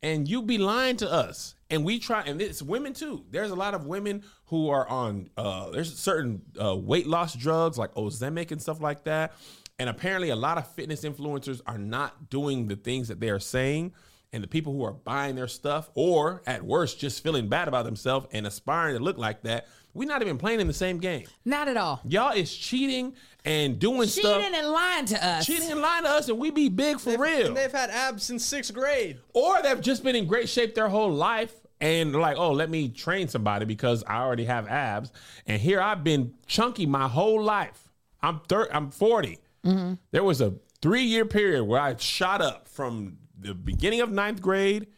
And 0.00 0.28
you 0.28 0.42
be 0.42 0.58
lying 0.58 0.96
to 0.98 1.10
us. 1.10 1.54
And 1.70 1.84
we 1.84 1.98
try, 1.98 2.22
and 2.22 2.40
it's 2.40 2.60
women 2.62 2.92
too. 2.92 3.24
There's 3.30 3.50
a 3.50 3.54
lot 3.56 3.74
of 3.74 3.86
women 3.86 4.22
who 4.46 4.68
are 4.68 4.86
on, 4.88 5.30
uh, 5.36 5.70
there's 5.70 5.96
certain 5.98 6.42
uh, 6.62 6.76
weight 6.76 7.06
loss 7.06 7.34
drugs 7.34 7.78
like 7.78 7.94
Ozempic 7.94 8.50
and 8.52 8.60
stuff 8.60 8.80
like 8.80 9.04
that. 9.04 9.32
And 9.78 9.88
apparently, 9.88 10.30
a 10.30 10.36
lot 10.36 10.58
of 10.58 10.68
fitness 10.68 11.02
influencers 11.04 11.60
are 11.66 11.78
not 11.78 12.30
doing 12.30 12.68
the 12.68 12.76
things 12.76 13.08
that 13.08 13.20
they 13.20 13.30
are 13.30 13.40
saying. 13.40 13.92
And 14.34 14.42
the 14.42 14.48
people 14.48 14.72
who 14.72 14.82
are 14.84 14.92
buying 14.94 15.34
their 15.34 15.48
stuff, 15.48 15.90
or 15.94 16.42
at 16.46 16.62
worst, 16.62 16.98
just 16.98 17.22
feeling 17.22 17.48
bad 17.48 17.68
about 17.68 17.84
themselves 17.84 18.26
and 18.32 18.46
aspiring 18.46 18.96
to 18.96 19.02
look 19.02 19.18
like 19.18 19.42
that, 19.42 19.66
we're 19.92 20.08
not 20.08 20.22
even 20.22 20.38
playing 20.38 20.60
in 20.60 20.66
the 20.66 20.72
same 20.72 20.96
game. 20.98 21.26
Not 21.44 21.68
at 21.68 21.76
all. 21.76 22.00
Y'all 22.08 22.32
is 22.32 22.54
cheating 22.56 23.14
and 23.44 23.78
doing 23.78 24.08
Cheating 24.08 24.22
stuff, 24.30 24.40
Cheating 24.42 24.58
and 24.58 24.68
lying 24.68 25.04
to 25.06 25.26
us. 25.26 25.44
cheating 25.44 25.70
and 25.70 25.82
lying 25.82 26.04
to 26.04 26.08
us, 26.10 26.30
and 26.30 26.38
we 26.38 26.50
be 26.50 26.70
big 26.70 26.98
for 26.98 27.18
real. 27.18 27.48
And 27.48 27.56
they've 27.56 27.70
had 27.70 27.90
abs 27.90 28.22
since 28.22 28.42
sixth 28.46 28.72
grade. 28.72 29.18
Or 29.34 29.60
they've 29.60 29.80
just 29.82 30.02
been 30.02 30.16
in 30.16 30.26
great 30.26 30.48
shape 30.48 30.74
their 30.74 30.88
whole 30.88 31.12
life 31.12 31.52
and 31.82 32.14
like, 32.14 32.38
oh, 32.38 32.52
let 32.52 32.70
me 32.70 32.88
train 32.88 33.28
somebody 33.28 33.66
because 33.66 34.02
I 34.06 34.20
already 34.22 34.46
have 34.46 34.66
abs. 34.66 35.12
And 35.46 35.60
here 35.60 35.80
I've 35.80 36.02
been 36.04 36.32
chunky 36.46 36.86
my 36.86 37.06
whole 37.06 37.42
life. 37.42 37.90
I'm 38.22 38.40
thir- 38.48 38.70
I'm 38.72 38.90
40. 38.90 39.40
Mm-hmm. 39.64 39.94
There 40.10 40.24
was 40.24 40.40
a 40.40 40.54
three 40.80 41.04
year 41.04 41.24
period 41.24 41.64
where 41.64 41.80
I 41.80 41.96
shot 41.96 42.40
up 42.40 42.68
from 42.68 43.18
the 43.38 43.54
beginning 43.54 44.00
of 44.00 44.10
ninth 44.10 44.40
grade 44.40 44.88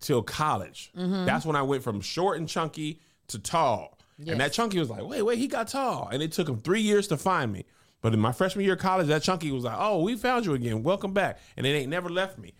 till 0.00 0.22
college. 0.22 0.92
Mm-hmm. 0.96 1.26
That's 1.26 1.44
when 1.44 1.56
I 1.56 1.62
went 1.62 1.82
from 1.82 2.00
short 2.00 2.38
and 2.38 2.48
chunky 2.48 3.00
to 3.28 3.38
tall. 3.38 3.98
And 4.32 4.40
that 4.40 4.52
chunky 4.52 4.78
was 4.78 4.88
like, 4.88 5.06
wait, 5.06 5.22
wait, 5.22 5.38
he 5.38 5.46
got 5.46 5.68
tall. 5.68 6.08
And 6.10 6.22
it 6.22 6.32
took 6.32 6.48
him 6.48 6.58
three 6.58 6.80
years 6.80 7.06
to 7.08 7.18
find 7.18 7.52
me. 7.52 7.66
But 8.00 8.14
in 8.14 8.20
my 8.20 8.32
freshman 8.32 8.64
year 8.64 8.74
of 8.74 8.78
college, 8.78 9.08
that 9.08 9.22
chunky 9.22 9.50
was 9.50 9.64
like, 9.64 9.76
"Oh, 9.78 10.02
we 10.02 10.16
found 10.16 10.46
you 10.46 10.54
again. 10.54 10.82
Welcome 10.82 11.12
back," 11.12 11.40
and 11.56 11.66
it 11.66 11.70
ain't 11.70 11.88
never 11.88 12.08
left 12.08 12.38
me. 12.38 12.52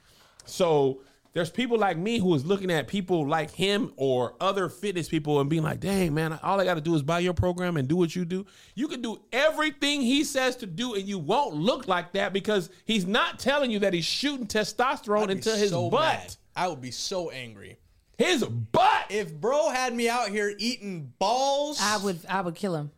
So 0.44 1.02
there's 1.36 1.50
people 1.50 1.76
like 1.76 1.98
me 1.98 2.18
who 2.18 2.34
is 2.34 2.46
looking 2.46 2.70
at 2.70 2.88
people 2.88 3.28
like 3.28 3.50
him 3.50 3.92
or 3.96 4.32
other 4.40 4.70
fitness 4.70 5.06
people 5.06 5.38
and 5.38 5.50
being 5.50 5.62
like, 5.62 5.80
"Dang, 5.80 6.14
man, 6.14 6.40
all 6.42 6.58
I 6.58 6.64
got 6.64 6.76
to 6.76 6.80
do 6.80 6.94
is 6.94 7.02
buy 7.02 7.18
your 7.18 7.34
program 7.34 7.76
and 7.76 7.86
do 7.86 7.94
what 7.94 8.16
you 8.16 8.24
do. 8.24 8.46
You 8.74 8.88
can 8.88 9.02
do 9.02 9.20
everything 9.34 10.00
he 10.00 10.24
says 10.24 10.56
to 10.56 10.66
do, 10.66 10.94
and 10.94 11.04
you 11.06 11.18
won't 11.18 11.54
look 11.54 11.88
like 11.88 12.14
that 12.14 12.32
because 12.32 12.70
he's 12.86 13.06
not 13.06 13.38
telling 13.38 13.70
you 13.70 13.80
that 13.80 13.92
he's 13.92 14.06
shooting 14.06 14.46
testosterone 14.46 15.28
into 15.28 15.54
his 15.54 15.68
so 15.68 15.90
butt. 15.90 16.00
mad. 16.00 16.36
I 16.56 16.68
would 16.68 16.80
be 16.80 16.90
so 16.90 17.28
angry. 17.28 17.76
His 18.16 18.42
butt. 18.42 19.04
If 19.10 19.38
bro 19.38 19.68
had 19.68 19.94
me 19.94 20.08
out 20.08 20.30
here 20.30 20.54
eating 20.56 21.12
balls, 21.18 21.78
I 21.82 21.98
would 21.98 22.18
I 22.30 22.40
would 22.40 22.54
kill 22.54 22.76
him. 22.76 22.92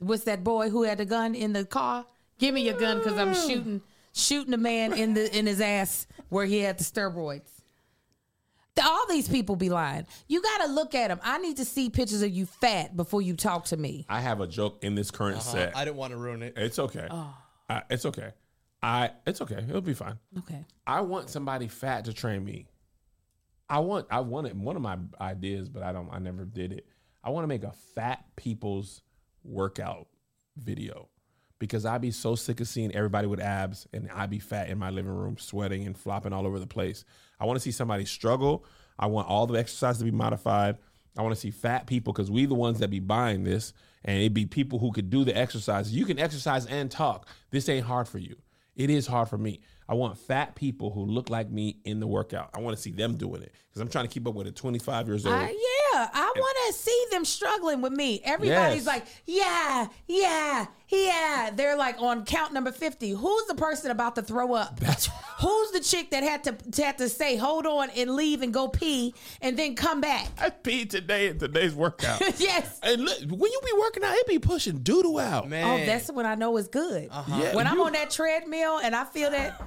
What's 0.00 0.24
that 0.24 0.42
boy 0.42 0.70
who 0.70 0.82
had 0.82 0.98
the 0.98 1.04
gun 1.04 1.36
in 1.36 1.52
the 1.52 1.64
car? 1.64 2.06
Give 2.40 2.52
me 2.52 2.62
your 2.62 2.76
gun 2.76 2.98
because 2.98 3.16
I'm 3.16 3.34
shooting 3.48 3.82
shooting 4.18 4.54
a 4.54 4.58
man 4.58 4.92
in 4.92 5.14
the 5.14 5.36
in 5.36 5.46
his 5.46 5.60
ass 5.60 6.06
where 6.28 6.44
he 6.44 6.58
had 6.60 6.78
the 6.78 6.84
steroids. 6.84 7.50
All 8.80 9.06
these 9.08 9.28
people 9.28 9.56
be 9.56 9.70
lying. 9.70 10.06
You 10.28 10.40
got 10.40 10.58
to 10.58 10.66
look 10.68 10.94
at 10.94 11.08
them. 11.08 11.18
I 11.24 11.38
need 11.38 11.56
to 11.56 11.64
see 11.64 11.90
pictures 11.90 12.22
of 12.22 12.30
you 12.30 12.46
fat 12.46 12.96
before 12.96 13.20
you 13.20 13.34
talk 13.34 13.64
to 13.66 13.76
me. 13.76 14.06
I 14.08 14.20
have 14.20 14.40
a 14.40 14.46
joke 14.46 14.84
in 14.84 14.94
this 14.94 15.10
current 15.10 15.38
uh-huh. 15.38 15.50
set. 15.50 15.76
I 15.76 15.84
didn't 15.84 15.96
want 15.96 16.12
to 16.12 16.16
ruin 16.16 16.44
it. 16.44 16.54
It's 16.56 16.78
okay. 16.78 17.08
Oh. 17.10 17.36
I, 17.68 17.82
it's 17.90 18.06
okay. 18.06 18.32
I 18.82 19.10
it's 19.26 19.40
okay. 19.40 19.64
It'll 19.68 19.80
be 19.80 19.94
fine. 19.94 20.18
Okay. 20.38 20.64
I 20.86 21.00
want 21.00 21.30
somebody 21.30 21.66
fat 21.68 22.04
to 22.04 22.12
train 22.12 22.44
me. 22.44 22.68
I 23.68 23.80
want 23.80 24.06
I 24.10 24.20
wanted 24.20 24.58
one 24.58 24.76
of 24.76 24.82
my 24.82 24.96
ideas, 25.20 25.68
but 25.68 25.82
I 25.82 25.92
don't 25.92 26.08
I 26.12 26.18
never 26.18 26.44
did 26.44 26.72
it. 26.72 26.86
I 27.24 27.30
want 27.30 27.44
to 27.44 27.48
make 27.48 27.64
a 27.64 27.72
fat 27.94 28.24
people's 28.36 29.02
workout 29.42 30.06
video 30.56 31.08
because 31.58 31.84
I'd 31.84 32.00
be 32.00 32.10
so 32.10 32.34
sick 32.34 32.60
of 32.60 32.68
seeing 32.68 32.94
everybody 32.94 33.26
with 33.26 33.40
abs 33.40 33.86
and 33.92 34.08
I'd 34.14 34.30
be 34.30 34.38
fat 34.38 34.68
in 34.68 34.78
my 34.78 34.90
living 34.90 35.12
room 35.12 35.36
sweating 35.38 35.86
and 35.86 35.96
flopping 35.96 36.32
all 36.32 36.46
over 36.46 36.58
the 36.58 36.66
place. 36.66 37.04
I 37.40 37.44
want 37.44 37.56
to 37.56 37.60
see 37.60 37.72
somebody 37.72 38.04
struggle. 38.04 38.64
I 38.98 39.06
want 39.06 39.28
all 39.28 39.46
the 39.46 39.58
exercise 39.58 39.98
to 39.98 40.04
be 40.04 40.10
modified. 40.10 40.78
I 41.16 41.22
want 41.22 41.34
to 41.34 41.40
see 41.40 41.50
fat 41.50 41.86
people 41.86 42.12
because 42.12 42.30
we 42.30 42.46
the 42.46 42.54
ones 42.54 42.78
that 42.78 42.88
be 42.88 43.00
buying 43.00 43.44
this 43.44 43.72
and 44.04 44.18
it'd 44.18 44.34
be 44.34 44.46
people 44.46 44.78
who 44.78 44.92
could 44.92 45.10
do 45.10 45.24
the 45.24 45.36
exercise. 45.36 45.92
You 45.92 46.04
can 46.04 46.18
exercise 46.18 46.66
and 46.66 46.90
talk. 46.90 47.26
This 47.50 47.68
ain't 47.68 47.86
hard 47.86 48.08
for 48.08 48.18
you. 48.18 48.36
It 48.76 48.90
is 48.90 49.08
hard 49.08 49.28
for 49.28 49.36
me. 49.36 49.60
I 49.88 49.94
want 49.94 50.18
fat 50.18 50.54
people 50.54 50.90
who 50.90 51.04
look 51.04 51.30
like 51.30 51.50
me 51.50 51.78
in 51.84 51.98
the 51.98 52.06
workout. 52.06 52.50
I 52.54 52.60
want 52.60 52.76
to 52.76 52.82
see 52.82 52.92
them 52.92 53.16
doing 53.16 53.42
it 53.42 53.52
because 53.68 53.82
I'm 53.82 53.88
trying 53.88 54.06
to 54.06 54.12
keep 54.12 54.26
up 54.28 54.34
with 54.34 54.46
a 54.46 54.52
25 54.52 55.08
years 55.08 55.26
old. 55.26 55.34
I, 55.34 55.48
yeah, 55.48 55.77
I 56.12 56.32
want 56.36 56.56
to 56.68 56.72
see 56.80 57.04
them 57.10 57.24
struggling 57.24 57.80
with 57.80 57.92
me. 57.92 58.20
Everybody's 58.24 58.84
Yes. 58.84 58.86
like, 58.86 59.06
yeah, 59.26 59.86
yeah, 60.06 60.66
yeah. 60.88 61.50
They're 61.54 61.76
like 61.76 62.00
on 62.00 62.24
count 62.24 62.52
number 62.52 62.72
50. 62.72 63.10
Who's 63.10 63.46
the 63.46 63.54
person 63.54 63.90
about 63.90 64.14
to 64.16 64.22
throw 64.22 64.54
up? 64.54 64.78
Who's 65.40 65.70
the 65.70 65.80
chick 65.80 66.10
that 66.10 66.22
had 66.22 66.44
to, 66.44 66.52
to 66.52 66.84
had 66.84 66.98
to 66.98 67.08
say, 67.08 67.36
hold 67.36 67.66
on 67.66 67.90
and 67.90 68.14
leave 68.16 68.42
and 68.42 68.52
go 68.52 68.68
pee 68.68 69.14
and 69.40 69.56
then 69.56 69.74
come 69.76 70.00
back? 70.00 70.26
I 70.40 70.50
peed 70.50 70.90
today 70.90 71.28
in 71.28 71.38
today's 71.38 71.74
workout. 71.74 72.20
yes. 72.40 72.78
and 72.82 73.04
look, 73.04 73.18
when 73.20 73.52
you 73.52 73.60
be 73.64 73.72
working 73.78 74.02
out, 74.04 74.14
it 74.14 74.26
be 74.26 74.38
pushing 74.38 74.78
doodle 74.78 75.18
out. 75.18 75.48
Man, 75.48 75.82
Oh, 75.82 75.86
that's 75.86 76.10
when 76.10 76.26
I 76.26 76.34
know 76.34 76.56
it's 76.56 76.68
good. 76.68 77.08
Uh-huh. 77.10 77.40
Yeah, 77.42 77.54
when 77.54 77.66
I'm 77.66 77.76
you- 77.76 77.84
on 77.84 77.92
that 77.92 78.10
treadmill 78.10 78.78
and 78.78 78.96
I 78.96 79.04
feel 79.04 79.30
that, 79.30 79.60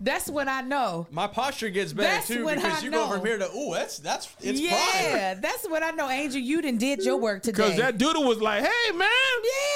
that's 0.00 0.28
when 0.28 0.48
I 0.48 0.60
know. 0.60 1.06
my 1.10 1.26
posture 1.26 1.70
gets 1.70 1.92
better 1.92 2.08
That's 2.08 2.28
too 2.28 2.44
when 2.44 2.56
because 2.56 2.80
I 2.82 2.84
you 2.84 2.90
go 2.90 3.06
know. 3.08 3.12
from 3.16 3.24
here 3.26 3.38
to 3.38 3.50
ooh, 3.54 3.72
that's 3.74 3.98
that's 3.98 4.26
it's 4.40 4.60
prime. 4.60 4.70
yeah, 4.70 5.34
that's 5.34 5.68
when 5.68 5.82
I 5.82 5.90
know, 5.92 6.08
Angel, 6.10 6.40
you 6.40 6.60
done 6.62 6.76
did 6.78 7.04
your 7.04 7.16
work 7.16 7.42
today. 7.42 7.56
Because 7.56 7.76
that 7.78 7.98
doodle 7.98 8.24
was 8.24 8.38
like, 8.40 8.62
hey, 8.64 8.92
man. 8.92 9.08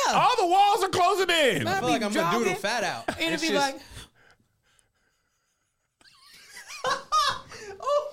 Yeah. 0.07 0.15
All 0.15 0.37
the 0.37 0.47
walls 0.47 0.83
are 0.85 0.89
closing 0.89 1.31
in. 1.31 1.67
I 1.67 1.77
I 1.79 1.81
feel 1.81 1.89
like 1.89 2.01
be 2.01 2.07
I'm 2.07 2.13
gonna 2.13 2.39
doodle 2.39 2.55
fat 2.55 2.85
out. 2.85 3.05
and 3.09 3.19
it'd 3.21 3.33
It's 3.35 3.43
be 3.43 3.49
just- 3.49 3.73
like, 3.75 3.81
oh 7.81 8.13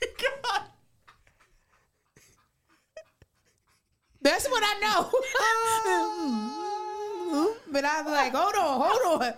my 0.00 0.08
god. 0.22 0.62
That's 4.22 4.48
what 4.48 4.62
I 4.64 4.80
know. 4.80 5.10
but 7.72 7.84
I'm 7.84 8.06
like, 8.06 8.32
hold 8.34 8.54
on, 8.54 8.80
hold 8.88 9.22
on. 9.22 9.32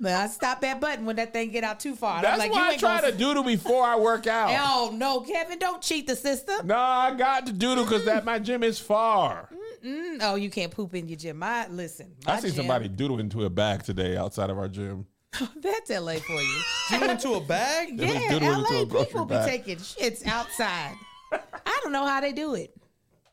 But 0.00 0.12
I 0.12 0.26
stop 0.26 0.60
that 0.62 0.80
button 0.80 1.06
when 1.06 1.16
that 1.16 1.32
thing 1.32 1.50
get 1.50 1.62
out 1.64 1.78
too 1.80 1.94
far. 1.94 2.18
And 2.18 2.26
I'm 2.26 2.38
That's 2.38 2.50
like, 2.50 2.52
why 2.52 2.68
you 2.70 2.74
I 2.74 2.76
try 2.76 3.00
gonna 3.00 3.12
to 3.12 3.18
doodle 3.18 3.44
before 3.44 3.84
I 3.84 3.96
work 3.96 4.26
out. 4.26 4.50
Oh 4.66 4.90
no, 4.94 5.20
Kevin, 5.20 5.58
don't 5.58 5.80
cheat 5.80 6.06
the 6.06 6.16
system. 6.16 6.66
No, 6.66 6.76
I 6.76 7.14
got 7.14 7.46
to 7.46 7.52
doodle 7.52 7.84
because 7.84 8.04
that 8.06 8.24
my 8.24 8.38
gym 8.38 8.62
is 8.64 8.78
far. 8.78 9.48
Mm, 9.84 10.18
Oh, 10.20 10.34
you 10.34 10.50
can't 10.50 10.72
poop 10.72 10.94
in 10.94 11.06
your 11.08 11.16
gym. 11.16 11.38
My 11.38 11.68
listen, 11.68 12.12
my 12.26 12.34
I 12.34 12.40
see 12.40 12.48
gym- 12.48 12.56
somebody 12.56 12.88
doodle 12.88 13.20
into 13.20 13.44
a 13.44 13.50
bag 13.50 13.84
today 13.84 14.16
outside 14.16 14.50
of 14.50 14.58
our 14.58 14.68
gym. 14.68 15.06
That's 15.56 15.90
LA 15.90 16.14
for 16.14 16.32
you. 16.40 16.62
Doodle 16.90 17.10
into 17.10 17.34
a 17.34 17.40
bag? 17.40 17.96
They 17.96 18.06
yeah, 18.06 18.30
doodling 18.30 18.60
into 18.60 18.72
LA 18.74 18.80
a 18.82 18.86
grocery 18.86 19.06
people 19.06 19.24
be 19.26 19.34
bag. 19.36 19.48
taking 19.48 19.76
shits 19.76 20.26
outside. 20.26 20.94
I 21.32 21.80
don't 21.82 21.92
know 21.92 22.06
how 22.06 22.20
they 22.20 22.32
do 22.32 22.54
it. 22.54 22.74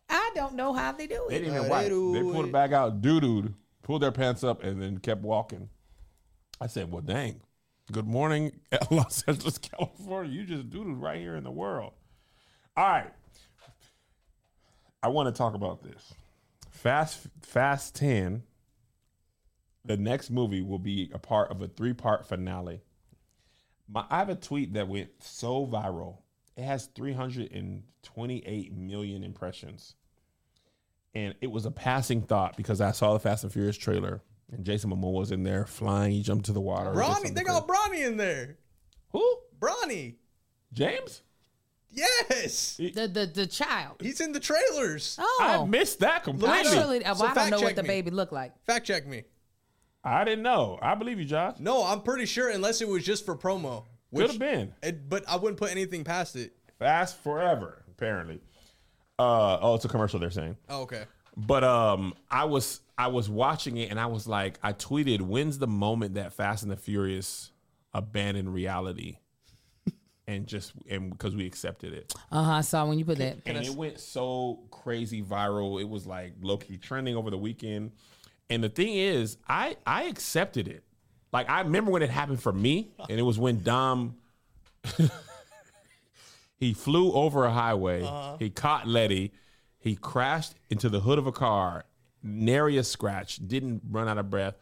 I 0.10 0.32
don't 0.36 0.56
know 0.56 0.74
how 0.74 0.92
they 0.92 1.08
do 1.08 1.26
it. 1.26 1.30
They 1.30 1.36
it. 1.38 1.40
didn't 1.46 1.56
even 1.56 1.70
wipe. 1.70 1.84
they 1.86 1.90
They 1.90 2.22
pulled 2.22 2.36
it. 2.36 2.48
the 2.48 2.52
bag 2.52 2.74
out, 2.74 3.02
doodled, 3.02 3.54
pulled 3.84 4.02
their 4.02 4.12
pants 4.12 4.44
up, 4.44 4.64
and 4.64 4.82
then 4.82 4.98
kept 4.98 5.22
walking. 5.22 5.70
I 6.62 6.68
said, 6.68 6.92
"Well, 6.92 7.02
dang. 7.02 7.42
Good 7.92 8.08
morning, 8.08 8.62
Los 8.92 9.24
Angeles, 9.28 9.58
California. 9.58 10.32
You 10.32 10.46
just 10.46 10.70
doodled 10.70 11.02
right 11.02 11.20
here 11.20 11.36
in 11.36 11.44
the 11.44 11.52
world." 11.52 11.92
All 12.78 12.86
right. 12.86 13.12
I 15.04 15.10
want 15.10 15.28
to 15.28 15.38
talk 15.38 15.56
about 15.56 15.84
this. 15.84 16.14
Fast 16.70 17.28
Fast 17.42 17.96
10 17.96 18.44
the 19.84 19.98
next 19.98 20.30
movie 20.30 20.62
will 20.62 20.80
be 20.80 21.10
a 21.14 21.20
part 21.20 21.50
of 21.52 21.62
a 21.62 21.68
three-part 21.68 22.28
finale. 22.28 22.82
My, 23.90 24.06
I 24.10 24.20
have 24.20 24.30
a 24.30 24.36
tweet 24.36 24.74
that 24.74 24.88
went 24.88 25.10
so 25.20 25.66
viral. 25.66 26.20
It 26.56 26.64
has 26.64 26.86
328 26.88 28.74
million 28.78 29.24
impressions. 29.24 29.96
And 31.14 31.36
it 31.42 31.52
was 31.52 31.66
a 31.66 31.72
passing 31.72 32.22
thought 32.22 32.56
because 32.56 32.80
I 32.80 32.92
saw 32.92 33.14
the 33.14 33.20
Fast 33.20 33.44
and 33.44 33.52
Furious 33.52 33.76
trailer 33.78 34.22
and 34.52 34.66
Jason 34.66 34.90
Momoa 34.92 35.14
was 35.14 35.32
in 35.32 35.44
there 35.44 35.66
flying. 35.66 36.12
He 36.12 36.22
jumped 36.24 36.46
to 36.46 36.54
the 36.54 36.62
water. 36.62 36.90
or 36.92 36.96
Bronny, 36.96 37.34
they 37.34 37.44
crazy. 37.44 37.60
got 37.60 37.68
Bronny 37.68 38.06
in 38.06 38.18
there. 38.18 38.58
Who? 39.12 39.38
Bronny. 39.60 40.16
James? 40.74 41.22
Yes. 41.90 42.78
The 42.78 43.08
the 43.08 43.26
the 43.34 43.48
child. 43.48 43.98
He's 44.02 44.22
in 44.22 44.32
the 44.32 44.40
trailers. 44.40 45.18
Oh, 45.20 45.40
I 45.42 45.66
missed 45.66 46.00
that 46.00 46.24
completely. 46.24 46.58
Actually, 46.60 47.00
well, 47.02 47.16
So 47.16 47.26
I 47.26 47.34
don't 47.34 47.50
know 47.50 47.60
what 47.62 47.76
the 47.76 47.84
me. 47.84 47.88
baby 47.90 48.12
looked 48.12 48.32
like. 48.32 48.54
Fact 48.66 48.86
check 48.88 49.06
me. 49.06 49.24
I 50.04 50.24
didn't 50.24 50.44
know. 50.44 50.80
I 50.82 50.96
believe 50.96 51.20
you, 51.20 51.26
Josh. 51.26 51.58
No, 51.60 51.84
I'm 51.84 52.02
pretty 52.02 52.26
sure 52.26 52.50
unless 52.50 52.82
it 52.82 52.88
was 52.88 53.04
just 53.06 53.26
for 53.26 53.36
promo. 53.36 53.84
Could 53.84 54.24
Which, 54.24 54.32
have 54.32 54.40
been. 54.40 54.74
it, 54.82 55.08
but 55.10 55.24
I 55.30 55.36
wouldn't 55.36 55.58
put 55.60 55.70
anything 55.72 56.04
past 56.04 56.36
it. 56.36 56.54
Fast 56.80 57.22
forever, 57.22 57.84
apparently. 57.92 58.42
Uh, 59.20 59.60
oh, 59.62 59.76
it's 59.76 59.86
a 59.86 59.90
commercial 59.90 60.20
they're 60.20 60.32
saying. 60.32 60.58
Oh, 60.70 60.82
okay. 60.84 61.04
But 61.38 61.64
um, 61.64 62.14
I 62.30 62.46
was 62.46 62.82
I 62.98 63.08
was 63.08 63.30
watching 63.30 63.78
it 63.78 63.90
and 63.90 64.00
I 64.00 64.08
was 64.08 64.28
like, 64.28 64.60
I 64.62 64.74
tweeted, 64.74 65.22
"When's 65.22 65.58
the 65.60 65.68
moment 65.68 66.16
that 66.16 66.34
Fast 66.34 66.64
and 66.64 66.72
the 66.72 66.76
Furious 66.78 67.52
abandoned 67.94 68.54
reality?" 68.54 69.18
and 70.28 70.46
just 70.46 70.74
and 70.90 71.10
because 71.10 71.36
we 71.36 71.46
accepted 71.46 71.94
it, 71.94 72.14
Uh 72.32 72.44
huh. 72.44 72.52
I 72.52 72.62
saw 72.62 72.86
when 72.86 73.00
you 73.00 73.06
put 73.06 73.18
that. 73.20 73.38
and 73.46 73.58
it 73.58 73.70
went 73.76 74.00
so 74.00 74.60
crazy 74.72 75.22
viral. 75.24 75.80
It 75.82 75.88
was 75.88 76.06
like 76.06 76.34
low 76.42 76.58
key 76.58 76.78
trending 76.78 77.16
over 77.16 77.30
the 77.30 77.38
weekend. 77.38 77.92
And 78.50 78.62
the 78.62 78.70
thing 78.70 78.94
is, 78.96 79.38
I 79.48 79.78
I 79.86 80.04
accepted 80.04 80.68
it. 80.68 80.84
Like 81.32 81.50
I 81.50 81.62
remember 81.62 81.92
when 81.92 82.02
it 82.04 82.10
happened 82.10 82.42
for 82.42 82.52
me, 82.52 82.92
and 83.10 83.18
it 83.18 83.24
was 83.24 83.40
when 83.40 83.64
Dom 83.64 84.18
he 86.58 86.74
flew 86.74 87.14
over 87.14 87.46
a 87.46 87.52
highway. 87.52 88.08
He 88.40 88.50
caught 88.50 88.88
Letty. 88.88 89.32
He 89.82 89.96
crashed 89.96 90.54
into 90.70 90.88
the 90.88 91.02
hood 91.02 91.18
of 91.20 91.28
a 91.28 91.32
car, 91.34 91.84
nary 92.24 92.78
a 92.78 92.84
scratch, 92.84 93.46
didn't 93.46 93.82
run 93.90 94.08
out 94.08 94.18
of 94.18 94.30
breath. 94.30 94.56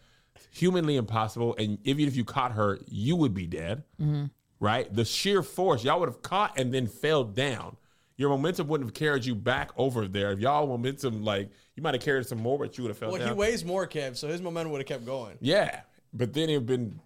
Humanly 0.51 0.95
impossible. 0.95 1.55
And 1.59 1.77
even 1.83 2.07
if 2.07 2.15
you 2.15 2.23
caught 2.25 2.53
her, 2.53 2.79
you 2.87 3.15
would 3.17 3.33
be 3.33 3.45
dead. 3.45 3.83
Mm-hmm. 4.01 4.25
Right? 4.61 4.91
The 4.93 5.05
sheer 5.05 5.43
force, 5.43 5.83
y'all 5.83 5.99
would 5.99 6.09
have 6.09 6.21
caught 6.21 6.57
and 6.57 6.73
then 6.73 6.87
fell 6.87 7.23
down. 7.23 7.77
Your 8.17 8.29
momentum 8.29 8.67
wouldn't 8.67 8.89
have 8.89 8.93
carried 8.93 9.23
you 9.25 9.35
back 9.35 9.71
over 9.77 10.07
there. 10.07 10.31
If 10.31 10.39
y'all 10.39 10.67
momentum, 10.67 11.23
like, 11.23 11.49
you 11.75 11.83
might 11.83 11.93
have 11.93 12.03
carried 12.03 12.25
some 12.25 12.39
more, 12.39 12.57
but 12.59 12.77
you 12.77 12.83
would 12.83 12.89
have 12.89 12.97
fell 12.97 13.11
Well, 13.11 13.19
down. 13.19 13.29
he 13.29 13.33
weighs 13.33 13.63
more, 13.63 13.87
Kev, 13.87 14.17
so 14.17 14.27
his 14.27 14.41
momentum 14.41 14.71
would 14.73 14.79
have 14.79 14.87
kept 14.87 15.05
going. 15.05 15.37
yeah. 15.39 15.81
But 16.11 16.33
then 16.33 16.49
it 16.49 16.57
would 16.57 16.65
been, 16.65 16.99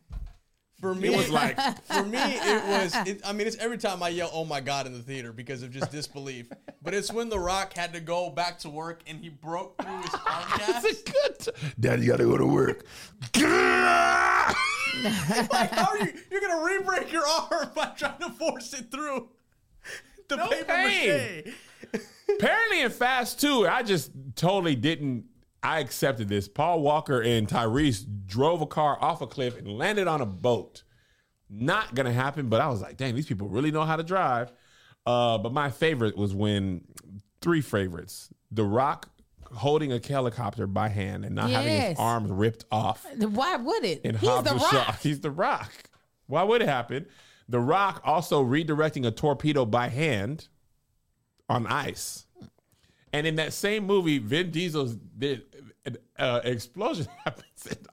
For 0.84 0.94
me, 0.94 1.14
it 1.14 1.16
was 1.16 1.30
like, 1.30 1.58
for 1.86 2.04
me, 2.04 2.18
it 2.22 2.64
was. 2.66 2.94
It, 3.08 3.22
I 3.26 3.32
mean, 3.32 3.48
it's 3.48 3.56
every 3.56 3.78
time 3.78 4.04
I 4.04 4.10
yell 4.10 4.30
"Oh 4.34 4.44
my 4.44 4.60
god" 4.60 4.86
in 4.86 4.92
the 4.92 5.00
theater 5.00 5.32
because 5.32 5.64
of 5.64 5.72
just 5.72 5.94
disbelief. 5.94 6.50
But 6.82 6.94
it's 6.94 7.10
when 7.10 7.30
The 7.30 7.40
Rock 7.40 7.72
had 7.72 7.94
to 7.94 8.02
go 8.02 8.30
back 8.30 8.60
to 8.60 8.70
work 8.70 9.02
and 9.08 9.18
he 9.18 9.30
broke 9.30 9.82
through 9.82 10.02
his 10.02 10.14
arm 10.28 10.44
cast. 10.60 10.86
it's 10.86 11.00
a 11.00 11.04
good 11.14 11.40
t- 11.40 11.52
Daddy 11.80 12.06
got 12.06 12.18
to 12.18 12.26
go 12.26 12.38
to 12.38 12.46
work. 12.46 12.86
like, 13.34 13.46
how 15.72 15.88
are 15.90 16.00
you? 16.00 16.12
You're 16.30 16.42
gonna 16.42 16.66
re-break 16.66 17.14
your 17.14 17.26
arm 17.26 17.70
by 17.74 17.86
trying 17.98 18.20
to 18.20 18.30
force 18.32 18.74
it 18.74 18.92
through 18.92 19.30
the 20.28 20.36
No 20.36 20.50
paper 20.50 20.66
pain. 20.66 21.44
mache. 21.46 21.54
Apparently 22.30 22.82
in 22.82 22.92
Fast 22.92 23.40
2, 23.40 23.68
I 23.68 23.84
just 23.84 24.12
totally 24.36 24.76
didn't 24.76 25.28
I 25.64 25.80
accepted 25.80 26.28
this. 26.28 26.48
Paul 26.48 26.82
Walker 26.82 27.22
and 27.22 27.48
Tyrese 27.48 28.06
drove 28.26 28.62
a 28.62 28.66
car 28.68 28.98
off 29.02 29.22
a 29.22 29.28
cliff 29.28 29.58
and 29.58 29.68
landed 29.68 30.08
on 30.08 30.22
a 30.22 30.26
boat. 30.26 30.84
Not 31.50 31.96
gonna 31.96 32.12
happen, 32.14 32.50
but 32.50 32.62
I 32.62 32.68
was 32.68 32.82
like, 32.82 32.98
dang, 32.98 33.16
these 33.16 33.28
people 33.28 33.48
really 33.48 33.72
know 33.72 33.84
how 33.84 33.96
to 33.96 34.04
drive. 34.04 34.52
Uh, 35.06 35.38
but 35.38 35.54
my 35.54 35.70
favorite 35.70 36.18
was 36.18 36.34
when 36.34 36.82
three 37.42 37.62
favorites: 37.62 38.30
The 38.52 38.64
Rock 38.64 39.10
holding 39.54 39.92
a 39.92 40.00
helicopter 40.06 40.66
by 40.68 40.90
hand 40.90 41.26
and 41.26 41.36
not 41.36 41.50
having 41.50 41.82
his 41.82 42.00
arms 42.00 42.32
ripped 42.32 42.66
off. 42.72 43.06
Why 43.18 43.56
would 43.56 43.84
it? 43.84 44.02
And 44.04 44.18
He's 44.18 44.30
Hobbs 44.30 44.50
the 44.50 44.56
rock. 44.56 45.00
He's 45.02 45.20
the 45.20 45.32
Rock. 45.32 45.72
Why 46.28 46.44
would 46.44 46.62
it 46.62 46.68
happen? 46.68 47.06
The 47.48 47.60
Rock 47.60 48.02
also 48.04 48.44
redirecting 48.44 49.06
a 49.06 49.12
torpedo 49.12 49.66
by 49.66 49.90
hand 49.90 50.48
on 51.50 51.68
ice. 51.68 52.26
And 53.14 53.28
in 53.28 53.36
that 53.36 53.54
same 53.54 53.86
movie, 53.86 54.18
Vin 54.18 54.50
Diesel's 54.52 54.98
uh, 56.18 56.42
explosion 56.44 57.08
happens. 57.24 57.68
And 57.70 57.88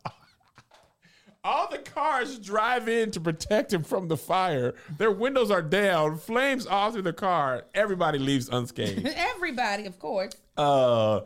all 1.44 1.68
the 1.70 1.78
cars 1.78 2.38
drive 2.38 2.88
in 2.88 3.10
to 3.12 3.20
protect 3.20 3.72
him 3.72 3.82
from 3.82 4.08
the 4.08 4.16
fire. 4.16 4.74
Their 4.98 5.10
windows 5.10 5.50
are 5.50 5.62
down, 5.62 6.16
flames 6.18 6.66
all 6.66 6.90
through 6.90 7.02
the 7.02 7.12
car. 7.12 7.64
Everybody 7.74 8.18
leaves 8.18 8.48
unscathed. 8.48 9.06
Everybody, 9.16 9.86
of 9.86 9.98
course. 9.98 10.32
uh 10.56 11.20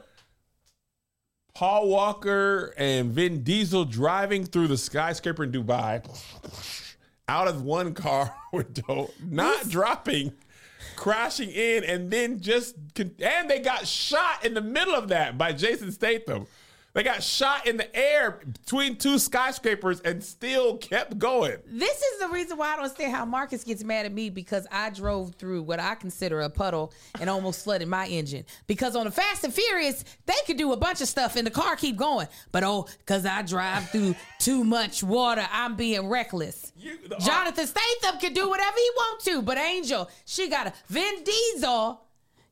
Paul 1.55 1.89
Walker 1.89 2.75
and 2.77 3.13
Vin 3.13 3.45
Diesel 3.45 3.85
driving 3.85 4.45
through 4.45 4.67
the 4.67 4.77
skyscraper 4.77 5.45
in 5.45 5.53
Dubai 5.53 6.05
out 7.29 7.47
of 7.47 7.63
one 7.63 7.95
car 7.95 8.35
window, 8.53 9.11
not 9.23 9.69
dropping, 9.69 10.33
crashing 10.97 11.51
in, 11.51 11.85
and 11.85 12.11
then 12.11 12.41
just 12.41 12.77
and 12.99 13.51
they 13.51 13.61
got 13.61 13.87
shot 13.87 14.45
in 14.45 14.55
the 14.55 14.61
middle 14.61 14.95
of 14.95 15.09
that 15.09 15.37
by 15.39 15.53
Jason 15.53 15.93
Statham. 15.93 16.47
They 16.95 17.03
got 17.03 17.25
shot 17.25 17.67
in 17.67 17.77
the 17.77 17.95
air 17.95 18.39
between 18.53 18.95
two 18.95 19.19
skyscrapers 19.19 20.01
and 20.03 20.23
still 20.23 20.77
kept 20.77 21.19
going. 21.19 21.57
This 21.67 22.01
is 22.01 22.21
the 22.21 22.29
reason 22.29 22.57
why 22.57 22.69
I 22.69 22.77
don't 22.77 22.85
understand 22.85 23.13
how 23.13 23.25
Marcus 23.25 23.65
gets 23.65 23.83
mad 23.83 24.07
at 24.07 24.13
me 24.13 24.31
because 24.31 24.65
I 24.71 24.91
drove 24.91 25.35
through 25.35 25.63
what 25.63 25.81
I 25.81 25.97
consider 25.97 26.41
a 26.43 26.49
puddle 26.49 26.93
and 27.21 27.29
almost 27.29 27.65
flooded 27.65 27.89
my 27.89 28.07
engine. 28.07 28.45
Because 28.69 28.95
on 28.95 29.07
the 29.07 29.11
Fast 29.11 29.43
and 29.43 29.53
Furious, 29.53 30.05
they 30.27 30.35
could 30.47 30.57
do 30.57 30.73
a 30.73 30.77
bunch 30.77 31.01
of 31.01 31.09
stuff 31.09 31.35
and 31.35 31.45
the 31.45 31.51
car 31.51 31.75
keep 31.75 31.97
going. 31.97 32.29
But 32.53 32.63
oh, 32.63 32.87
because 32.99 33.27
I 33.27 33.43
drive 33.43 33.91
through 33.91 34.15
too 34.39 34.63
much 34.63 35.03
water, 35.03 35.45
I'm 35.51 35.75
being 35.75 36.09
reckless. 36.09 36.73
You- 36.77 36.99
the- 37.09 37.17
uh, 37.17 37.21
Jonathan 37.21 37.67
Statham 37.67 38.21
can 38.21 38.33
do 38.35 38.49
whatever 38.49 38.77
he 38.77 38.91
want 38.97 39.21
to, 39.23 39.43
but 39.43 39.59
Angel, 39.59 40.09
she 40.27 40.49
got 40.49 40.69
a 40.69 40.73
Vin 40.89 41.25
Diesel 41.25 42.01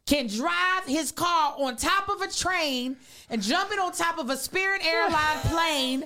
can 0.06 0.26
drive 0.26 0.84
his 0.86 1.12
car 1.12 1.54
on 1.58 1.76
top 1.76 2.08
of 2.08 2.20
a 2.22 2.28
train 2.28 2.96
and 3.30 3.40
jumping 3.42 3.78
on 3.78 3.92
top 3.92 4.18
of 4.18 4.30
a 4.30 4.36
Spirit 4.36 4.84
Airline 4.84 5.38
plane 5.44 6.04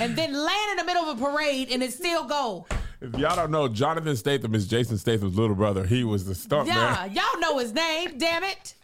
and 0.00 0.16
then 0.16 0.32
land 0.32 0.70
in 0.72 0.76
the 0.78 0.84
middle 0.84 1.04
of 1.04 1.20
a 1.20 1.24
parade 1.24 1.68
and 1.70 1.82
it 1.82 1.92
still 1.92 2.24
go. 2.24 2.66
If 3.00 3.16
y'all 3.16 3.36
don't 3.36 3.50
know, 3.50 3.68
Jonathan 3.68 4.16
Statham 4.16 4.54
is 4.54 4.66
Jason 4.66 4.98
Statham's 4.98 5.36
little 5.36 5.54
brother. 5.54 5.86
He 5.86 6.02
was 6.04 6.24
the 6.24 6.34
stunt 6.34 6.66
Yeah, 6.66 6.74
man. 7.06 7.12
y'all 7.14 7.40
know 7.40 7.58
his 7.58 7.72
name, 7.72 8.18
damn 8.18 8.42
it. 8.44 8.74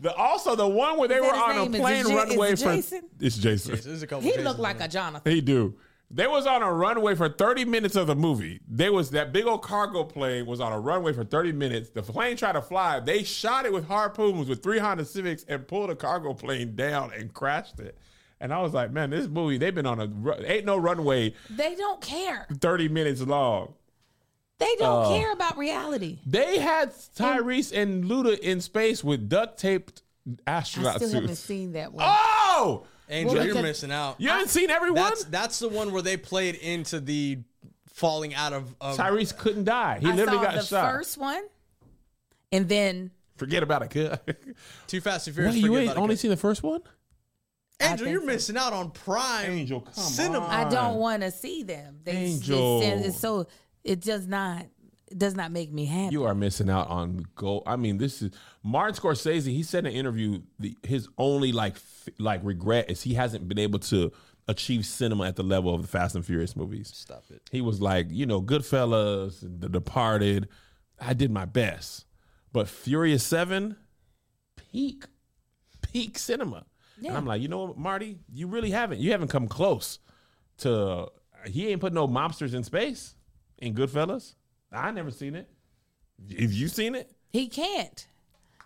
The, 0.00 0.12
also, 0.14 0.56
the 0.56 0.66
one 0.66 0.98
where 0.98 1.06
they 1.06 1.20
were 1.20 1.28
on 1.32 1.56
a 1.56 1.68
name? 1.68 1.74
Is 1.74 1.78
it 1.78 1.80
plane 1.80 2.08
Ja- 2.08 2.14
runway 2.16 2.52
is 2.52 2.62
it 2.62 2.64
for 2.66 2.74
Jason? 2.74 3.02
it's 3.20 3.36
Jason. 3.38 3.76
This 3.76 3.86
is 3.86 4.02
a 4.02 4.06
couple 4.08 4.22
He 4.24 4.30
Jasons 4.30 4.46
looked 4.48 4.58
like 4.60 4.80
a 4.80 4.88
Jonathan. 4.88 5.32
He 5.32 5.40
do. 5.40 5.74
They 6.14 6.26
was 6.26 6.46
on 6.46 6.62
a 6.62 6.70
runway 6.70 7.14
for 7.14 7.30
30 7.30 7.64
minutes 7.64 7.96
of 7.96 8.06
the 8.06 8.14
movie. 8.14 8.60
They 8.68 8.90
was 8.90 9.10
that 9.12 9.32
big 9.32 9.46
old 9.46 9.62
cargo 9.62 10.04
plane 10.04 10.44
was 10.44 10.60
on 10.60 10.70
a 10.70 10.78
runway 10.78 11.14
for 11.14 11.24
30 11.24 11.52
minutes. 11.52 11.88
The 11.88 12.02
plane 12.02 12.36
tried 12.36 12.52
to 12.52 12.60
fly. 12.62 13.00
They 13.00 13.22
shot 13.22 13.64
it 13.64 13.72
with 13.72 13.88
harpoons 13.88 14.46
with 14.48 14.62
three 14.62 14.78
Honda 14.78 15.06
Civics 15.06 15.44
and 15.48 15.66
pulled 15.66 15.88
a 15.88 15.94
cargo 15.96 16.34
plane 16.34 16.76
down 16.76 17.12
and 17.16 17.32
crashed 17.32 17.80
it. 17.80 17.96
And 18.40 18.52
I 18.52 18.60
was 18.60 18.74
like, 18.74 18.90
man, 18.92 19.08
this 19.10 19.26
movie, 19.26 19.56
they've 19.56 19.74
been 19.74 19.86
on 19.86 20.00
a 20.00 20.44
ain't 20.44 20.66
no 20.66 20.76
runway 20.76 21.32
They 21.48 21.74
don't 21.76 22.00
care. 22.02 22.46
30 22.60 22.88
minutes 22.88 23.22
long. 23.22 23.74
They 24.58 24.74
don't 24.78 25.06
Oh. 25.06 25.18
care 25.18 25.32
about 25.32 25.56
reality. 25.56 26.18
They 26.26 26.58
had 26.58 26.92
Tyrese 26.92 27.72
and 27.74 28.04
Luda 28.04 28.38
in 28.38 28.60
space 28.60 29.02
with 29.02 29.28
duct 29.28 29.58
taped 29.58 30.02
astronauts. 30.28 30.40
I 30.46 30.52
astronaut 30.52 30.96
still 30.96 31.20
haven't 31.20 31.36
seen 31.36 31.72
that 31.72 31.92
one. 31.92 32.04
Oh! 32.06 32.84
Angel, 33.12 33.34
Well, 33.36 33.44
you're 33.44 33.54
because- 33.54 33.62
missing 33.68 33.92
out. 33.92 34.20
You 34.20 34.28
haven't 34.30 34.48
seen 34.48 34.70
everyone? 34.70 34.96
That's 34.96 35.24
that's 35.24 35.58
the 35.58 35.68
one 35.68 35.92
where 35.92 36.02
they 36.02 36.16
played 36.16 36.54
into 36.56 36.98
the 37.00 37.38
falling 37.92 38.34
out 38.34 38.52
of. 38.52 38.74
of 38.80 38.96
Tyrese 38.96 39.36
couldn't 39.36 39.64
die. 39.64 39.98
He 40.00 40.08
I 40.08 40.14
literally 40.14 40.38
saw 40.38 40.44
got 40.44 40.54
the 40.54 40.62
shot. 40.62 40.92
first 40.92 41.18
one, 41.18 41.42
and 42.50 42.68
then 42.68 43.10
Forget 43.36 43.62
about 43.62 43.82
it, 43.82 43.90
kid. 43.90 44.18
Too 44.86 45.00
Fast 45.00 45.26
and 45.26 45.34
Furious. 45.34 45.54
Wait, 45.56 45.64
you 45.64 45.76
ain't 45.76 45.96
only 45.96 46.16
seen 46.16 46.30
the 46.30 46.36
first 46.36 46.62
one? 46.62 46.80
Angel, 47.80 48.06
you're 48.06 48.20
so. 48.20 48.26
missing 48.26 48.56
out 48.56 48.72
on 48.72 48.90
prime 48.92 49.50
Angel, 49.50 49.80
come 49.80 49.92
cinema. 49.94 50.46
on. 50.46 50.50
I 50.50 50.70
don't 50.70 50.96
want 50.98 51.22
to 51.22 51.30
see 51.32 51.64
them. 51.64 51.98
They, 52.04 52.12
Angel. 52.12 52.80
It's, 52.82 53.06
it's 53.08 53.18
so 53.18 53.46
it 53.82 54.00
does 54.00 54.26
not 54.28 54.62
it 54.62 54.70
does 55.18 55.34
not 55.34 55.50
make 55.52 55.72
me 55.72 55.84
happy. 55.86 56.12
You 56.12 56.24
are 56.24 56.34
missing 56.34 56.70
out 56.70 56.88
on 56.88 57.26
gold. 57.34 57.62
I 57.66 57.76
mean, 57.76 57.98
this 57.98 58.22
is 58.22 58.32
Martin 58.62 58.94
Scorsese. 58.94 59.46
He 59.46 59.62
said 59.62 59.86
in 59.86 59.92
an 59.92 59.98
interview 59.98 60.42
the, 60.58 60.76
his 60.82 61.08
only 61.18 61.52
like 61.52 61.74
f- 61.74 62.08
like 62.18 62.40
regret 62.42 62.90
is 62.90 63.02
he 63.02 63.14
hasn't 63.14 63.48
been 63.48 63.58
able 63.58 63.78
to 63.80 64.12
achieve 64.48 64.84
cinema 64.84 65.24
at 65.26 65.36
the 65.36 65.42
level 65.42 65.74
of 65.74 65.82
the 65.82 65.88
Fast 65.88 66.14
and 66.14 66.24
Furious 66.26 66.56
movies. 66.56 66.90
Stop 66.94 67.24
it. 67.30 67.42
He 67.50 67.60
was 67.60 67.80
like, 67.80 68.06
you 68.10 68.26
know, 68.26 68.42
Goodfellas, 68.42 69.40
The 69.40 69.68
Departed. 69.68 70.48
I 71.00 71.14
did 71.14 71.30
my 71.30 71.44
best, 71.44 72.04
but 72.52 72.68
Furious 72.68 73.24
Seven, 73.24 73.76
peak, 74.56 75.04
peak 75.80 76.18
cinema. 76.18 76.66
And 77.08 77.16
I'm 77.16 77.26
like, 77.26 77.42
you 77.42 77.48
know 77.48 77.64
what, 77.64 77.78
Marty, 77.78 78.18
you 78.32 78.46
really 78.46 78.70
haven't. 78.70 79.00
You 79.00 79.10
haven't 79.10 79.28
come 79.28 79.48
close 79.48 79.98
to. 80.58 81.08
He 81.46 81.68
ain't 81.68 81.80
put 81.80 81.92
no 81.92 82.06
mobsters 82.06 82.54
in 82.54 82.62
space 82.62 83.16
in 83.58 83.74
Goodfellas. 83.74 84.34
I 84.72 84.90
never 84.90 85.10
seen 85.10 85.34
it. 85.34 85.48
Have 86.38 86.52
you 86.52 86.68
seen 86.68 86.94
it? 86.94 87.10
he 87.30 87.48
can't. 87.48 88.06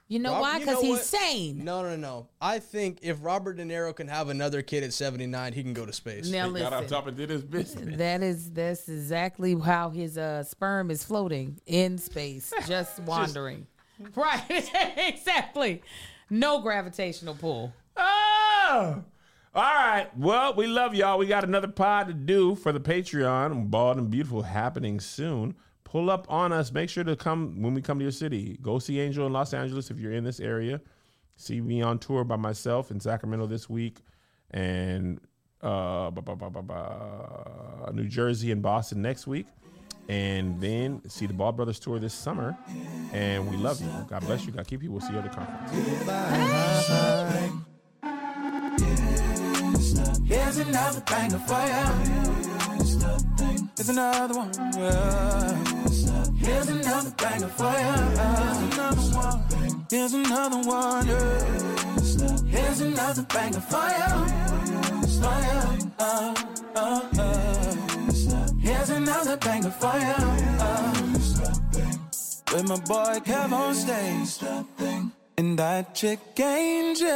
You 0.09 0.21
know 0.21 0.33
Rob- 0.33 0.43
why? 0.43 0.53
you 0.55 0.61
Because 0.61 0.75
know 0.77 0.83
he's 0.83 0.91
what? 0.99 1.05
sane. 1.05 1.65
No, 1.65 1.83
no, 1.83 1.97
no. 1.97 2.29
I 2.41 2.61
think 2.61 2.99
if 3.03 3.19
Robert 3.23 3.55
De 3.57 3.65
Niro 3.65 3.95
can 3.95 4.07
have 4.07 4.29
another 4.29 4.63
kid 4.63 4.85
at 4.85 4.93
79, 4.93 5.53
he 5.53 5.63
can 5.65 5.73
go 5.73 5.85
to 5.85 5.93
space. 5.93 6.29
Now 6.29 6.49
He 6.53 6.61
got 6.61 6.73
on 6.73 6.83
listen. 6.83 6.97
top 6.97 7.07
and 7.09 7.17
did 7.17 7.29
his 7.31 7.43
business. 7.43 7.97
That 7.99 8.23
is 8.23 8.53
that's 8.53 8.89
exactly 8.89 9.59
how 9.59 9.91
his 9.91 10.17
uh, 10.17 10.45
sperm 10.45 10.93
is 10.93 11.03
floating 11.03 11.59
in 11.67 11.99
space, 11.99 12.53
just 12.69 13.01
wandering. 13.01 13.67
right, 14.15 14.45
exactly. 15.09 15.83
No 16.31 16.61
gravitational 16.61 17.35
pull. 17.35 17.73
Oh! 17.97 19.03
All 19.55 19.63
right. 19.63 20.09
Well, 20.17 20.55
we 20.55 20.67
love 20.67 20.95
y'all. 20.95 21.19
We 21.19 21.27
got 21.27 21.43
another 21.45 21.69
pod 21.69 22.09
to 22.09 22.13
do 22.15 22.55
for 22.55 22.71
the 22.73 22.81
Patreon. 22.81 23.71
Bald 23.71 23.97
and 23.97 24.11
beautiful 24.11 24.43
happening 24.43 25.01
soon. 25.01 25.55
Pull 25.97 26.11
up 26.11 26.31
on 26.31 26.53
us. 26.53 26.73
Make 26.73 26.91
sure 26.91 27.05
to 27.05 27.17
come 27.17 27.63
when 27.63 27.73
we 27.73 27.81
come 27.81 27.99
to 27.99 28.03
your 28.05 28.13
city. 28.13 28.59
Go 28.61 28.79
see 28.79 29.01
Angel 29.01 29.27
in 29.27 29.33
Los 29.33 29.55
Angeles 29.55 29.91
if 29.91 29.99
you're 29.99 30.13
in 30.13 30.25
this 30.25 30.41
area. 30.41 30.79
See 31.37 31.63
me 31.63 31.81
on 31.81 31.99
tour 31.99 32.23
by 32.23 32.37
myself 32.37 32.91
in 32.91 33.01
Sacramento 33.01 33.47
this 33.47 33.71
week, 33.71 34.03
and 34.51 35.19
uh, 35.63 36.11
ba- 36.11 36.21
ba- 36.21 36.37
ba- 36.37 36.51
ba- 36.51 36.63
ba- 36.63 37.91
New 37.95 38.09
Jersey 38.09 38.53
and 38.53 38.61
Boston 38.61 39.01
next 39.01 39.27
week. 39.27 39.47
And 40.07 40.61
then 40.61 41.01
see 41.09 41.25
the 41.25 41.33
Ball 41.33 41.53
Brothers 41.53 41.79
tour 41.79 41.99
this 41.99 42.13
summer. 42.13 42.55
And 43.15 43.51
we 43.51 43.57
love 43.57 43.81
you. 43.81 43.89
God 44.07 44.21
bless 44.27 44.45
you. 44.45 44.53
God 44.53 44.67
keep 44.67 44.83
you. 44.83 44.93
We'll 44.93 45.01
see 45.01 45.15
you 45.15 45.21
at 45.21 45.25
the 45.25 45.31
conference. 45.31 45.73
Here's 50.29 50.59
another 50.59 51.01
banger 51.01 51.39
for 51.39 51.65
you. 51.65 53.36
Here's 53.77 53.91
another 53.91 54.35
one. 54.35 54.53
Here's 56.39 56.69
another 56.69 57.11
banger 57.19 57.49
for 57.49 57.73
you. 57.73 57.95
Here's 59.91 60.15
another 60.15 60.63
one. 60.67 61.07
Yeah. 61.07 61.77
Here's 62.47 62.81
another 62.81 63.23
banger 63.25 63.61
for 63.61 63.89
you. 63.99 64.27
Here's 68.61 68.91
another 68.91 69.37
banger 69.37 69.71
for 69.71 69.99
you. 69.99 70.17
With 72.55 72.69
my 72.69 72.77
boy 72.77 73.21
Kev 73.27 73.53
on 73.53 73.75
stage. 73.75 74.39
And 75.37 75.59
that 75.59 75.95
chick 75.95 76.21
Angel. 76.41 77.07